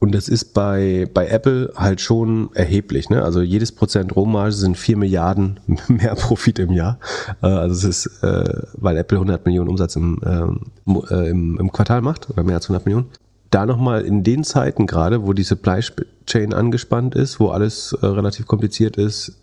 [0.00, 3.10] Und das ist bei, bei Apple halt schon erheblich.
[3.10, 3.22] Ne?
[3.22, 6.98] Also jedes Prozent Rohmarge sind vier Milliarden mehr Profit im Jahr.
[7.42, 12.00] Äh, also es ist, äh, weil Apple 100 Millionen Umsatz im, äh, im, im Quartal
[12.00, 13.10] macht oder mehr als 100 Millionen.
[13.50, 15.80] Da nochmal in den Zeiten gerade, wo die Supply
[16.26, 19.36] Chain angespannt ist, wo alles relativ kompliziert ist,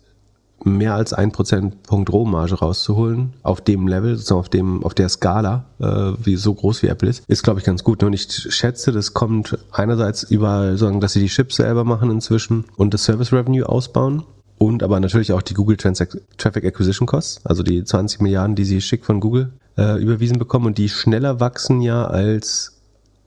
[0.64, 5.64] mehr als ein Prozentpunkt Rohmarge rauszuholen, auf dem Level, sozusagen auf dem, auf der Skala,
[5.78, 8.02] äh, wie so groß wie Apple ist, ist, glaube ich, ganz gut.
[8.02, 12.64] Und ich schätze, das kommt einerseits über, sagen, dass sie die Chips selber machen inzwischen
[12.76, 14.24] und das Service Revenue ausbauen.
[14.58, 18.80] Und aber natürlich auch die Google Traffic Acquisition Costs, also die 20 Milliarden, die sie
[18.80, 22.80] schick von Google äh, überwiesen bekommen und die schneller wachsen ja als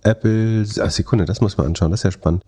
[0.04, 0.66] Apple.
[0.80, 2.44] Ah, Sekunde, das muss man anschauen, das ist ja spannend.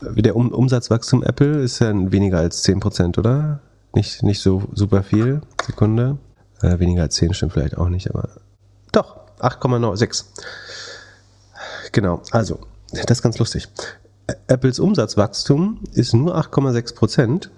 [0.00, 3.60] Der um Umsatzwachstum Apple ist ja weniger als 10%, oder?
[3.94, 5.40] Nicht, nicht so super viel.
[5.64, 6.18] Sekunde.
[6.60, 8.28] Äh, weniger als 10 stimmt vielleicht auch nicht, aber
[8.92, 10.24] doch, 8,96.
[11.92, 12.60] Genau, also,
[12.90, 13.68] das ist ganz lustig.
[14.46, 17.50] Apples Umsatzwachstum ist nur 8,6 Prozent.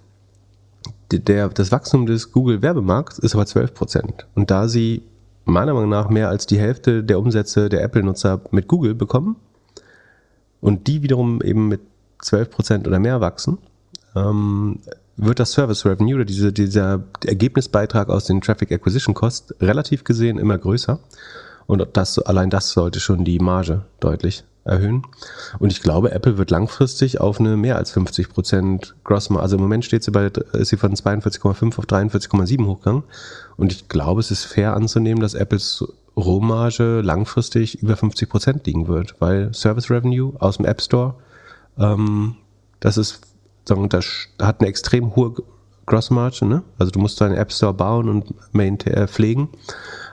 [1.10, 4.26] Der, das Wachstum des Google Werbemarkts ist aber 12 Prozent.
[4.34, 5.02] Und da sie
[5.44, 9.36] meiner Meinung nach mehr als die Hälfte der Umsätze der Apple-Nutzer mit Google bekommen
[10.60, 11.80] und die wiederum eben mit
[12.22, 13.58] 12 Prozent oder mehr wachsen,
[14.14, 14.80] ähm,
[15.20, 20.38] wird das Service Revenue oder diese, dieser Ergebnisbeitrag aus den Traffic Acquisition Costs relativ gesehen
[20.38, 20.98] immer größer.
[21.66, 25.04] Und das, allein das sollte schon die Marge deutlich erhöhen.
[25.58, 29.42] Und ich glaube, Apple wird langfristig auf eine mehr als 50 Prozent Grossmarge.
[29.42, 33.04] Also im Moment steht sie bei, ist sie von 42,5 auf 43,7 hochgegangen.
[33.56, 35.84] Und ich glaube, es ist fair anzunehmen, dass Apples
[36.16, 41.14] Rohmarge langfristig über 50 Prozent liegen wird, weil Service Revenue aus dem App Store,
[41.78, 42.36] ähm,
[42.80, 43.20] das ist
[43.64, 45.34] sagen, das hat eine extrem hohe
[45.86, 46.62] Grossmargin, ne?
[46.78, 49.48] Also du musst deinen App Store bauen und äh, pflegen.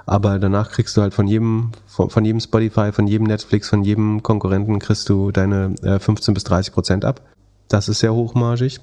[0.05, 3.83] Aber danach kriegst du halt von jedem, von, von, jedem Spotify, von jedem Netflix, von
[3.83, 7.21] jedem Konkurrenten kriegst du deine äh, 15 bis 30 Prozent ab.
[7.67, 8.79] Das ist sehr hochmargig.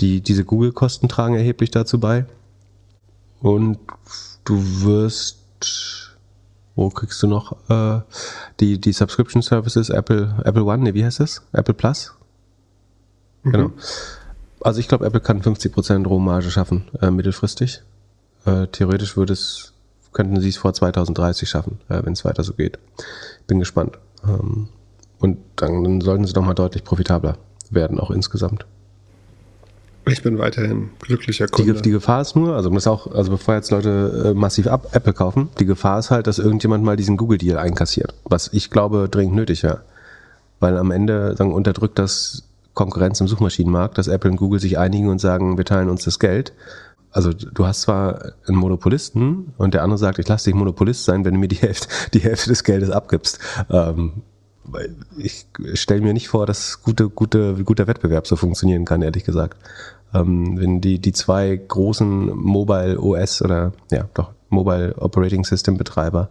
[0.00, 2.26] Die, diese Google-Kosten tragen erheblich dazu bei.
[3.40, 3.78] Und
[4.44, 5.38] du wirst,
[6.74, 8.00] wo kriegst du noch äh,
[8.60, 11.42] die, die Subscription Services, Apple, Apple One, ne, wie heißt das?
[11.52, 12.15] Apple Plus?
[13.46, 13.52] Mhm.
[13.52, 13.70] Genau.
[14.60, 17.82] Also ich glaube, Apple kann 50% Rohmarge schaffen, äh, mittelfristig.
[18.44, 19.72] Äh, theoretisch würde es,
[20.12, 22.78] könnten sie es vor 2030 schaffen, äh, wenn es weiter so geht.
[23.46, 23.98] Bin gespannt.
[24.24, 24.68] Ähm,
[25.18, 27.38] und dann, dann sollten sie nochmal deutlich profitabler
[27.70, 28.66] werden, auch insgesamt.
[30.08, 31.74] Ich bin weiterhin glücklicher Kunde.
[31.74, 34.88] Die, die Gefahr ist nur, also muss auch, also bevor jetzt Leute äh, massiv ab
[34.92, 39.08] Apple kaufen, die Gefahr ist halt, dass irgendjemand mal diesen Google-Deal einkassiert, was ich glaube
[39.08, 39.82] dringend nötig wäre.
[40.60, 42.45] Weil am Ende sagen, unterdrückt das
[42.76, 46.18] Konkurrenz im Suchmaschinenmarkt, dass Apple und Google sich einigen und sagen, wir teilen uns das
[46.18, 46.52] Geld.
[47.10, 51.24] Also du hast zwar einen Monopolisten und der andere sagt, ich lasse dich Monopolist sein,
[51.24, 53.40] wenn du mir die Hälfte, die Hälfte des Geldes abgibst.
[53.70, 54.22] Ähm,
[55.16, 59.56] ich stelle mir nicht vor, dass gute, gute, guter Wettbewerb so funktionieren kann, ehrlich gesagt.
[60.12, 66.28] Ähm, wenn die, die zwei großen Mobile OS oder ja, doch, Mobile Operating System Betreiber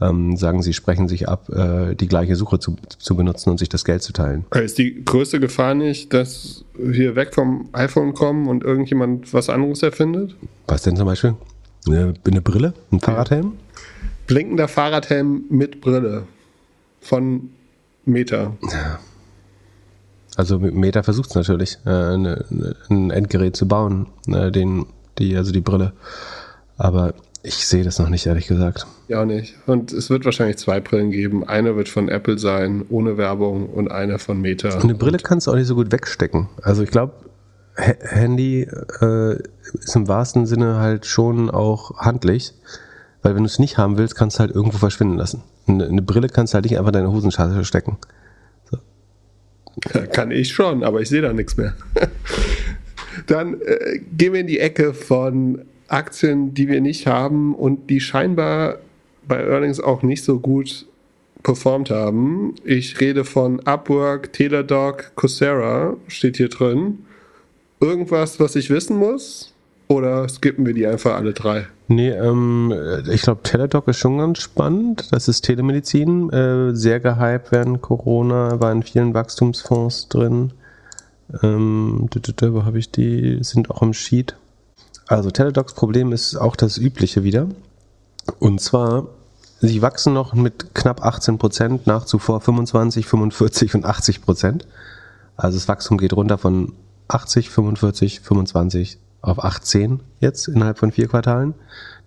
[0.00, 3.68] ähm, sagen, sie sprechen sich ab, äh, die gleiche Suche zu, zu benutzen und sich
[3.68, 4.44] das Geld zu teilen.
[4.54, 9.82] Ist die größte Gefahr nicht, dass wir weg vom iPhone kommen und irgendjemand was anderes
[9.82, 10.34] erfindet?
[10.66, 11.34] Was denn zum Beispiel?
[11.86, 12.74] Eine, eine Brille?
[12.90, 13.52] Ein Fahrradhelm?
[14.26, 16.24] Blinkender Fahrradhelm mit Brille
[17.00, 17.50] von
[18.04, 18.56] Meta.
[18.62, 18.98] Ja.
[20.36, 22.44] Also Meta versucht es natürlich, äh, eine,
[22.90, 24.86] ein Endgerät zu bauen, äh, den,
[25.18, 25.92] die, also die Brille.
[26.76, 27.14] Aber
[27.44, 28.86] ich sehe das noch nicht, ehrlich gesagt.
[29.08, 29.54] Ja, nicht.
[29.66, 31.46] Und es wird wahrscheinlich zwei Brillen geben.
[31.46, 34.70] Eine wird von Apple sein, ohne Werbung, und eine von Meta.
[34.80, 36.48] Eine Brille kannst du auch nicht so gut wegstecken.
[36.62, 37.12] Also ich glaube,
[37.76, 38.62] Handy
[39.00, 39.38] äh,
[39.74, 42.54] ist im wahrsten Sinne halt schon auch handlich.
[43.22, 45.42] Weil wenn du es nicht haben willst, kannst du halt irgendwo verschwinden lassen.
[45.66, 47.98] Eine, eine Brille kannst du halt nicht einfach in deine Hosentasche stecken.
[48.70, 48.78] So.
[50.12, 51.74] Kann ich schon, aber ich sehe da nichts mehr.
[53.26, 58.00] Dann äh, gehen wir in die Ecke von Aktien, die wir nicht haben und die
[58.00, 58.78] scheinbar
[59.26, 60.86] bei Earnings auch nicht so gut
[61.42, 62.54] performt haben.
[62.64, 67.00] Ich rede von Upwork, Teladoc, Coursera, steht hier drin.
[67.80, 69.52] Irgendwas, was ich wissen muss?
[69.88, 71.66] Oder skippen wir die einfach alle drei?
[71.88, 72.72] Nee, ähm,
[73.10, 75.12] ich glaube, Teladoc ist schon ganz spannend.
[75.12, 76.30] Das ist Telemedizin.
[76.30, 80.52] Äh, sehr gehypt während Corona, war in vielen Wachstumsfonds drin.
[81.42, 82.08] Ähm,
[82.40, 83.38] wo habe ich die?
[83.42, 84.36] Sind auch im Sheet.
[85.14, 87.48] Also Teladocs Problem ist auch das übliche wieder.
[88.38, 89.08] Und zwar,
[89.60, 94.66] sie wachsen noch mit knapp 18 Prozent nach zuvor 25, 45 und 80 Prozent.
[95.36, 96.72] Also das Wachstum geht runter von
[97.08, 101.54] 80, 45, 25 auf 18 jetzt innerhalb von vier Quartalen.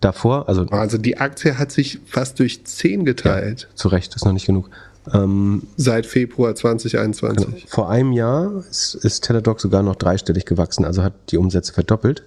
[0.01, 0.65] Davor, also.
[0.67, 3.67] Also die Aktie hat sich fast durch 10 geteilt.
[3.69, 4.69] Ja, zu Recht, ist noch nicht genug.
[5.13, 7.45] Ähm, Seit Februar 2021.
[7.45, 7.57] Genau.
[7.67, 12.23] Vor einem Jahr ist, ist Teladoc sogar noch dreistellig gewachsen, also hat die Umsätze verdoppelt.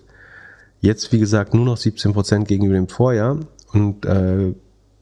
[0.81, 3.39] Jetzt, wie gesagt, nur noch 17 Prozent gegenüber dem Vorjahr
[3.73, 4.55] und äh,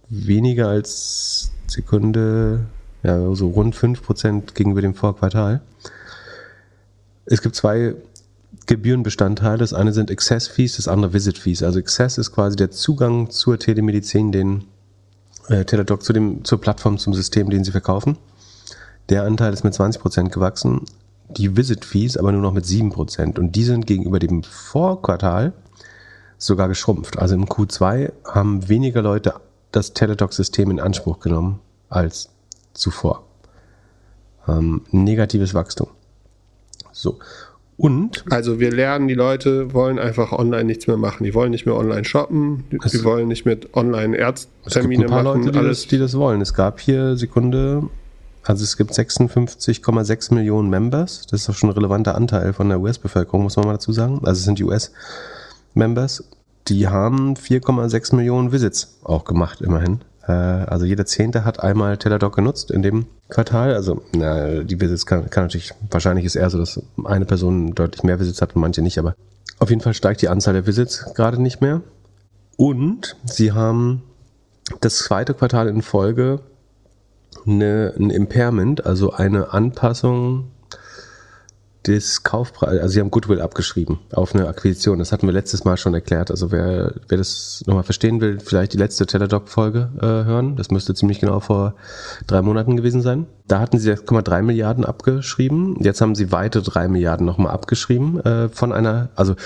[0.08, 2.66] weniger als Sekunde,
[3.02, 5.60] ja, so rund 5 Prozent gegenüber dem Vorquartal.
[7.26, 7.94] Es gibt zwei
[8.66, 9.58] Gebührenbestandteile.
[9.58, 11.62] Das eine sind Access Fees, das andere Visit Fees.
[11.62, 14.64] Also Access ist quasi der Zugang zur Telemedizin, den
[15.48, 18.18] äh, Teladoc zu dem, zur Plattform, zum System, den sie verkaufen.
[19.10, 20.82] Der Anteil ist mit 20 Prozent gewachsen.
[21.28, 23.38] Die Visit Fees aber nur noch mit 7 Prozent.
[23.38, 25.52] Und die sind gegenüber dem Vorquartal
[26.38, 27.18] sogar geschrumpft.
[27.18, 29.34] Also im Q2 haben weniger Leute
[29.72, 32.30] das Teladoc-System in Anspruch genommen als
[32.72, 33.24] zuvor.
[34.46, 35.88] Ähm, negatives Wachstum.
[36.92, 37.18] So.
[37.76, 38.24] Und?
[38.30, 41.22] Also wir lernen, die Leute wollen einfach online nichts mehr machen.
[41.22, 44.66] Die wollen nicht mehr online shoppen, die wollen nicht mehr online Ärzttermine machen.
[44.66, 46.40] Es gibt ein paar machen, Leute, die das, die das wollen.
[46.40, 47.84] Es gab hier Sekunde,
[48.42, 51.26] also es gibt 56,6 Millionen Members.
[51.30, 54.18] Das ist doch schon ein relevanter Anteil von der US-Bevölkerung, muss man mal dazu sagen.
[54.24, 54.92] Also es sind die US-
[55.78, 56.24] Members,
[56.66, 60.00] die haben 4,6 Millionen Visits auch gemacht, immerhin.
[60.26, 63.74] Äh, also jeder Zehnte hat einmal Teladoc genutzt in dem Quartal.
[63.74, 68.02] Also na, die Visits kann, kann natürlich, wahrscheinlich ist eher so, dass eine Person deutlich
[68.02, 69.14] mehr Visits hat und manche nicht, aber
[69.58, 71.80] auf jeden Fall steigt die Anzahl der Visits gerade nicht mehr.
[72.56, 74.02] Und sie haben
[74.80, 76.40] das zweite Quartal in Folge
[77.46, 80.50] eine, ein Impairment, also eine Anpassung
[81.86, 84.98] des Kaufpreis, also sie haben Goodwill abgeschrieben auf eine Akquisition.
[84.98, 86.30] Das hatten wir letztes Mal schon erklärt.
[86.30, 90.56] Also wer, wer das nochmal verstehen will, vielleicht die letzte Teladoc-Folge äh, hören.
[90.56, 91.74] Das müsste ziemlich genau vor
[92.26, 93.26] drei Monaten gewesen sein.
[93.46, 95.76] Da hatten sie 6,3 Milliarden abgeschrieben.
[95.80, 99.36] Jetzt haben sie weitere drei Milliarden nochmal abgeschrieben äh, von einer, also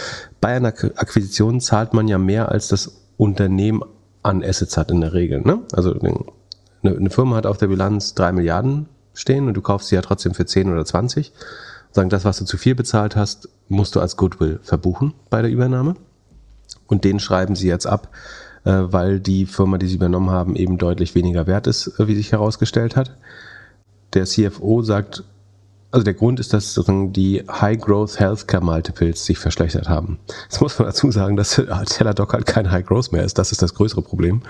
[0.41, 3.83] bei einer Akquisition zahlt man ja mehr, als das Unternehmen
[4.23, 5.43] an Assets hat in der Regel.
[5.43, 5.61] Ne?
[5.73, 9.95] Also eine, eine Firma hat auf der Bilanz drei Milliarden stehen und du kaufst sie
[9.95, 11.33] ja trotzdem für 10 oder 20
[11.93, 15.51] sagen, das, was du zu viel bezahlt hast, musst du als Goodwill verbuchen bei der
[15.51, 15.95] Übernahme.
[16.87, 18.09] Und den schreiben sie jetzt ab,
[18.65, 22.15] äh, weil die Firma, die sie übernommen haben, eben deutlich weniger wert ist, äh, wie
[22.15, 23.17] sich herausgestellt hat.
[24.15, 25.25] Der CFO sagt,
[25.93, 30.19] also der Grund ist, dass die High Growth Healthcare Multiples sich verschlechtert haben.
[30.45, 33.39] Jetzt muss man dazu sagen, dass Teladoc halt kein High Growth mehr ist.
[33.39, 34.41] Das ist das größere Problem.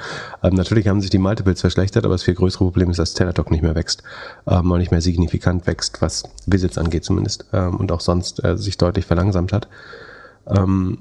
[0.44, 3.50] Ähm, natürlich haben sich die Multiples verschlechtert, aber das viel größere Problem ist, dass Teladoc
[3.50, 4.04] nicht mehr wächst.
[4.46, 7.44] Ähm, und nicht mehr signifikant wächst, was Visits angeht zumindest.
[7.52, 9.68] Ähm, und auch sonst äh, sich deutlich verlangsamt hat.
[10.46, 10.98] Ähm,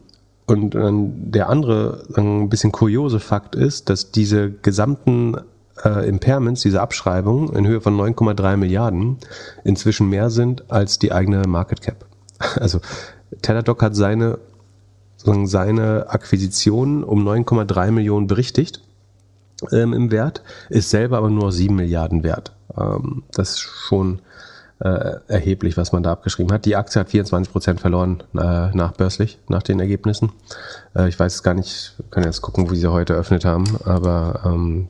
[0.47, 5.37] und äh, der andere, ein bisschen kuriose Fakt ist, dass diese gesamten
[5.83, 9.17] äh, Impairments, diese Abschreibungen in Höhe von 9,3 Milliarden
[9.63, 12.05] inzwischen mehr sind als die eigene Market Cap.
[12.59, 12.79] Also
[13.41, 14.39] Teladoc hat seine,
[15.17, 18.81] sozusagen seine Akquisition um 9,3 Millionen berichtigt
[19.71, 22.51] ähm, im Wert, ist selber aber nur 7 Milliarden wert.
[22.77, 24.21] Ähm, das ist schon
[24.79, 26.65] äh, erheblich, was man da abgeschrieben hat.
[26.65, 30.31] Die Aktie hat 24 Prozent verloren äh, nachbörslich, nach den Ergebnissen.
[30.95, 34.41] Äh, ich weiß es gar nicht, können jetzt gucken, wie sie heute eröffnet haben, aber
[34.45, 34.87] ähm,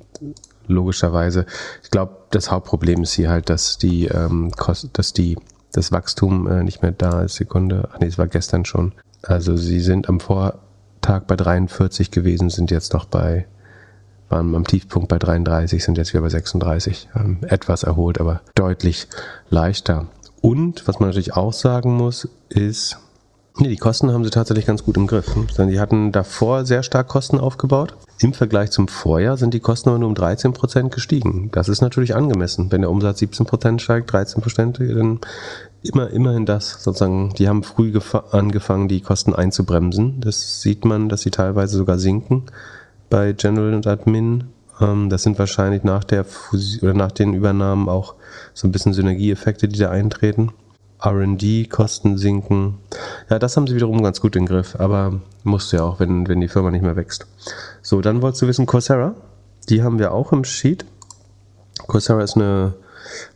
[0.72, 1.46] logischerweise,
[1.84, 5.38] ich glaube, das Hauptproblem ist hier halt, dass die, ähm, Kost, dass die
[5.74, 7.36] das Wachstum äh, nicht mehr da ist.
[7.36, 8.94] Sekunde, ach nee, es war gestern schon.
[9.22, 13.46] Also sie sind am Vortag bei 43 gewesen, sind jetzt noch bei
[14.32, 17.10] waren am Tiefpunkt bei 33, sind jetzt wieder bei 36.
[17.16, 19.08] Ähm, etwas erholt, aber deutlich
[19.50, 20.08] leichter.
[20.42, 22.98] Und was man natürlich auch sagen muss, ist,
[23.58, 25.34] nee, die Kosten haben sie tatsächlich ganz gut im Griff.
[25.58, 27.96] Die hatten davor sehr stark Kosten aufgebaut.
[28.20, 31.50] Im Vergleich zum Vorjahr sind die Kosten aber nur um 13 Prozent gestiegen.
[31.52, 32.72] Das ist natürlich angemessen.
[32.72, 35.20] Wenn der Umsatz 17 Prozent steigt, 13 Prozent, dann
[35.84, 37.34] immer, immerhin das sozusagen.
[37.38, 37.94] Die haben früh
[38.32, 40.22] angefangen, die Kosten einzubremsen.
[40.22, 42.44] Das sieht man, dass sie teilweise sogar sinken
[43.10, 44.46] bei General und Admin.
[44.80, 48.16] Ähm, das sind wahrscheinlich nach der Fusion oder nach den Übernahmen auch
[48.54, 50.52] so ein bisschen Synergieeffekte, die da eintreten.
[51.04, 52.78] RD-Kosten sinken.
[53.30, 56.42] Ja, das haben sie wiederum ganz gut im Griff, aber musst ja auch, wenn, wenn
[56.42, 57.26] die Firma nicht mehr wächst.
[57.82, 59.16] So, dann wolltest du wissen, Coursera.
[59.70, 60.86] Die haben wir auch im Sheet.
[61.88, 62.74] Coursera ist eine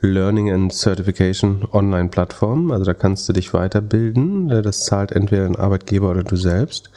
[0.01, 2.71] Learning and Certification Online-Plattform.
[2.71, 4.49] Also da kannst du dich weiterbilden.
[4.63, 6.89] Das zahlt entweder ein Arbeitgeber oder du selbst.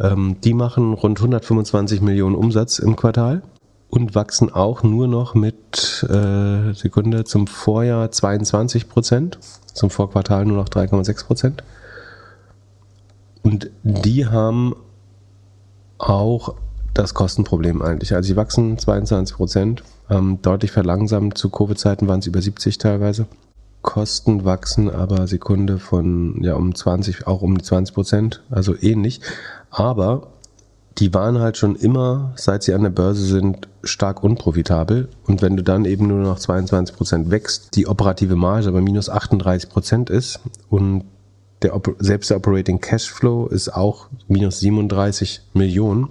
[0.00, 3.42] Ähm, die machen rund 125 Millionen Umsatz im Quartal
[3.88, 9.38] und wachsen auch nur noch mit äh, Sekunde zum Vorjahr 22 Prozent,
[9.74, 11.64] zum Vorquartal nur noch 3,6 Prozent.
[13.42, 14.74] Und die haben
[15.98, 16.54] auch
[16.94, 18.14] das Kostenproblem eigentlich.
[18.14, 21.36] Also sie wachsen 22 Prozent, ähm, deutlich verlangsamt.
[21.36, 23.26] Zu Covid-Zeiten waren es über 70 teilweise.
[23.82, 29.20] Kosten wachsen aber Sekunde von ja um 20, auch um die 20 Prozent, also ähnlich.
[29.70, 30.28] Aber
[30.98, 35.08] die waren halt schon immer, seit sie an der Börse sind, stark unprofitabel.
[35.26, 39.08] Und wenn du dann eben nur noch 22 Prozent wächst, die operative Marge aber minus
[39.08, 40.40] 38 Prozent ist
[40.70, 41.04] und
[41.62, 46.10] der, selbst der Operating Cashflow ist auch minus 37 Millionen,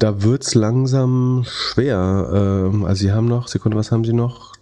[0.00, 2.30] da wird's langsam schwer.
[2.32, 4.54] Ähm, also sie haben noch, Sekunde, was haben sie noch?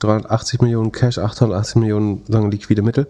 [0.00, 3.06] 380 Millionen Cash, 880 Millionen sagen liquide Mittel.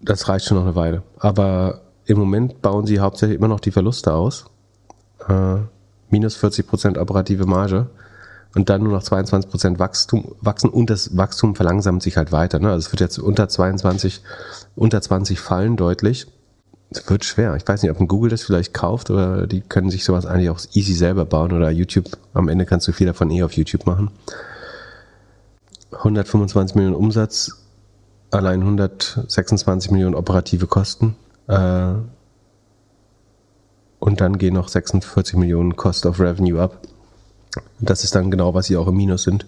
[0.00, 1.02] Das reicht schon noch eine Weile.
[1.18, 4.46] Aber im Moment bauen sie hauptsächlich immer noch die Verluste aus.
[5.28, 5.56] Äh,
[6.10, 7.88] minus 40 Prozent operative Marge
[8.54, 12.58] und dann nur noch 22 Prozent Wachstum, wachsen und das Wachstum verlangsamt sich halt weiter.
[12.60, 12.70] Ne?
[12.70, 14.22] Also es wird jetzt unter 22,
[14.76, 16.26] unter 20 fallen deutlich.
[16.90, 17.56] Es wird schwer.
[17.56, 20.50] Ich weiß nicht, ob ein Google das vielleicht kauft oder die können sich sowas eigentlich
[20.50, 22.06] auch easy selber bauen oder YouTube.
[22.32, 24.10] Am Ende kannst du viel davon eh auf YouTube machen.
[25.92, 27.50] 125 Millionen Umsatz,
[28.30, 31.16] allein 126 Millionen operative Kosten.
[31.48, 31.94] Äh,
[33.98, 36.78] und dann gehen noch 46 Millionen Cost of Revenue ab.
[37.80, 39.46] Das ist dann genau, was sie auch im Minus sind.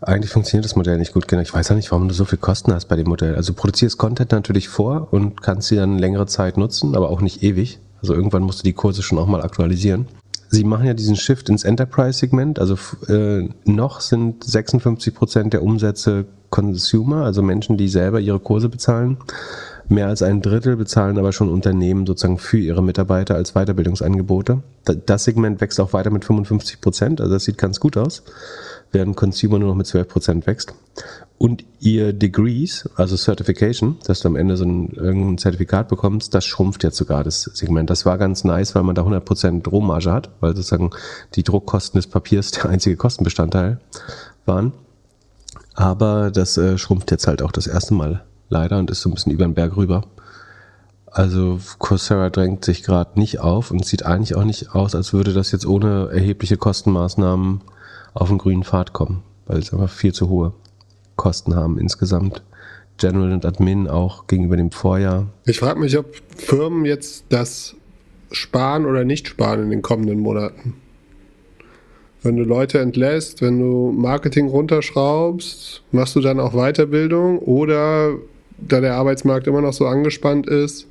[0.00, 1.44] Eigentlich funktioniert das Modell nicht gut genug.
[1.44, 3.36] Ich weiß auch nicht, warum du so viel Kosten hast bei dem Modell.
[3.36, 7.20] Also du produzierst Content natürlich vor und kannst sie dann längere Zeit nutzen, aber auch
[7.20, 7.78] nicht ewig.
[8.00, 10.06] Also irgendwann musst du die Kurse schon auch mal aktualisieren.
[10.48, 12.58] Sie machen ja diesen Shift ins Enterprise-Segment.
[12.58, 12.76] Also
[13.08, 19.18] äh, noch sind 56 Prozent der Umsätze Consumer, also Menschen, die selber ihre Kurse bezahlen.
[19.88, 24.62] Mehr als ein Drittel bezahlen aber schon Unternehmen sozusagen für ihre Mitarbeiter als Weiterbildungsangebote.
[25.06, 28.22] Das Segment wächst auch weiter mit 55 Prozent, also das sieht ganz gut aus,
[28.90, 30.74] während Consumer nur noch mit 12 Prozent wächst.
[31.38, 36.44] Und ihr Degrees, also Certification, dass du am Ende so ein, irgendein Zertifikat bekommst, das
[36.44, 37.90] schrumpft jetzt sogar das Segment.
[37.90, 40.90] Das war ganz nice, weil man da 100 Prozent Rohmarge hat, weil sozusagen
[41.34, 43.80] die Druckkosten des Papiers der einzige Kostenbestandteil
[44.46, 44.72] waren.
[45.74, 48.22] Aber das äh, schrumpft jetzt halt auch das erste Mal
[48.52, 50.02] leider und ist so ein bisschen über den Berg rüber.
[51.06, 55.32] Also Coursera drängt sich gerade nicht auf und sieht eigentlich auch nicht aus, als würde
[55.32, 57.60] das jetzt ohne erhebliche Kostenmaßnahmen
[58.14, 60.52] auf den grünen Pfad kommen, weil es einfach viel zu hohe
[61.16, 62.42] Kosten haben insgesamt.
[62.98, 65.26] General und Admin auch gegenüber dem Vorjahr.
[65.44, 66.06] Ich frage mich, ob
[66.36, 67.74] Firmen jetzt das
[68.30, 70.74] sparen oder nicht sparen in den kommenden Monaten.
[72.22, 78.14] Wenn du Leute entlässt, wenn du Marketing runterschraubst, machst du dann auch Weiterbildung oder
[78.68, 80.86] da der Arbeitsmarkt immer noch so angespannt ist.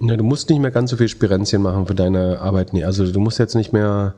[0.00, 2.74] Ja, du musst nicht mehr ganz so viel Spirenzien machen für deine Arbeit.
[2.84, 4.14] Also du musst jetzt nicht mehr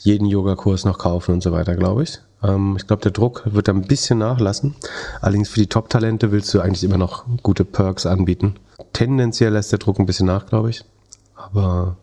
[0.00, 2.20] jeden Yogakurs noch kaufen und so weiter, glaube ich.
[2.42, 4.74] Ähm, ich glaube, der Druck wird da ein bisschen nachlassen.
[5.20, 8.56] Allerdings für die Top-Talente willst du eigentlich immer noch gute Perks anbieten.
[8.92, 10.84] Tendenziell lässt der Druck ein bisschen nach, glaube ich.
[11.34, 11.96] Aber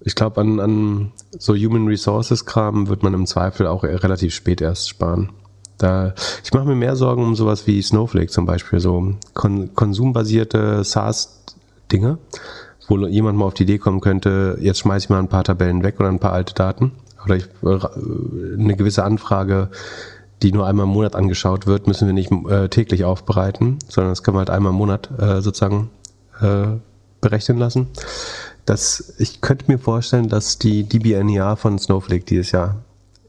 [0.00, 4.60] ich glaube, an, an so Human Resources Kram wird man im Zweifel auch relativ spät
[4.60, 5.30] erst sparen.
[5.84, 10.82] Da, ich mache mir mehr Sorgen um sowas wie Snowflake zum Beispiel, so kon konsumbasierte
[10.82, 12.16] SaaS-Dinge,
[12.88, 15.82] wo jemand mal auf die Idee kommen könnte, jetzt schmeiße ich mal ein paar Tabellen
[15.82, 16.92] weg oder ein paar alte Daten
[17.22, 19.68] oder ich, äh, eine gewisse Anfrage,
[20.42, 24.22] die nur einmal im Monat angeschaut wird, müssen wir nicht äh, täglich aufbereiten, sondern das
[24.22, 25.90] können wir halt einmal im Monat äh, sozusagen
[26.40, 26.78] äh,
[27.20, 27.88] berechnen lassen.
[28.64, 32.76] Das, ich könnte mir vorstellen, dass die DBNEA von Snowflake dieses Jahr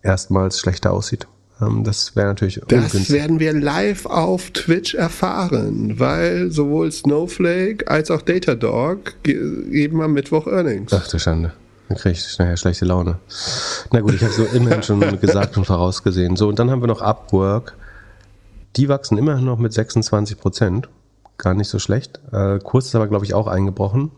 [0.01, 1.27] erstmals schlechter aussieht.
[1.61, 3.09] Ähm, das wäre natürlich Das ungünstig.
[3.11, 10.47] werden wir live auf Twitch erfahren, weil sowohl Snowflake als auch Datadog geben am Mittwoch
[10.47, 10.91] Earnings.
[10.93, 11.53] Ach du Schande.
[11.87, 13.19] Dann kriege ich nachher schlechte Laune.
[13.91, 16.35] Na gut, ich habe so immerhin schon gesagt und vorausgesehen.
[16.35, 17.75] So, und dann haben wir noch Upwork.
[18.75, 20.89] Die wachsen immerhin noch mit 26 Prozent.
[21.37, 22.19] Gar nicht so schlecht.
[22.31, 24.11] Äh, Kurs ist aber, glaube ich, auch eingebrochen.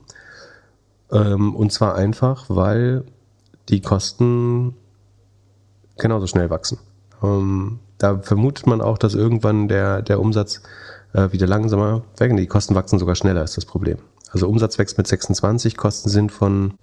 [1.12, 3.04] Ähm, und zwar einfach, weil
[3.70, 4.74] die Kosten
[5.98, 6.78] genauso schnell wachsen.
[7.24, 10.62] Ähm, da vermutet man auch, dass irgendwann der, der Umsatz
[11.14, 12.36] äh, wieder langsamer weg.
[12.36, 13.98] Die Kosten wachsen sogar schneller, ist das Problem.
[14.32, 16.74] Also Umsatz wächst mit 26, Kosten sind von,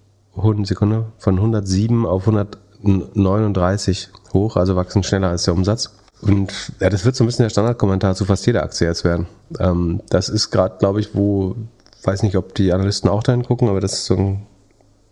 [0.65, 5.95] Sekunde, von 107 auf 139 hoch, also wachsen schneller als der Umsatz.
[6.23, 9.27] Und ja, das wird so ein bisschen der Standardkommentar zu fast jeder Aktie jetzt werden.
[9.59, 11.55] Ähm, das ist gerade, glaube ich, wo,
[12.03, 14.47] weiß nicht, ob die Analysten auch dahin gucken, aber das ist so ein,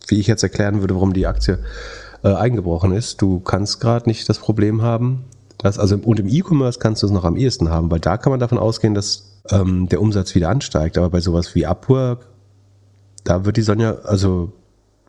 [0.09, 1.59] wie ich jetzt erklären würde, warum die Aktie
[2.23, 3.21] äh, eingebrochen ist.
[3.21, 5.25] Du kannst gerade nicht das Problem haben,
[5.59, 8.31] dass, also und im E-Commerce kannst du es noch am ehesten haben, weil da kann
[8.31, 10.99] man davon ausgehen, dass ähm, der Umsatz wieder ansteigt.
[10.99, 12.27] Aber bei sowas wie Upwork,
[13.25, 14.53] da wird die Sonja, also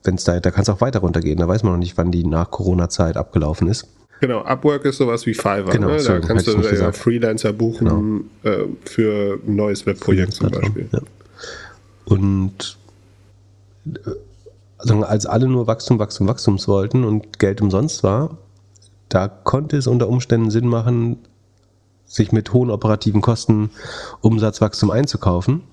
[0.03, 1.39] wenn es da, da kann es auch weiter runtergehen.
[1.39, 3.87] Da weiß man noch nicht, wann die nach Corona-Zeit abgelaufen ist.
[4.19, 5.65] Genau, Upwork ist sowas wie Fiverr.
[5.65, 6.01] Genau, ne?
[6.01, 8.55] Da kannst du ja Freelancer buchen genau.
[8.55, 10.87] äh, für ein neues Webprojekt zum Beispiel.
[10.91, 10.99] Ja.
[12.05, 12.77] Und
[13.85, 14.09] äh,
[14.83, 18.37] also als alle nur Wachstum, Wachstum, Wachstums wollten und Geld umsonst war,
[19.09, 21.19] da konnte es unter Umständen Sinn machen,
[22.05, 23.71] sich mit hohen operativen Kosten
[24.21, 25.63] Umsatzwachstum einzukaufen.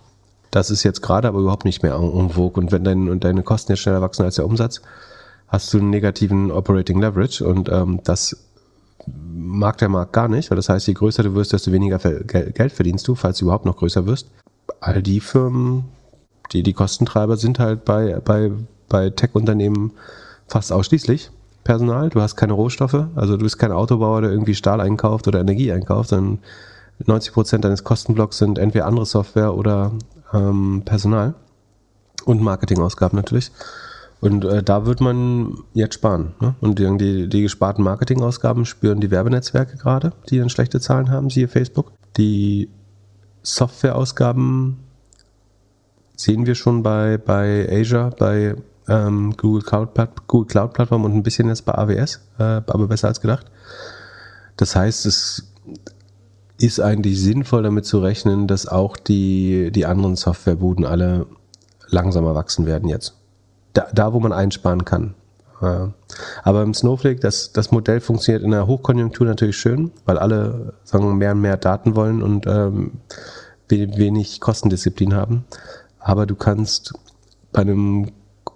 [0.51, 2.03] Das ist jetzt gerade aber überhaupt nicht mehr en.
[2.03, 4.81] Und wenn dein, und deine Kosten jetzt schneller wachsen als der Umsatz,
[5.49, 7.47] hast du einen negativen Operating Leverage.
[7.47, 8.37] Und ähm, das
[9.07, 12.73] mag der Markt gar nicht, weil das heißt, je größer du wirst, desto weniger Geld
[12.73, 14.31] verdienst du, falls du überhaupt noch größer wirst.
[14.81, 15.85] All die Firmen,
[16.53, 18.51] die die Kostentreiber sind halt bei, bei
[18.91, 19.93] bei Tech-Unternehmen
[20.47, 21.31] fast ausschließlich
[21.65, 22.11] Personal.
[22.11, 25.73] Du hast keine Rohstoffe, also du bist kein Autobauer, der irgendwie Stahl einkauft oder Energie
[25.73, 26.41] einkauft, sondern
[27.07, 29.93] 90 Prozent deines Kostenblocks sind entweder andere Software oder
[30.35, 31.35] ähm, Personal
[32.27, 33.51] und Marketingausgaben natürlich.
[34.21, 36.35] Und äh, da wird man jetzt sparen.
[36.41, 36.55] Ne?
[36.61, 41.49] Und die, die gesparten Marketingausgaben spüren die Werbenetzwerke gerade, die dann schlechte Zahlen haben, siehe
[41.49, 41.93] Facebook.
[42.19, 42.69] Die
[43.43, 44.77] Softwareausgaben
[46.17, 48.57] sehen wir schon bei, bei Asia, bei
[48.91, 49.91] ähm, Google, Cloud,
[50.27, 53.47] Google Cloud Plattform und ein bisschen jetzt bei AWS, äh, aber besser als gedacht.
[54.57, 55.53] Das heißt, es
[56.59, 61.27] ist eigentlich sinnvoll damit zu rechnen, dass auch die, die anderen Softwarebuden alle
[61.89, 63.15] langsamer wachsen werden jetzt.
[63.73, 65.15] Da, da wo man einsparen kann.
[65.63, 65.87] Äh,
[66.43, 71.17] aber im Snowflake, das, das Modell funktioniert in der Hochkonjunktur natürlich schön, weil alle sagen,
[71.17, 72.93] mehr und mehr Daten wollen und ähm,
[73.69, 75.45] wenig Kostendisziplin haben.
[76.01, 76.93] Aber du kannst
[77.53, 78.11] bei einem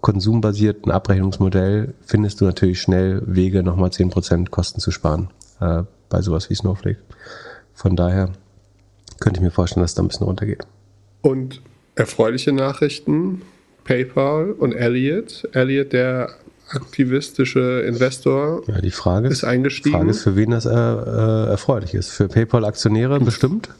[0.04, 6.50] konsumbasierten Abrechnungsmodell findest du natürlich schnell Wege, nochmal 10% Kosten zu sparen äh, bei sowas
[6.50, 6.98] wie Snowflake.
[7.72, 8.28] Von daher
[9.20, 10.66] könnte ich mir vorstellen, dass es da ein bisschen runtergeht.
[11.22, 11.62] Und
[11.94, 13.40] erfreuliche Nachrichten,
[13.84, 15.48] PayPal und Elliot.
[15.52, 16.34] Elliot, der
[16.68, 19.94] aktivistische Investor, ja, die Frage ist, ist eingestiegen.
[19.94, 22.10] Die Frage ist, für wen das äh, äh, erfreulich ist.
[22.10, 23.70] Für PayPal-Aktionäre bestimmt,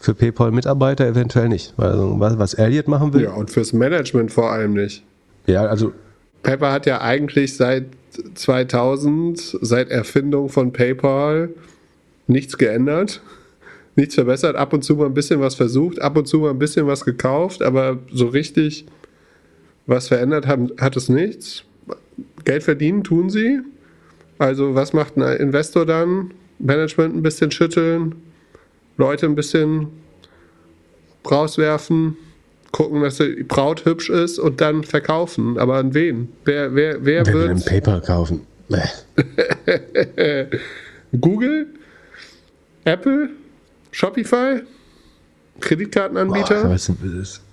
[0.00, 1.74] für PayPal-Mitarbeiter eventuell nicht.
[1.76, 3.22] Also, was, was Elliot machen will.
[3.22, 5.04] Ja, und fürs Management vor allem nicht.
[5.48, 5.92] Ja, also.
[6.42, 7.86] Pepper hat ja eigentlich seit
[8.34, 11.50] 2000, seit Erfindung von PayPal,
[12.26, 13.22] nichts geändert,
[13.96, 16.58] nichts verbessert, ab und zu mal ein bisschen was versucht, ab und zu mal ein
[16.58, 18.86] bisschen was gekauft, aber so richtig
[19.86, 21.64] was verändert haben, hat es nichts.
[22.44, 23.60] Geld verdienen tun sie.
[24.38, 26.32] Also was macht ein Investor dann?
[26.58, 28.14] Management ein bisschen schütteln,
[28.96, 29.88] Leute ein bisschen
[31.28, 32.16] rauswerfen,
[32.72, 35.58] gucken, dass die Braut hübsch ist und dann verkaufen.
[35.58, 36.28] Aber an wen?
[36.44, 37.66] Wer, wer, wer, wer wird.
[37.66, 38.46] Will Paper kaufen.
[41.20, 41.66] Google?
[42.84, 43.30] Apple?
[43.90, 44.60] Shopify?
[45.60, 46.64] Kreditkartenanbieter?
[46.64, 46.92] Boah, es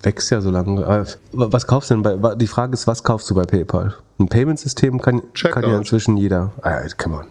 [0.03, 1.05] wächst ja so lange.
[1.31, 3.95] Was kaufst du denn bei, die Frage ist, was kaufst du bei PayPal?
[4.19, 7.25] Ein Payment-System kann, kann ja inzwischen jeder, ah, come on.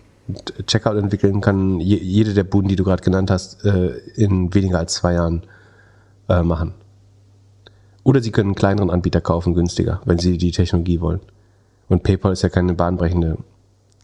[0.66, 4.94] Checkout entwickeln kann jede der Buden, die du gerade genannt hast, äh, in weniger als
[4.94, 5.42] zwei Jahren
[6.28, 6.72] äh, machen.
[8.04, 11.20] Oder Sie können einen kleineren Anbieter kaufen, günstiger, wenn Sie die Technologie wollen.
[11.88, 13.38] Und PayPal ist ja keine bahnbrechende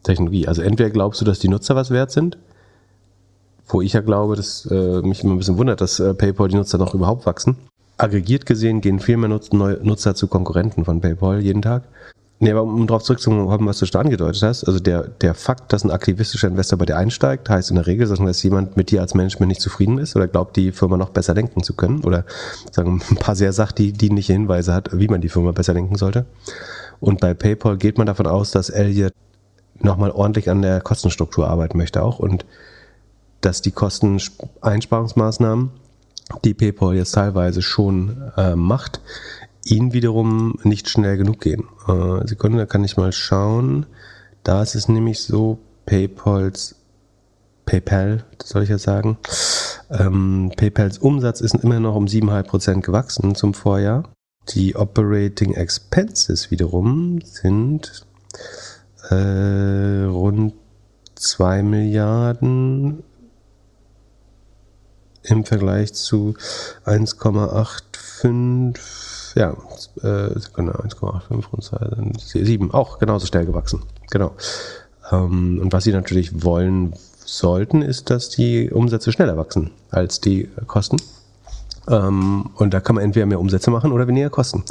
[0.02, 0.48] Technologie.
[0.48, 2.38] Also entweder glaubst du, dass die Nutzer was wert sind,
[3.68, 6.56] wo ich ja glaube, dass äh, mich immer ein bisschen wundert, dass äh, PayPal die
[6.56, 7.56] Nutzer noch überhaupt wachsen.
[7.98, 11.84] Aggregiert gesehen gehen viel mehr Nutzer zu Konkurrenten von PayPal jeden Tag.
[12.42, 15.84] Nee, aber um darauf zurückzukommen, was du schon angedeutet hast, also der, der Fakt, dass
[15.84, 19.12] ein aktivistischer Investor bei dir einsteigt, heißt in der Regel, dass jemand mit dir als
[19.12, 22.24] Management nicht zufrieden ist oder glaubt, die Firma noch besser denken zu können oder
[22.72, 26.24] sagen ein paar sehr sachdienliche Hinweise hat, wie man die Firma besser denken sollte.
[26.98, 29.12] Und bei PayPal geht man davon aus, dass Elliot
[29.78, 32.46] nochmal ordentlich an der Kostenstruktur arbeiten möchte auch und
[33.42, 35.72] dass die Kosteneinsparungsmaßnahmen,
[36.44, 39.02] die PayPal jetzt teilweise schon äh, macht,
[39.64, 41.64] ihn wiederum nicht schnell genug gehen.
[41.86, 43.86] Äh, Sekunde, da kann ich mal schauen.
[44.42, 46.76] Da ist es nämlich so, PayPals,
[47.66, 49.18] PayPal, soll ich ja sagen,
[49.90, 54.04] ähm, PayPals Umsatz ist immer noch um 7,5% gewachsen zum Vorjahr.
[54.50, 58.06] Die Operating Expenses wiederum sind
[59.10, 60.54] äh, rund
[61.16, 63.02] 2 Milliarden
[65.22, 66.34] im Vergleich zu
[66.86, 69.50] 1,85 ja,
[70.02, 73.82] äh, genau, 1,85 und 2 7, auch genauso schnell gewachsen.
[74.10, 74.32] Genau.
[75.10, 76.94] Ähm, und was sie natürlich wollen
[77.24, 80.96] sollten, ist, dass die Umsätze schneller wachsen als die Kosten.
[81.88, 84.64] Ähm, und da kann man entweder mehr Umsätze machen oder weniger Kosten.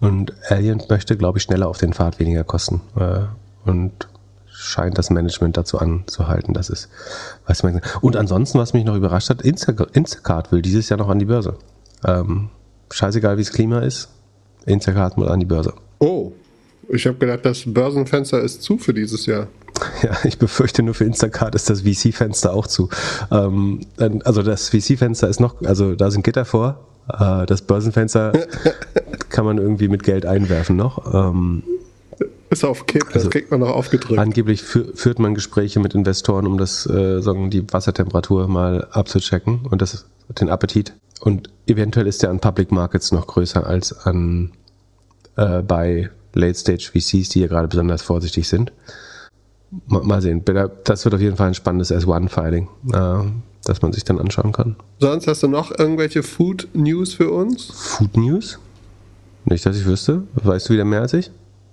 [0.00, 2.80] Und Alien möchte, glaube ich, schneller auf den Pfad weniger Kosten.
[2.96, 3.20] Äh,
[3.64, 4.08] und
[4.46, 6.88] scheint das Management dazu anzuhalten, dass es,
[7.46, 7.80] weiß man.
[8.00, 11.56] Und ansonsten, was mich noch überrascht hat, Instacart will dieses Jahr noch an die Börse.
[12.04, 12.50] Ähm,
[12.92, 14.08] scheißegal wie das Klima ist,
[14.66, 15.74] Instacart mal an die Börse.
[15.98, 16.32] Oh,
[16.88, 19.48] ich habe gedacht, das Börsenfenster ist zu für dieses Jahr.
[20.02, 22.88] Ja, ich befürchte nur für Instacart ist das VC-Fenster auch zu.
[23.30, 23.80] Ähm,
[24.24, 26.86] also das VC-Fenster ist noch, also da sind Gitter vor.
[27.08, 28.32] Äh, das Börsenfenster
[29.28, 31.12] kann man irgendwie mit Geld einwerfen noch.
[31.12, 31.62] Ähm,
[32.50, 34.20] ist auf Kipp, das also kriegt man noch aufgedrückt.
[34.20, 39.80] Angeblich führt man Gespräche mit Investoren, um das, äh, sagen, die Wassertemperatur mal abzuchecken und
[39.80, 40.04] das,
[40.38, 40.92] den Appetit.
[41.22, 44.50] Und eventuell ist der an Public Markets noch größer als an
[45.36, 48.72] äh, bei Late Stage VCs, die ja gerade besonders vorsichtig sind.
[49.86, 50.44] Mal, mal sehen.
[50.82, 53.30] Das wird auf jeden Fall ein spannendes S1-Filing, äh,
[53.62, 54.74] das man sich dann anschauen kann.
[54.98, 57.66] Sonst hast du noch irgendwelche Food News für uns?
[57.66, 58.58] Food News?
[59.44, 60.24] Nicht, dass ich wüsste.
[60.34, 61.30] Weißt du wieder mehr als ich?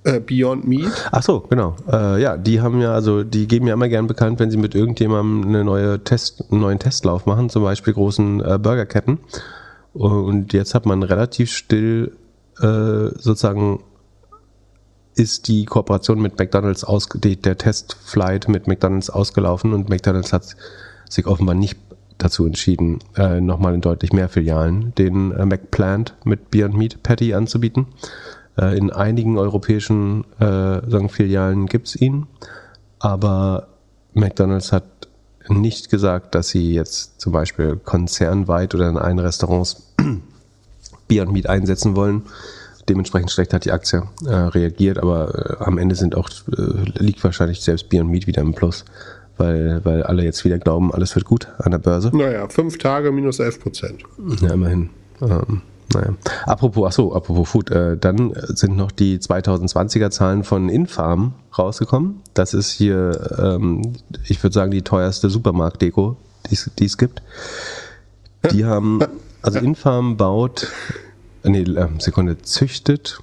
[0.10, 1.10] Äh, Beyond Meat.
[1.12, 1.76] Ach so, genau.
[1.92, 4.76] Äh, ja, die haben ja, also die geben ja immer gern bekannt, wenn sie mit
[4.76, 9.20] irgendjemandem eine neue Test, einen neuen Testlauf machen, zum Beispiel großen äh, Burgerketten.
[9.94, 12.12] Und jetzt hat man relativ still
[12.60, 13.84] äh, sozusagen
[15.16, 20.56] ist die Kooperation mit McDonalds aus, der Testflight mit McDonalds ausgelaufen und McDonalds hat
[21.10, 21.78] sich offenbar nicht
[22.18, 27.34] dazu entschieden, äh, nochmal in deutlich mehr Filialen den äh, McPlant mit Beyond Meat Patty
[27.34, 27.88] anzubieten.
[28.60, 30.46] Äh, in einigen europäischen äh,
[30.90, 32.28] sagen, Filialen gibt es ihn,
[33.00, 33.68] aber
[34.14, 34.84] McDonald's hat
[35.48, 39.94] nicht gesagt, dass sie jetzt zum Beispiel konzernweit oder in allen Restaurants
[41.08, 42.24] Beyond Meat einsetzen wollen.
[42.88, 47.24] Dementsprechend schlecht hat die Aktie äh, reagiert, aber äh, am Ende sind auch, äh, liegt
[47.24, 48.84] wahrscheinlich selbst Beyond Meat wieder im Plus,
[49.38, 52.12] weil, weil alle jetzt wieder glauben, alles wird gut an der Börse.
[52.16, 54.04] Naja, fünf Tage minus elf Prozent.
[54.42, 54.90] Ja, immerhin.
[55.22, 55.62] Ähm,
[55.94, 56.14] naja.
[56.46, 62.22] Apropos, ach so, apropos Food, äh, dann sind noch die 2020er Zahlen von Infarm rausgekommen.
[62.34, 63.94] Das ist hier, ähm,
[64.28, 66.18] ich würde sagen, die teuerste Supermarktdeko,
[66.50, 67.22] die es gibt.
[68.52, 69.00] Die haben,
[69.42, 70.68] also Infarm baut,
[71.44, 73.20] nee, äh, Sekunde, züchtet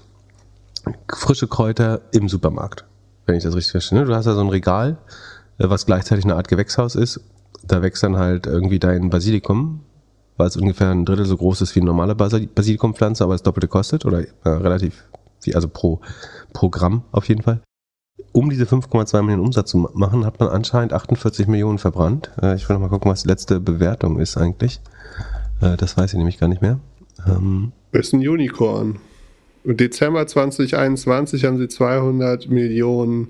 [1.13, 2.85] frische Kräuter im Supermarkt,
[3.27, 4.05] wenn ich das richtig verstehe.
[4.05, 4.99] Du hast da so ein Regal,
[5.59, 7.21] äh, was gleichzeitig eine Art Gewächshaus ist.
[7.65, 9.81] Da wächst dann halt irgendwie dein Basilikum
[10.37, 13.69] weil es ungefähr ein Drittel so groß ist wie eine normale Basilikumpflanze, aber es doppelte
[13.69, 15.05] kostet oder äh, relativ
[15.41, 16.01] viel, also pro,
[16.53, 17.61] pro Gramm auf jeden Fall.
[18.33, 22.31] Um diese 5,2 Millionen Umsatz zu machen, hat man anscheinend 48 Millionen verbrannt.
[22.43, 24.81] Äh, ich will noch mal gucken, was die letzte Bewertung ist eigentlich.
[25.61, 26.81] Äh, das weiß ich nämlich gar nicht mehr.
[27.27, 28.99] Ähm, ist ein Unicorn.
[29.65, 33.29] Im Dezember 2021 haben sie 200 Millionen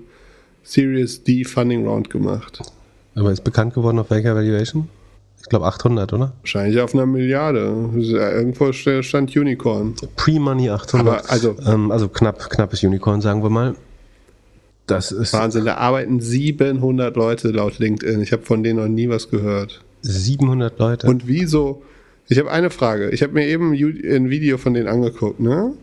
[0.63, 2.61] Series D Funding Round gemacht.
[3.15, 4.89] Aber ist bekannt geworden auf welcher Valuation?
[5.47, 6.33] Ich glaube 800, oder?
[6.41, 7.73] Wahrscheinlich auf einer Milliarde.
[7.95, 9.95] Irgendwo stand Unicorn.
[10.17, 11.07] Pre-Money 800.
[11.07, 13.73] Aber also, ähm, also knapp, knappes Unicorn, sagen wir mal.
[14.87, 18.21] Das ist Wahnsinn, da arbeiten 700 Leute laut LinkedIn.
[18.21, 19.79] Ich habe von denen noch nie was gehört.
[20.01, 21.07] 700 Leute?
[21.07, 21.81] Und wieso?
[22.27, 23.09] Ich habe eine Frage.
[23.11, 25.75] Ich habe mir eben ein Video von denen angeguckt, ne?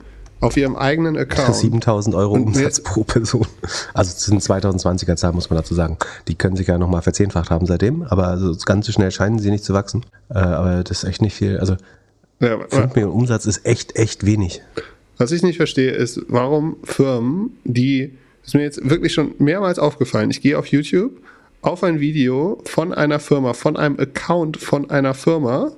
[0.44, 1.54] Auf ihrem eigenen Account.
[1.54, 3.46] 7000 Euro Umsatz pro Person.
[3.92, 5.96] Also es sind 2020er Zahlen, muss man dazu sagen.
[6.28, 9.50] Die können sich ja nochmal verzehnfacht haben seitdem, aber also ganz so schnell scheinen sie
[9.50, 10.04] nicht zu wachsen.
[10.30, 11.58] Äh, aber das ist echt nicht viel.
[11.58, 11.76] Also
[12.40, 14.60] ja, 5 Millionen Umsatz ist echt, echt wenig.
[15.16, 19.78] Was ich nicht verstehe, ist, warum Firmen, die, das ist mir jetzt wirklich schon mehrmals
[19.78, 21.12] aufgefallen, ich gehe auf YouTube
[21.62, 25.72] auf ein Video von einer Firma, von einem Account von einer Firma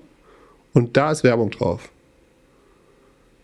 [0.73, 1.89] und da ist Werbung drauf.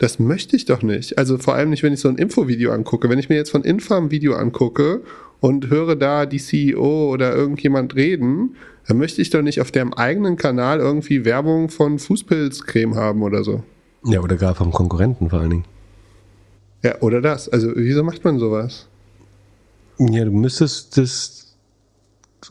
[0.02, 1.16] Das möchte ich doch nicht.
[1.16, 3.08] Also vor allem nicht, wenn ich so ein Infovideo angucke.
[3.08, 5.02] Wenn ich mir jetzt von Infa ein Video angucke
[5.38, 8.56] und höre da die CEO oder irgendjemand reden,
[8.88, 13.44] dann möchte ich doch nicht auf deren eigenen Kanal irgendwie Werbung von Fußpilzcreme haben oder
[13.44, 13.62] so.
[14.04, 15.64] Ja, oder gar vom Konkurrenten vor allen Dingen.
[16.82, 17.48] Ja, oder das.
[17.48, 18.88] Also, wieso macht man sowas?
[20.00, 21.54] Ja, du müsstest das.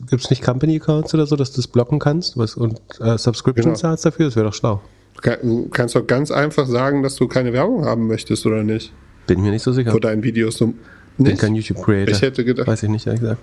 [0.08, 3.18] Gibt es nicht Company Accounts oder so, dass du das blocken kannst was, und äh,
[3.18, 3.76] Subscription Genau.
[3.76, 4.24] zahlst dafür?
[4.24, 4.80] Das wäre doch schlau.
[5.22, 8.92] Du kannst doch ganz einfach sagen, dass du keine Werbung haben möchtest, oder nicht?
[9.26, 9.92] Bin mir nicht so sicher.
[9.92, 10.66] Vor deinen Videos so.
[10.66, 10.76] Bin
[11.18, 11.40] Nicht?
[11.40, 12.14] kein YouTube-Creator.
[12.14, 13.40] Ich hätte gedacht, Weiß ich nicht, ehrlich gesagt.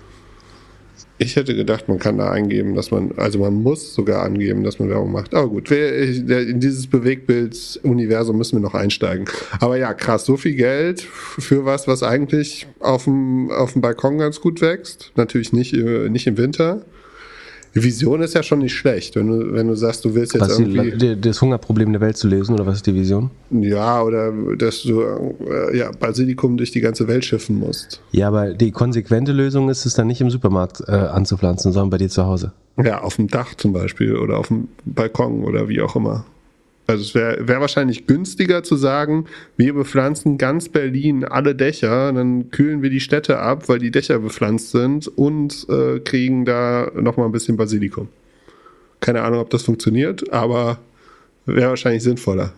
[1.18, 4.78] ich hätte gedacht, man kann da eingeben, dass man, also man muss sogar angeben, dass
[4.78, 5.34] man Werbung macht.
[5.34, 9.26] Aber gut, in dieses Bewegtbild-Universum müssen wir noch einsteigen.
[9.60, 14.18] Aber ja, krass, so viel Geld für was, was eigentlich auf dem, auf dem Balkon
[14.18, 15.12] ganz gut wächst.
[15.16, 16.84] Natürlich nicht, äh, nicht im Winter.
[17.74, 20.42] Die Vision ist ja schon nicht schlecht, wenn du, wenn du sagst, du willst jetzt
[20.42, 20.96] Was irgendwie.
[20.96, 23.30] die, das Hungerproblem der Welt zu lösen oder was ist die Vision?
[23.50, 28.02] Ja, oder dass du äh, ja, Basilikum durch die ganze Welt schiffen musst.
[28.10, 31.98] Ja, aber die konsequente Lösung ist es dann nicht im Supermarkt äh, anzupflanzen, sondern bei
[31.98, 32.52] dir zu Hause.
[32.82, 36.24] Ja, auf dem Dach zum Beispiel oder auf dem Balkon oder wie auch immer.
[36.90, 39.26] Also es wäre wär wahrscheinlich günstiger zu sagen,
[39.56, 44.18] wir bepflanzen ganz Berlin alle Dächer, dann kühlen wir die Städte ab, weil die Dächer
[44.18, 48.08] bepflanzt sind und äh, kriegen da nochmal ein bisschen Basilikum.
[48.98, 50.78] Keine Ahnung, ob das funktioniert, aber
[51.46, 52.52] wäre wahrscheinlich sinnvoller.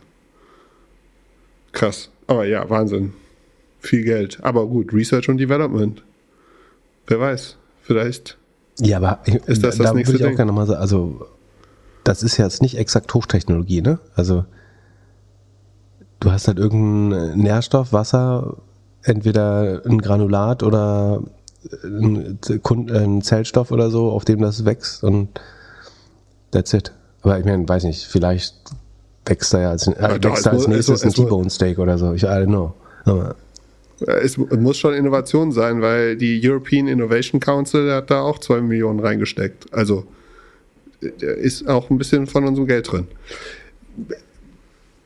[1.72, 2.10] Krass.
[2.26, 3.12] Aber ja, Wahnsinn.
[3.80, 4.38] Viel Geld.
[4.42, 6.02] Aber gut, Research und Development.
[7.06, 8.38] Wer weiß, vielleicht
[8.78, 10.36] Ja, aber Ist das das da nächste würde ich auch Ding?
[10.36, 11.26] gerne mal sagen, also
[12.04, 13.98] das ist jetzt nicht exakt Hochtechnologie, ne?
[14.14, 14.44] Also
[16.20, 18.56] du hast halt irgendeinen Nährstoff, Wasser,
[19.02, 21.22] entweder ein Granulat oder
[21.84, 22.38] ein,
[23.22, 25.28] Zellstoff oder so, auf dem das wächst und
[26.50, 26.92] that's it.
[27.22, 28.56] Aber ich meine, weiß nicht, vielleicht
[29.26, 31.98] wächst da ja als, äh, da als muss- nächstes es ein es T-Bone Steak oder
[31.98, 32.12] so.
[32.14, 32.74] Ich I don't know.
[33.04, 33.36] Aber
[34.00, 38.98] Es muss schon Innovation sein, weil die European Innovation Council hat da auch zwei Millionen
[38.98, 39.72] reingesteckt.
[39.72, 40.04] Also
[41.02, 43.06] ist auch ein bisschen von unserem Geld drin.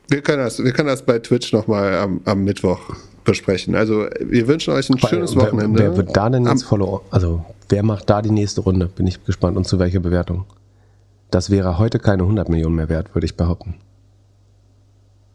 [0.09, 2.79] Wir können das, wir können das bei Twitch nochmal am, am Mittwoch
[3.25, 3.75] besprechen.
[3.75, 5.79] Also wir wünschen euch ein schönes wer, Wochenende.
[5.79, 7.01] Wer wird da denn jetzt Am- Follow?
[7.11, 8.87] Also wer macht da die nächste Runde?
[8.87, 10.45] Bin ich gespannt und zu welcher Bewertung.
[11.29, 13.75] Das wäre heute keine 100 Millionen mehr wert, würde ich behaupten.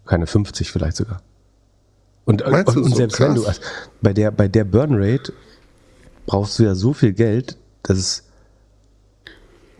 [0.06, 1.20] Keine 50 vielleicht sogar.
[2.24, 3.60] Und, Meinst und, und so selbst wenn du krass?
[4.00, 5.32] bei der bei der Burn Rate
[6.24, 8.24] brauchst du ja so viel Geld, dass es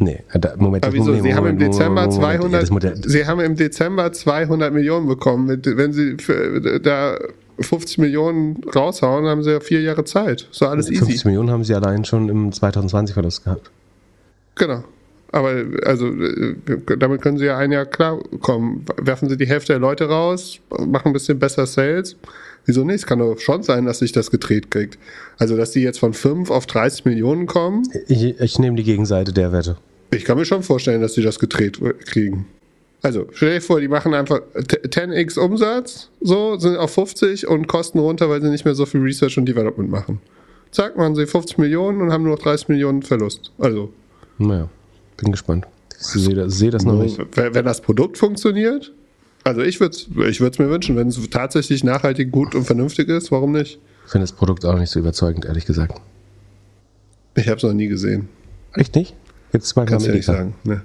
[0.02, 0.22] Nee,
[0.56, 1.06] Moment, Aber wieso?
[1.06, 3.56] Moment, Sie haben im Moment, Dezember Moment, Moment, ja, 200, das Modell, Sie haben im
[3.56, 5.60] Dezember 200 Millionen bekommen.
[5.64, 7.18] Wenn Sie für, da
[7.60, 10.48] 50 Millionen raushauen, haben Sie ja vier Jahre Zeit.
[10.50, 11.28] So alles 50 easy.
[11.28, 13.70] Millionen haben sie allein schon im 2020 Verlust gehabt.
[14.56, 14.84] Genau.
[15.32, 16.54] Aber also äh,
[16.98, 18.84] damit können Sie ja ein Jahr klarkommen.
[19.00, 22.16] Werfen Sie die Hälfte der Leute raus, machen ein bisschen besser Sales.
[22.66, 22.96] Wieso nicht?
[22.96, 24.98] Es kann doch schon sein, dass sich das gedreht kriegt.
[25.38, 29.32] Also, dass die jetzt von 5 auf 30 Millionen kommen, Ich, ich nehme die Gegenseite
[29.32, 29.78] der Wette.
[30.12, 32.46] Ich kann mir schon vorstellen, dass die das gedreht kriegen.
[33.02, 37.98] Also, stell dir vor, die machen einfach 10x Umsatz, so, sind auf 50 und Kosten
[37.98, 40.20] runter, weil sie nicht mehr so viel Research und Development machen.
[40.70, 43.50] Zack, machen sie 50 Millionen und haben nur noch 30 Millionen Verlust.
[43.58, 43.92] Also,
[44.38, 44.68] Naja,
[45.16, 45.66] bin gespannt.
[45.98, 47.18] Ich sehe das, sehe das noch nicht.
[47.36, 48.92] wenn wenn das Produkt funktioniert,
[49.44, 53.08] also ich würde es ich würd's mir wünschen, wenn es tatsächlich nachhaltig gut und vernünftig
[53.08, 53.78] ist, warum nicht?
[54.06, 56.00] Ich finde das Produkt auch nicht so überzeugend, ehrlich gesagt.
[57.36, 58.28] Ich habe es noch nie gesehen.
[58.74, 59.14] Echt nicht?
[59.52, 60.54] Gibt es manchmal Kannst du ja nicht sagen.
[60.64, 60.82] Ne.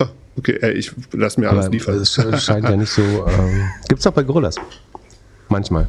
[0.00, 1.94] Ah, okay, ey, ich lass mir alles Aber liefern.
[1.96, 3.02] es sch- scheint ja nicht so.
[3.02, 4.56] Ähm, Gibt es auch bei Gorillas.
[5.48, 5.86] Manchmal.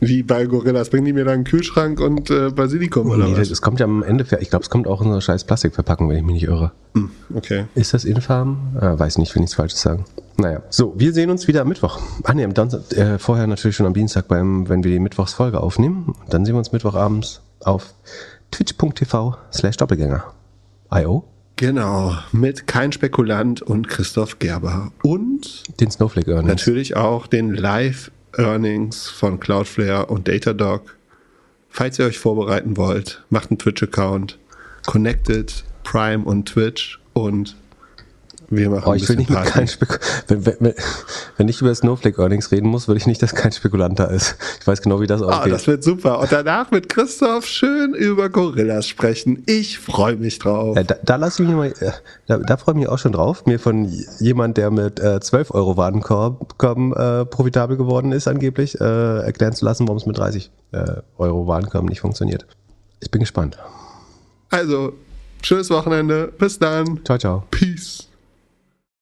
[0.00, 3.50] Wie bei Gorillas, bringen die mir dann einen Kühlschrank und äh, Basilikum oder Nee, was?
[3.50, 6.08] es kommt ja am Ende, ich glaube, es kommt auch in so einer scheiß Plastikverpackung,
[6.08, 6.72] wenn ich mich nicht irre.
[7.32, 7.66] Okay.
[7.76, 8.76] Ist das infam?
[8.80, 10.04] Äh, weiß nicht, will nichts Falsches sagen.
[10.38, 12.00] Naja, so, wir sehen uns wieder am Mittwoch.
[12.24, 16.14] Ah ne, äh, vorher natürlich schon am Dienstag, beim, wenn wir die Mittwochsfolge aufnehmen.
[16.28, 17.94] Dann sehen wir uns Mittwochabends auf
[18.50, 20.24] twitch.tv slash Doppelgänger.
[20.92, 21.24] IO,
[21.56, 24.90] Genau, mit Kein Spekulant und Christoph Gerber.
[25.02, 26.48] Und den Snowflake Earnings.
[26.48, 30.96] natürlich auch den Live-Earnings von Cloudflare und Datadog.
[31.68, 34.38] Falls ihr euch vorbereiten wollt, macht einen Twitch-Account,
[34.86, 37.54] connected Prime und Twitch und
[38.56, 39.98] wir machen Oh, ich will nicht mit kein Spek
[40.28, 40.74] wenn, wenn, wenn-
[41.38, 44.36] wenn ich über Snowflake Earnings reden muss, würde ich nicht, dass kein Spekulant da ist.
[44.60, 45.52] Ich weiß genau, wie das Ah, ausgeht.
[45.52, 46.20] das wird super.
[46.20, 49.42] Und danach mit Christoph schön über Gorillas sprechen.
[49.46, 50.76] Ich freue mich drauf.
[50.76, 51.90] Äh, da, da lasse ich mich mal, äh,
[52.26, 53.86] da, da freue ich mich auch schon drauf, mir von
[54.20, 58.84] jemand, der mit äh, 12 Euro Warenkorb äh, profitabel geworden ist, angeblich, äh,
[59.24, 60.84] erklären zu lassen, warum es mit 30 äh,
[61.18, 62.46] Euro Warenkorb nicht funktioniert.
[63.00, 63.58] Ich bin gespannt.
[64.50, 64.92] Also,
[65.42, 66.30] schönes Wochenende.
[66.38, 67.00] Bis dann.
[67.04, 67.44] Ciao, ciao.
[67.50, 68.08] Peace.